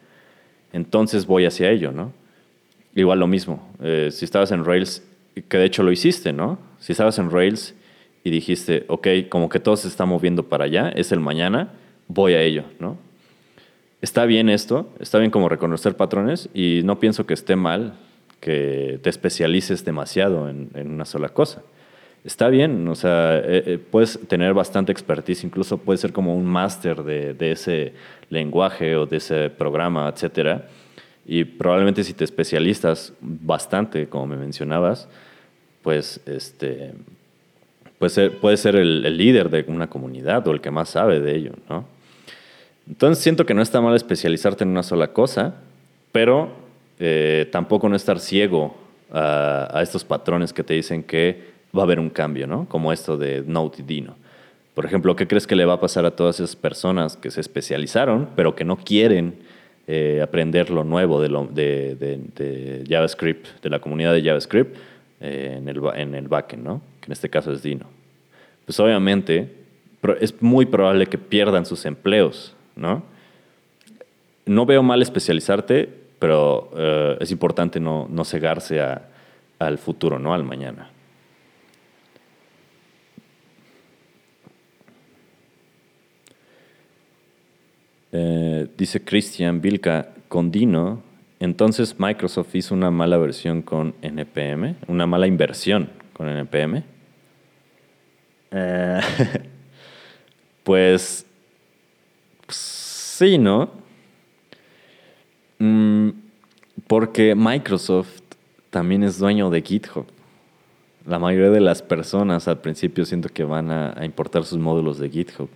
Entonces 0.72 1.26
voy 1.26 1.46
hacia 1.46 1.70
ello, 1.70 1.92
¿no? 1.92 2.12
Igual 2.94 3.20
lo 3.20 3.26
mismo. 3.26 3.68
Eh, 3.82 4.08
si 4.12 4.24
estabas 4.24 4.50
en 4.50 4.64
Rails, 4.64 5.02
que 5.48 5.58
de 5.58 5.64
hecho 5.64 5.82
lo 5.82 5.92
hiciste, 5.92 6.32
¿no? 6.32 6.58
Si 6.80 6.92
estabas 6.92 7.18
en 7.18 7.30
Rails 7.30 7.74
y 8.22 8.30
dijiste, 8.30 8.84
ok, 8.88 9.08
como 9.28 9.48
que 9.48 9.60
todo 9.60 9.76
se 9.76 9.88
está 9.88 10.04
moviendo 10.04 10.44
para 10.44 10.64
allá, 10.64 10.90
es 10.90 11.12
el 11.12 11.20
mañana, 11.20 11.72
voy 12.08 12.34
a 12.34 12.42
ello, 12.42 12.64
¿no? 12.78 12.98
Está 14.02 14.24
bien 14.24 14.48
esto, 14.48 14.90
está 14.98 15.18
bien 15.18 15.30
como 15.30 15.48
reconocer 15.48 15.96
patrones 15.96 16.48
y 16.54 16.80
no 16.84 16.98
pienso 16.98 17.26
que 17.26 17.34
esté 17.34 17.54
mal 17.56 17.94
que 18.40 18.98
te 19.02 19.10
especialices 19.10 19.84
demasiado 19.84 20.48
en, 20.48 20.70
una 20.74 21.04
sola 21.04 21.28
cosa. 21.28 21.62
Está 22.24 22.48
bien, 22.48 22.86
o 22.88 22.94
sea, 22.94 23.36
eh, 23.38 23.62
eh, 23.66 23.78
puedes 23.78 24.18
tener 24.28 24.54
bastante 24.54 24.92
expertise, 24.92 25.44
incluso 25.44 25.78
puedes 25.78 26.00
ser 26.00 26.12
como 26.12 26.34
un 26.34 26.46
máster 26.46 27.02
de, 27.02 27.34
de, 27.34 27.52
ese 27.52 27.92
lenguaje 28.28 28.96
o 28.96 29.06
de 29.06 29.18
ese 29.18 29.50
programa, 29.50 30.08
etcétera. 30.08 30.68
Y 31.26 31.44
probablemente 31.44 32.04
si 32.04 32.12
te 32.12 32.24
especializas 32.24 33.12
bastante, 33.20 34.08
como 34.08 34.26
me 34.26 34.36
mencionabas, 34.36 35.08
pues 35.82 36.20
este, 36.26 36.92
puede 38.00 38.10
ser, 38.10 38.38
puede 38.38 38.56
ser 38.56 38.76
el, 38.76 39.02
líder 39.18 39.50
de 39.50 39.66
una 39.68 39.88
comunidad 39.88 40.48
o 40.48 40.52
el 40.52 40.62
que 40.62 40.70
más 40.70 40.88
sabe 40.88 41.20
de 41.20 41.36
ello, 41.36 41.52
¿no? 41.68 41.84
Entonces 42.88 43.22
siento 43.22 43.44
que 43.44 43.52
no 43.52 43.60
está 43.60 43.82
mal 43.82 43.94
especializarte 43.94 44.64
en 44.64 44.70
una 44.70 44.82
sola 44.82 45.08
cosa, 45.08 45.56
pero 46.10 46.48
eh, 46.98 47.46
tampoco 47.52 47.90
no 47.90 47.96
estar 47.96 48.18
ciego 48.18 48.74
a, 49.12 49.80
estos 49.82 50.02
patrones 50.02 50.54
que 50.54 50.64
te 50.64 50.72
dicen 50.72 51.02
que 51.02 51.50
va 51.76 51.82
a 51.82 51.84
haber 51.84 52.00
un 52.00 52.08
cambio, 52.08 52.46
¿no? 52.46 52.66
Como 52.70 52.90
esto 52.90 53.18
de 53.18 53.44
Note 53.46 53.82
y 53.82 53.84
Dino. 53.84 54.16
Por 54.74 54.86
ejemplo, 54.86 55.14
¿qué 55.14 55.28
crees 55.28 55.46
que 55.46 55.54
le 55.54 55.66
va 55.66 55.74
a 55.74 55.80
pasar 55.80 56.06
a 56.06 56.12
todas 56.12 56.40
esas 56.40 56.56
personas 56.56 57.18
que 57.18 57.30
se 57.30 57.42
especializaron, 57.42 58.30
pero 58.34 58.56
que 58.56 58.64
no 58.64 58.78
quieren 58.78 59.34
eh, 59.86 60.20
aprender 60.22 60.70
lo 60.70 60.84
nuevo 60.84 61.20
de, 61.20 62.86
JavaScript, 62.88 63.62
de 63.62 63.68
la 63.68 63.78
comunidad 63.78 64.14
de 64.14 64.22
JavaScript 64.22 64.74
eh, 65.20 65.58
en, 65.58 65.68
el, 65.68 66.14
el 66.14 66.28
backend, 66.28 66.64
¿no? 66.64 66.89
Que 67.00 67.06
en 67.06 67.12
este 67.12 67.30
caso 67.30 67.52
es 67.52 67.62
Dino, 67.62 67.86
pues 68.64 68.78
obviamente 68.80 69.52
es 70.20 70.40
muy 70.40 70.66
probable 70.66 71.06
que 71.06 71.18
pierdan 71.18 71.66
sus 71.66 71.84
empleos, 71.84 72.54
¿no? 72.76 73.02
No 74.46 74.66
veo 74.66 74.82
mal 74.82 75.02
especializarte, 75.02 75.88
pero 76.18 76.70
eh, 76.76 77.16
es 77.20 77.30
importante 77.30 77.80
no, 77.80 78.08
no 78.10 78.24
cegarse 78.24 78.80
al 79.58 79.78
futuro, 79.78 80.18
¿no? 80.18 80.34
Al 80.34 80.44
mañana. 80.44 80.90
Eh, 88.12 88.66
dice 88.76 89.04
Christian 89.04 89.60
Vilca, 89.60 90.08
con 90.28 90.50
Dino, 90.50 91.02
entonces 91.38 91.96
Microsoft 91.98 92.54
hizo 92.54 92.74
una 92.74 92.90
mala 92.90 93.18
versión 93.18 93.62
con 93.62 93.94
NPM, 94.02 94.76
una 94.88 95.06
mala 95.06 95.26
inversión 95.26 95.99
con 96.20 96.28
NPM. 96.28 96.84
Eh, 98.50 99.00
pues, 100.64 101.24
sí, 102.46 103.38
¿no? 103.38 103.70
Mm, 105.58 106.10
porque 106.86 107.34
Microsoft 107.34 108.20
también 108.68 109.02
es 109.02 109.16
dueño 109.18 109.48
de 109.48 109.62
GitHub. 109.62 110.04
La 111.06 111.18
mayoría 111.18 111.48
de 111.48 111.60
las 111.60 111.80
personas 111.80 112.46
al 112.48 112.60
principio 112.60 113.06
siento 113.06 113.30
que 113.30 113.44
van 113.44 113.70
a, 113.70 114.04
importar 114.04 114.44
sus 114.44 114.58
módulos 114.58 114.98
de 114.98 115.08
GitHub. 115.08 115.48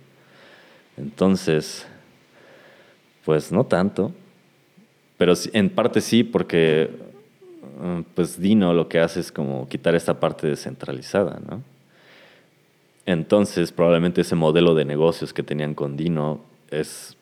Entonces, 0.97 1.85
pues 3.23 3.51
no 3.51 3.65
tanto. 3.65 4.11
Pero 5.19 5.33
en 5.53 5.69
parte 5.69 6.01
sí, 6.01 6.23
porque 6.23 6.89
pues 8.13 8.39
Dino 8.39 8.73
lo 8.73 8.87
que 8.87 8.99
hace 8.99 9.19
es 9.19 9.31
como 9.31 9.67
quitar 9.67 9.95
esta 9.95 10.19
parte 10.19 10.47
descentralizada, 10.47 11.39
¿no? 11.47 11.61
Entonces, 13.05 13.71
probablemente 13.71 14.21
ese 14.21 14.35
modelo 14.35 14.73
de 14.73 14.85
negocios 14.85 15.33
que 15.33 15.43
tenían 15.43 15.75
con 15.75 15.95
Dino 15.95 16.41
es, 16.71 17.15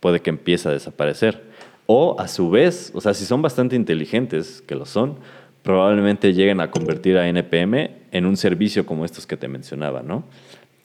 puede 0.00 0.20
que 0.20 0.30
empiece 0.30 0.68
a 0.68 0.72
desaparecer. 0.72 1.42
O 1.86 2.16
a 2.20 2.28
su 2.28 2.50
vez, 2.50 2.92
o 2.94 3.00
sea, 3.00 3.12
si 3.12 3.24
son 3.24 3.42
bastante 3.42 3.74
inteligentes, 3.74 4.62
que 4.62 4.76
lo 4.76 4.86
son, 4.86 5.16
probablemente 5.62 6.32
lleguen 6.32 6.60
a 6.60 6.70
convertir 6.70 7.18
a 7.18 7.28
NPM 7.28 7.90
en 8.12 8.26
un 8.26 8.36
servicio 8.36 8.86
como 8.86 9.04
estos 9.04 9.26
que 9.26 9.36
te 9.36 9.48
mencionaba, 9.48 10.02
¿no? 10.02 10.24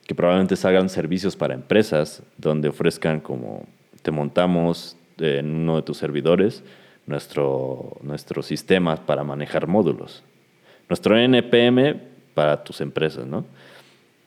Que 0.08 0.16
probablemente 0.16 0.56
hagan 0.68 0.90
servicios 0.90 1.36
para 1.36 1.54
empresas 1.54 2.24
donde 2.38 2.70
ofrezcan 2.70 3.20
como 3.20 3.66
te 4.02 4.12
montamos 4.12 4.96
en 5.20 5.54
uno 5.56 5.76
de 5.76 5.82
tus 5.82 5.98
servidores 5.98 6.64
nuestro, 7.08 7.98
nuestro 8.02 8.44
sistema 8.44 8.96
para 8.98 9.24
manejar 9.24 9.66
módulos. 9.66 10.24
Nuestro 10.90 11.18
NPM 11.18 11.96
para 12.34 12.64
tus 12.64 12.82
empresas, 12.82 13.26
¿no? 13.26 13.46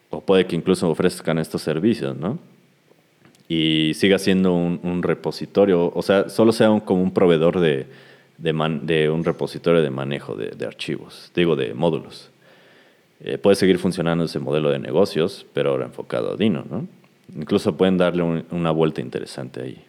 O 0.09 0.21
puede 0.21 0.47
que 0.47 0.57
incluso 0.57 0.91
ofrezcan 0.91 1.39
estos 1.39 1.63
servicios, 1.63 2.17
¿no? 2.17 2.39
Y 3.49 3.93
siga 3.95 4.19
siendo 4.19 4.55
un, 4.55 5.03
repositorio, 5.03 5.93
o 5.95 6.03
sea, 6.03 6.29
solo 6.29 6.53
sea 6.53 6.69
como 6.85 7.03
un 7.03 7.13
proveedor 7.13 7.61
de, 7.61 7.87
de, 8.39 9.11
un 9.11 9.25
repositorio 9.25 9.83
de 9.83 9.91
manejo 9.91 10.37
de, 10.37 10.67
archivos, 10.67 11.31
digo, 11.35 11.57
de 11.57 11.75
módulos. 11.75 12.31
Eh, 13.23 13.39
puede 13.39 13.57
seguir 13.57 13.79
funcionando 13.79 14.25
ese 14.25 14.39
modelo 14.39 14.71
de 14.71 14.79
negocios, 14.79 15.47
pero 15.53 15.71
ahora 15.71 15.87
enfocado 15.87 16.33
a 16.33 16.37
Dino, 16.37 16.65
¿no? 16.71 16.87
Incluso 17.37 17.77
pueden 17.77 17.99
darle 17.99 18.23
una 18.23 18.71
vuelta 18.71 19.01
interesante 19.01 19.63
ahí. 19.63 19.85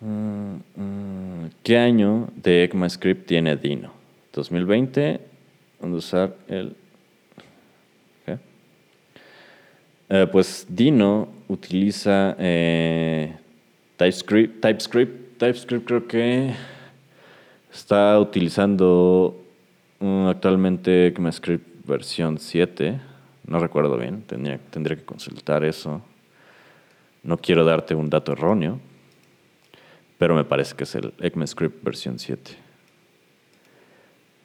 Mm, 0.00 0.54
mm, 0.76 1.50
¿Qué 1.62 1.76
año 1.76 2.28
de 2.36 2.64
ECMAScript 2.64 3.26
tiene 3.26 3.56
Dino? 3.56 3.92
2020. 4.32 5.20
Vamos 5.80 5.96
a 5.96 5.98
usar 5.98 6.36
el... 6.48 6.76
Eh, 10.10 10.26
pues 10.32 10.66
Dino 10.70 11.28
utiliza 11.48 12.34
eh, 12.38 13.34
TypeScript. 13.96 14.62
TypeScript. 14.62 15.38
TypeScript 15.38 15.86
creo 15.86 16.08
que 16.08 16.54
está 17.70 18.18
utilizando 18.18 19.38
actualmente 20.00 21.08
ECMAScript 21.08 21.86
versión 21.86 22.38
7. 22.38 23.00
No 23.46 23.58
recuerdo 23.58 23.98
bien, 23.98 24.22
tendría 24.22 24.96
que 24.96 25.04
consultar 25.04 25.64
eso. 25.64 26.00
No 27.22 27.36
quiero 27.36 27.64
darte 27.64 27.94
un 27.94 28.08
dato 28.08 28.32
erróneo, 28.32 28.80
pero 30.18 30.34
me 30.34 30.44
parece 30.44 30.74
que 30.74 30.84
es 30.84 30.94
el 30.96 31.14
ECMAScript 31.20 31.82
versión 31.82 32.18
7. 32.18 32.50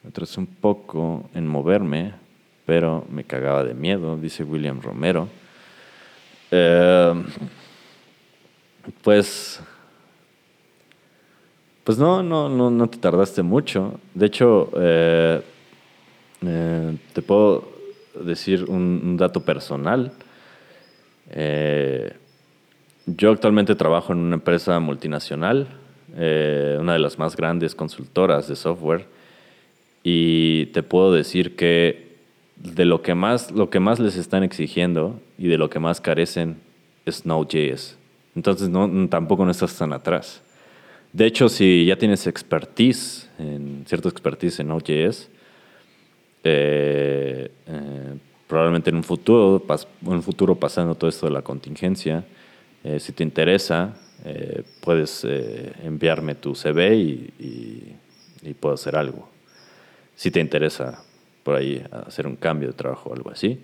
Me 0.04 0.10
atrasé 0.10 0.38
un 0.38 0.46
poco 0.46 1.28
en 1.34 1.48
moverme, 1.48 2.14
pero 2.64 3.04
me 3.10 3.24
cagaba 3.24 3.64
de 3.64 3.74
miedo, 3.74 4.16
dice 4.16 4.44
William 4.44 4.80
Romero. 4.80 5.28
Eh, 6.50 7.24
pues, 9.02 9.60
pues 11.82 11.98
no, 11.98 12.22
no, 12.22 12.48
no, 12.48 12.70
no 12.70 12.88
te 12.88 12.98
tardaste 12.98 13.42
mucho. 13.42 13.98
De 14.14 14.26
hecho, 14.26 14.70
eh, 14.76 15.42
eh, 16.46 16.96
te 17.12 17.22
puedo 17.22 17.72
decir 18.22 18.64
un, 18.68 19.16
dato 19.16 19.44
personal. 19.44 20.12
Yo 23.06 23.30
actualmente 23.30 23.74
trabajo 23.74 24.12
en 24.12 24.18
una 24.18 24.36
empresa 24.36 24.78
multinacional, 24.80 25.68
eh, 26.16 26.76
una 26.80 26.94
de 26.94 26.98
las 26.98 27.18
más 27.18 27.36
grandes 27.36 27.74
consultoras 27.74 28.48
de 28.48 28.56
software, 28.56 29.06
y 30.02 30.66
te 30.66 30.82
puedo 30.82 31.12
decir 31.12 31.56
que 31.56 32.14
de 32.56 32.84
lo 32.84 33.02
que 33.02 33.14
más, 33.14 33.50
lo 33.50 33.70
que 33.70 33.80
más 33.80 33.98
les 33.98 34.16
están 34.16 34.42
exigiendo 34.42 35.20
y 35.38 35.48
de 35.48 35.58
lo 35.58 35.70
que 35.70 35.80
más 35.80 36.00
carecen 36.00 36.58
es 37.04 37.26
Node.js. 37.26 37.98
Entonces 38.36 38.68
no, 38.68 39.08
tampoco 39.08 39.44
no 39.44 39.50
estás 39.50 39.76
tan 39.76 39.92
atrás. 39.92 40.42
De 41.12 41.26
hecho, 41.26 41.48
si 41.48 41.84
ya 41.84 41.96
tienes 41.96 42.26
expertise, 42.26 43.28
en, 43.38 43.84
cierta 43.86 44.08
expertise 44.08 44.60
en 44.60 44.68
Node.js, 44.68 45.28
eh, 46.42 47.50
eh, 47.66 48.14
probablemente 48.46 48.90
en 48.90 48.96
un 48.96 49.04
futuro, 49.04 49.64
un 50.02 50.22
futuro 50.22 50.54
pasando 50.54 50.94
todo 50.94 51.08
esto 51.08 51.26
de 51.26 51.32
la 51.32 51.42
contingencia, 51.42 52.24
eh, 52.84 53.00
si 53.00 53.12
te 53.12 53.22
interesa, 53.22 53.94
puedes 54.80 55.26
enviarme 55.82 56.34
tu 56.34 56.54
CV 56.54 56.96
y, 56.96 57.96
puedo 58.60 58.74
hacer 58.74 58.96
algo. 58.96 59.28
Si 60.16 60.30
te 60.30 60.40
interesa 60.40 61.02
por 61.42 61.56
ahí 61.56 61.84
hacer 62.06 62.26
un 62.26 62.36
cambio 62.36 62.68
de 62.68 62.74
trabajo 62.74 63.10
o 63.10 63.14
algo 63.14 63.30
así. 63.30 63.58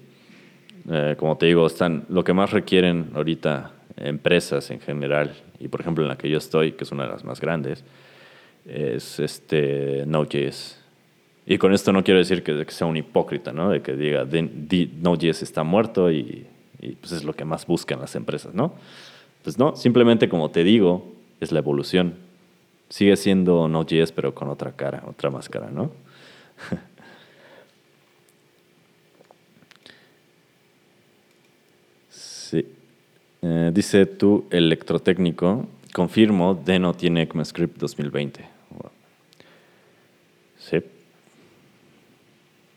como 1.17 1.37
te 1.39 1.47
digo, 1.47 1.67
están, 1.67 2.05
lo 2.11 2.25
que 2.25 2.35
más 2.35 2.51
requieren 2.51 3.11
ahorita 3.15 3.73
empresas 3.97 4.71
en 4.71 4.81
general, 4.81 5.35
y 5.59 5.69
por 5.69 5.81
ejemplo 5.81 6.05
en 6.05 6.09
la 6.09 6.17
que 6.17 6.29
yo 6.29 6.39
estoy, 6.39 6.73
que 6.73 6.85
es 6.85 6.93
una 6.93 7.05
de 7.05 7.11
las 7.11 7.25
más 7.25 7.41
grandes, 7.41 7.85
es 8.67 9.19
este 9.19 10.05
Node.js. 10.07 10.79
Y 11.47 11.59
con 11.59 11.73
esto 11.73 11.93
no 11.93 12.05
quiero 12.05 12.19
decir 12.19 12.43
que, 12.43 12.65
sea 12.69 12.87
un 12.87 12.97
hipócrita, 12.97 13.53
¿no? 13.53 13.71
De 13.71 13.83
que 13.83 13.95
diga 13.95 14.25
Node.js 14.25 15.43
está 15.43 15.63
muerto 15.63 16.11
y, 16.11 16.47
pues 17.01 17.13
es 17.13 17.25
lo 17.25 17.35
que 17.35 17.45
más 17.45 17.67
buscan 17.67 18.01
las 18.01 18.15
empresas, 18.15 18.55
¿no? 18.55 18.75
Pues 19.43 19.59
no, 19.59 19.75
simplemente 19.77 20.29
como 20.29 20.51
te 20.51 20.65
digo, 20.65 21.07
es 21.41 21.53
la 21.53 21.61
evolución. 21.61 22.17
Sigue 22.89 23.17
siendo 23.17 23.69
Node.js 23.69 24.13
pero 24.13 24.35
con 24.35 24.49
otra 24.49 24.73
cara, 24.73 25.05
otra 25.07 25.31
máscara, 25.31 25.71
¿no? 25.71 25.93
sí. 32.11 32.67
Eh, 33.43 33.71
dice 33.73 34.05
tú, 34.07 34.47
electrotécnico, 34.51 35.67
confirmo, 35.95 36.55
Deno 36.55 36.95
tiene 36.95 37.23
ECMAScript 37.23 37.79
2020. 37.79 38.45
Sí. 40.59 40.79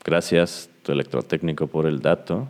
Gracias, 0.04 0.70
tu 0.82 0.92
electrotécnico, 0.92 1.66
por 1.66 1.86
el 1.86 2.00
dato. 2.00 2.48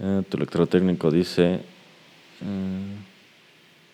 Ah, 0.00 0.22
tu 0.28 0.36
electrotécnico 0.36 1.10
dice, 1.10 1.60
ah, 2.42 2.46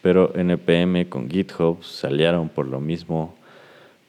pero 0.03 0.35
NPM 0.35 1.09
con 1.09 1.31
GitHub 1.31 1.83
salieron 1.83 2.51
por 2.51 2.67
lo 2.67 2.79
mismo 2.79 3.35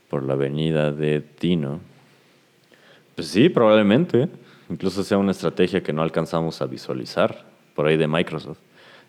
por 0.09 0.23
la 0.23 0.33
avenida 0.33 0.91
de 0.91 1.21
Tino. 1.21 1.79
Pues 3.15 3.27
sí, 3.29 3.47
probablemente. 3.47 4.27
Incluso 4.69 5.03
sea 5.03 5.17
una 5.17 5.31
estrategia 5.31 5.81
que 5.81 5.93
no 5.93 6.01
alcanzamos 6.01 6.61
a 6.61 6.65
visualizar 6.65 7.45
por 7.75 7.87
ahí 7.87 7.97
de 7.97 8.07
Microsoft. 8.07 8.57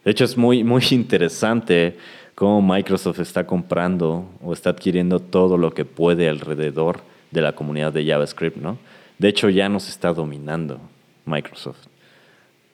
De 0.05 0.11
hecho, 0.12 0.24
es 0.24 0.37
muy, 0.37 0.62
muy 0.62 0.84
interesante 0.93 1.97
cómo 2.37 2.62
Microsoft 2.62 3.18
está 3.18 3.47
comprando 3.47 4.29
o 4.42 4.53
está 4.53 4.71
adquiriendo 4.71 5.18
todo 5.18 5.57
lo 5.57 5.72
que 5.72 5.84
puede 5.84 6.29
alrededor 6.29 7.00
de 7.30 7.40
la 7.40 7.54
comunidad 7.54 7.92
de 7.92 8.04
JavaScript, 8.04 8.57
¿no? 8.57 8.78
De 9.18 9.28
hecho, 9.28 9.48
ya 9.48 9.68
nos 9.68 9.88
está 9.88 10.12
dominando 10.12 10.80
Microsoft. 11.24 11.86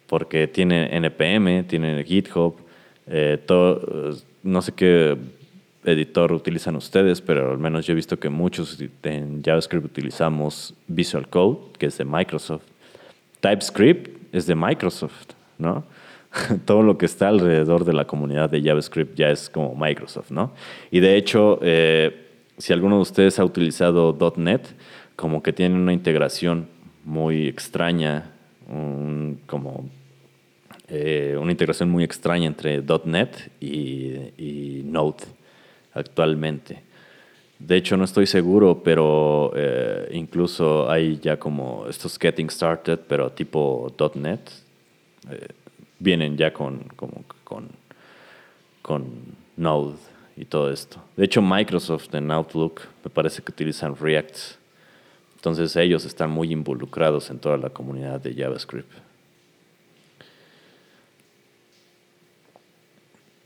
Porque 0.07 0.47
tiene 0.47 0.95
NPM, 0.95 1.65
tiene 1.65 2.05
GitHub, 2.05 2.57
eh, 3.07 3.39
todo, 3.47 4.15
no 4.43 4.63
sé 4.63 4.73
qué 4.73 5.17
editor 5.85 6.33
utilizan 6.33 6.77
ustedes, 6.77 7.21
pero 7.21 7.53
al 7.53 7.59
menos 7.59 7.87
yo 7.87 7.93
he 7.93 7.97
visto 7.97 8.19
que 8.19 8.29
muchos 8.29 8.79
en 9.03 9.43
JavaScript 9.43 9.85
utilizamos 9.85 10.75
Visual 10.87 11.29
Code, 11.29 11.59
que 11.79 11.87
es 11.87 11.99
de 11.99 12.05
Microsoft. 12.05 12.65
TypeScript 13.41 14.35
es 14.35 14.47
de 14.47 14.55
Microsoft, 14.55 15.31
¿no? 15.59 15.85
todo 16.65 16.83
lo 16.83 16.97
que 16.97 17.07
está 17.07 17.29
alrededor 17.29 17.85
de 17.85 17.93
la 17.93 18.07
comunidad 18.07 18.51
de 18.51 18.63
JavaScript 18.63 19.17
ya 19.17 19.31
es 19.31 19.51
como 19.51 19.75
Microsoft, 19.75 20.31
¿no? 20.31 20.53
Y 20.91 21.01
de 21.01 21.17
hecho, 21.17 21.59
eh, 21.63 22.32
si 22.59 22.73
alguno 22.73 22.97
de 22.97 23.03
ustedes 23.03 23.39
ha 23.39 23.45
utilizado 23.45 24.17
.NET, 24.37 24.67
como 25.17 25.43
que 25.43 25.53
tiene 25.53 25.77
una 25.77 25.93
integración 25.93 26.69
muy 27.05 27.49
extraña, 27.49 28.31
como 29.47 29.89
eh, 30.89 31.37
una 31.41 31.53
integración 31.53 31.91
muy 31.91 32.05
extraña 32.05 32.47
entre 32.47 32.83
.NET 33.05 33.51
y, 33.61 34.83
Node 34.85 35.25
actualmente. 35.95 36.83
De 37.59 37.77
hecho, 37.77 37.97
no 37.97 38.05
estoy 38.05 38.27
seguro, 38.27 38.83
pero 38.83 39.53
eh, 39.55 40.09
incluso 40.13 40.91
hay 40.91 41.19
ya 41.19 41.39
como 41.39 41.87
estos 41.89 42.19
Getting 42.19 42.51
Started, 42.51 42.99
pero 43.09 43.31
tipo 43.31 43.95
.NET 44.15 44.51
vienen 45.99 46.37
ya 46.37 46.53
con, 46.53 46.81
como, 46.97 47.25
con, 47.45 47.69
con 48.83 49.05
Node 49.57 50.12
y 50.43 50.45
todo 50.45 50.73
esto. 50.73 51.01
De 51.17 51.25
hecho, 51.25 51.41
Microsoft 51.41 52.13
en 52.15 52.29
Outlook 52.33 52.81
me 53.05 53.11
parece 53.11 53.43
que 53.43 53.53
utilizan 53.53 53.95
React. 53.95 54.37
Entonces 55.37 55.77
ellos 55.77 56.05
están 56.05 56.31
muy 56.31 56.53
involucrados 56.53 57.31
en 57.31 57.39
toda 57.39 57.57
la 57.57 57.71
comunidad 57.71 58.21
de 58.21 58.35
JavaScript. 58.35 58.93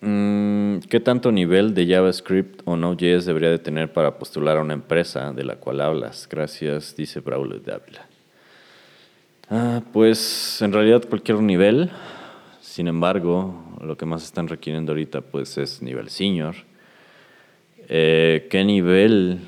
Mm, 0.00 0.78
¿Qué 0.88 1.00
tanto 1.00 1.30
nivel 1.30 1.74
de 1.74 1.86
JavaScript 1.86 2.62
o 2.64 2.76
Node.js 2.76 3.26
debería 3.26 3.50
de 3.50 3.58
tener 3.58 3.92
para 3.92 4.18
postular 4.18 4.56
a 4.56 4.62
una 4.62 4.72
empresa 4.72 5.32
de 5.34 5.44
la 5.44 5.56
cual 5.56 5.82
hablas? 5.82 6.26
Gracias, 6.30 6.96
dice 6.96 7.20
Braulio 7.20 7.60
Dávila. 7.60 8.06
Ah, 9.50 9.82
pues 9.92 10.62
en 10.62 10.72
realidad 10.72 11.04
cualquier 11.06 11.40
nivel. 11.40 11.90
Sin 12.62 12.88
embargo, 12.88 13.54
lo 13.82 13.98
que 13.98 14.06
más 14.06 14.24
están 14.24 14.48
requiriendo 14.48 14.92
ahorita 14.92 15.20
pues 15.20 15.58
es 15.58 15.82
nivel 15.82 16.08
senior 16.08 16.56
eh, 17.88 18.48
¿Qué 18.50 18.64
nivel? 18.64 19.38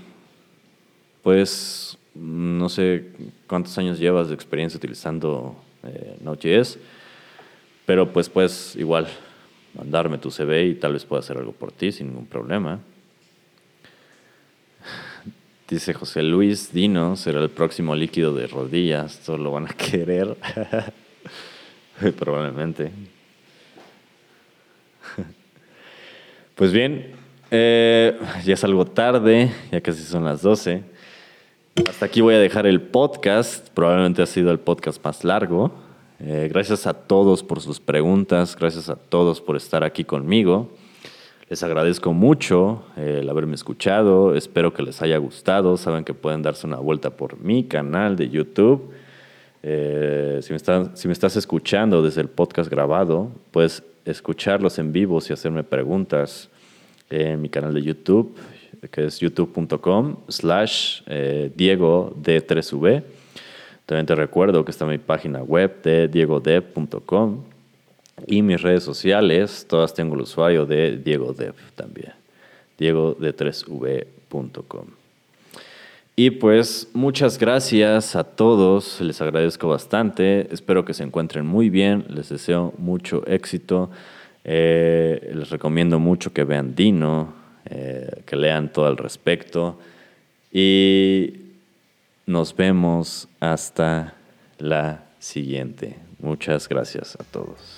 Pues 1.23 1.98
no 2.15 2.69
sé 2.69 3.06
cuántos 3.47 3.77
años 3.78 3.98
llevas 3.98 4.28
de 4.28 4.35
experiencia 4.35 4.78
utilizando 4.78 5.56
eh, 5.82 6.16
Node.js, 6.20 6.78
pero 7.85 8.12
pues 8.12 8.28
puedes 8.28 8.77
igual 8.77 9.09
mandarme 9.74 10.19
tu 10.19 10.31
CV 10.31 10.66
y 10.66 10.74
tal 10.74 10.93
vez 10.93 11.05
pueda 11.05 11.20
hacer 11.20 11.36
algo 11.36 11.52
por 11.52 11.73
ti 11.73 11.90
sin 11.90 12.09
ningún 12.09 12.27
problema. 12.27 12.81
Dice 15.69 15.93
José 15.93 16.23
Luis 16.23 16.73
Dino, 16.73 17.16
será 17.16 17.40
el 17.40 17.51
próximo 17.51 17.94
líquido 17.94 18.35
de 18.35 18.47
rodillas, 18.47 19.20
todos 19.20 19.40
lo 19.40 19.51
van 19.51 19.66
a 19.66 19.74
querer. 19.74 20.36
Probablemente. 22.19 22.93
Pues 26.55 26.73
bien, 26.73 27.18
eh, 27.51 28.19
ya 28.45 28.55
es 28.55 28.65
algo 28.65 28.85
tarde, 28.85 29.51
ya 29.70 29.81
casi 29.81 30.03
son 30.03 30.25
las 30.25 30.43
12. 30.43 30.83
Hasta 31.89 32.07
aquí 32.07 32.20
voy 32.20 32.35
a 32.35 32.39
dejar 32.39 32.66
el 32.66 32.81
podcast. 32.81 33.69
Probablemente 33.70 34.23
ha 34.23 34.27
sido 34.27 34.51
el 34.51 34.59
podcast 34.59 35.03
más 35.05 35.25
largo. 35.25 35.73
Eh, 36.20 36.49
gracias 36.51 36.87
a 36.87 36.95
todos 36.95 37.45
por 37.45 37.61
sus 37.61 37.79
preguntas, 37.79 38.57
gracias 38.59 38.89
a 38.89 38.97
todos 38.97 39.41
por 39.41 39.57
estar 39.57 39.85
aquí 39.85 40.05
conmigo. 40.05 40.69
Les 41.49 41.62
agradezco 41.62 42.12
mucho 42.12 42.83
eh, 42.97 43.20
el 43.23 43.31
haberme 43.31 43.55
escuchado, 43.55 44.35
espero 44.35 44.75
que 44.75 44.83
les 44.83 45.01
haya 45.01 45.16
gustado. 45.19 45.77
Saben 45.77 46.05
que 46.05 46.15
pueden 46.15 46.43
darse 46.43 46.66
una 46.66 46.79
vuelta 46.79 47.11
por 47.11 47.39
mi 47.39 47.65
canal 47.65 48.16
de 48.16 48.29
YouTube. 48.29 48.91
Eh, 49.62 50.41
si, 50.43 50.53
me 50.53 50.59
si 50.59 51.09
me 51.09 51.12
estás 51.12 51.37
escuchando 51.37 52.03
desde 52.03 52.20
el 52.20 52.29
podcast 52.29 52.70
grabado, 52.70 53.31
puedes 53.53 53.83
escucharlos 54.05 54.79
en 54.79 54.93
vivo 54.93 55.20
y 55.29 55.33
hacerme 55.33 55.62
preguntas 55.62 56.51
en 57.10 57.40
mi 57.40 57.48
canal 57.48 57.74
de 57.74 57.82
YouTube, 57.82 58.35
que 58.90 59.06
es 59.06 59.18
youtube.com 59.18 60.16
slash 60.28 61.02
Diego 61.55 62.14
D3V. 62.22 63.02
También 63.86 64.06
te 64.06 64.14
recuerdo 64.14 64.64
que 64.64 64.70
está 64.70 64.85
mi 64.85 64.98
página 64.98 65.43
web 65.43 65.82
de 65.82 66.09
diegodev.com 66.09 67.43
y 68.26 68.43
mis 68.43 68.60
redes 68.60 68.82
sociales, 68.82 69.66
todas 69.68 69.94
tengo 69.94 70.14
el 70.14 70.22
usuario 70.22 70.66
de 70.66 70.97
diegodev 70.97 71.55
también, 71.74 72.12
diegod3v.com. 72.78 74.86
Y 76.16 76.30
pues 76.30 76.89
muchas 76.94 77.39
gracias 77.39 78.16
a 78.16 78.24
todos, 78.24 79.01
les 79.01 79.20
agradezco 79.20 79.68
bastante, 79.68 80.52
espero 80.52 80.85
que 80.85 80.94
se 80.94 81.05
encuentren 81.05 81.47
muy 81.47 81.70
bien, 81.70 82.06
les 82.09 82.28
deseo 82.28 82.74
mucho 82.76 83.24
éxito, 83.26 83.90
eh, 84.44 85.32
les 85.35 85.51
recomiendo 85.51 85.98
mucho 85.98 86.32
que 86.32 86.44
vean 86.44 86.74
Dino, 86.74 87.35
eh, 87.66 88.23
que 88.24 88.36
lean 88.36 88.73
todo 88.73 88.86
al 88.86 88.97
respecto 88.97 89.78
y 90.52 91.35
nos 92.27 92.55
vemos 92.56 93.28
hasta 93.40 94.15
la 94.59 95.05
siguiente. 95.19 95.97
Muchas 96.19 96.69
gracias 96.69 97.16
a 97.20 97.24
todos. 97.24 97.77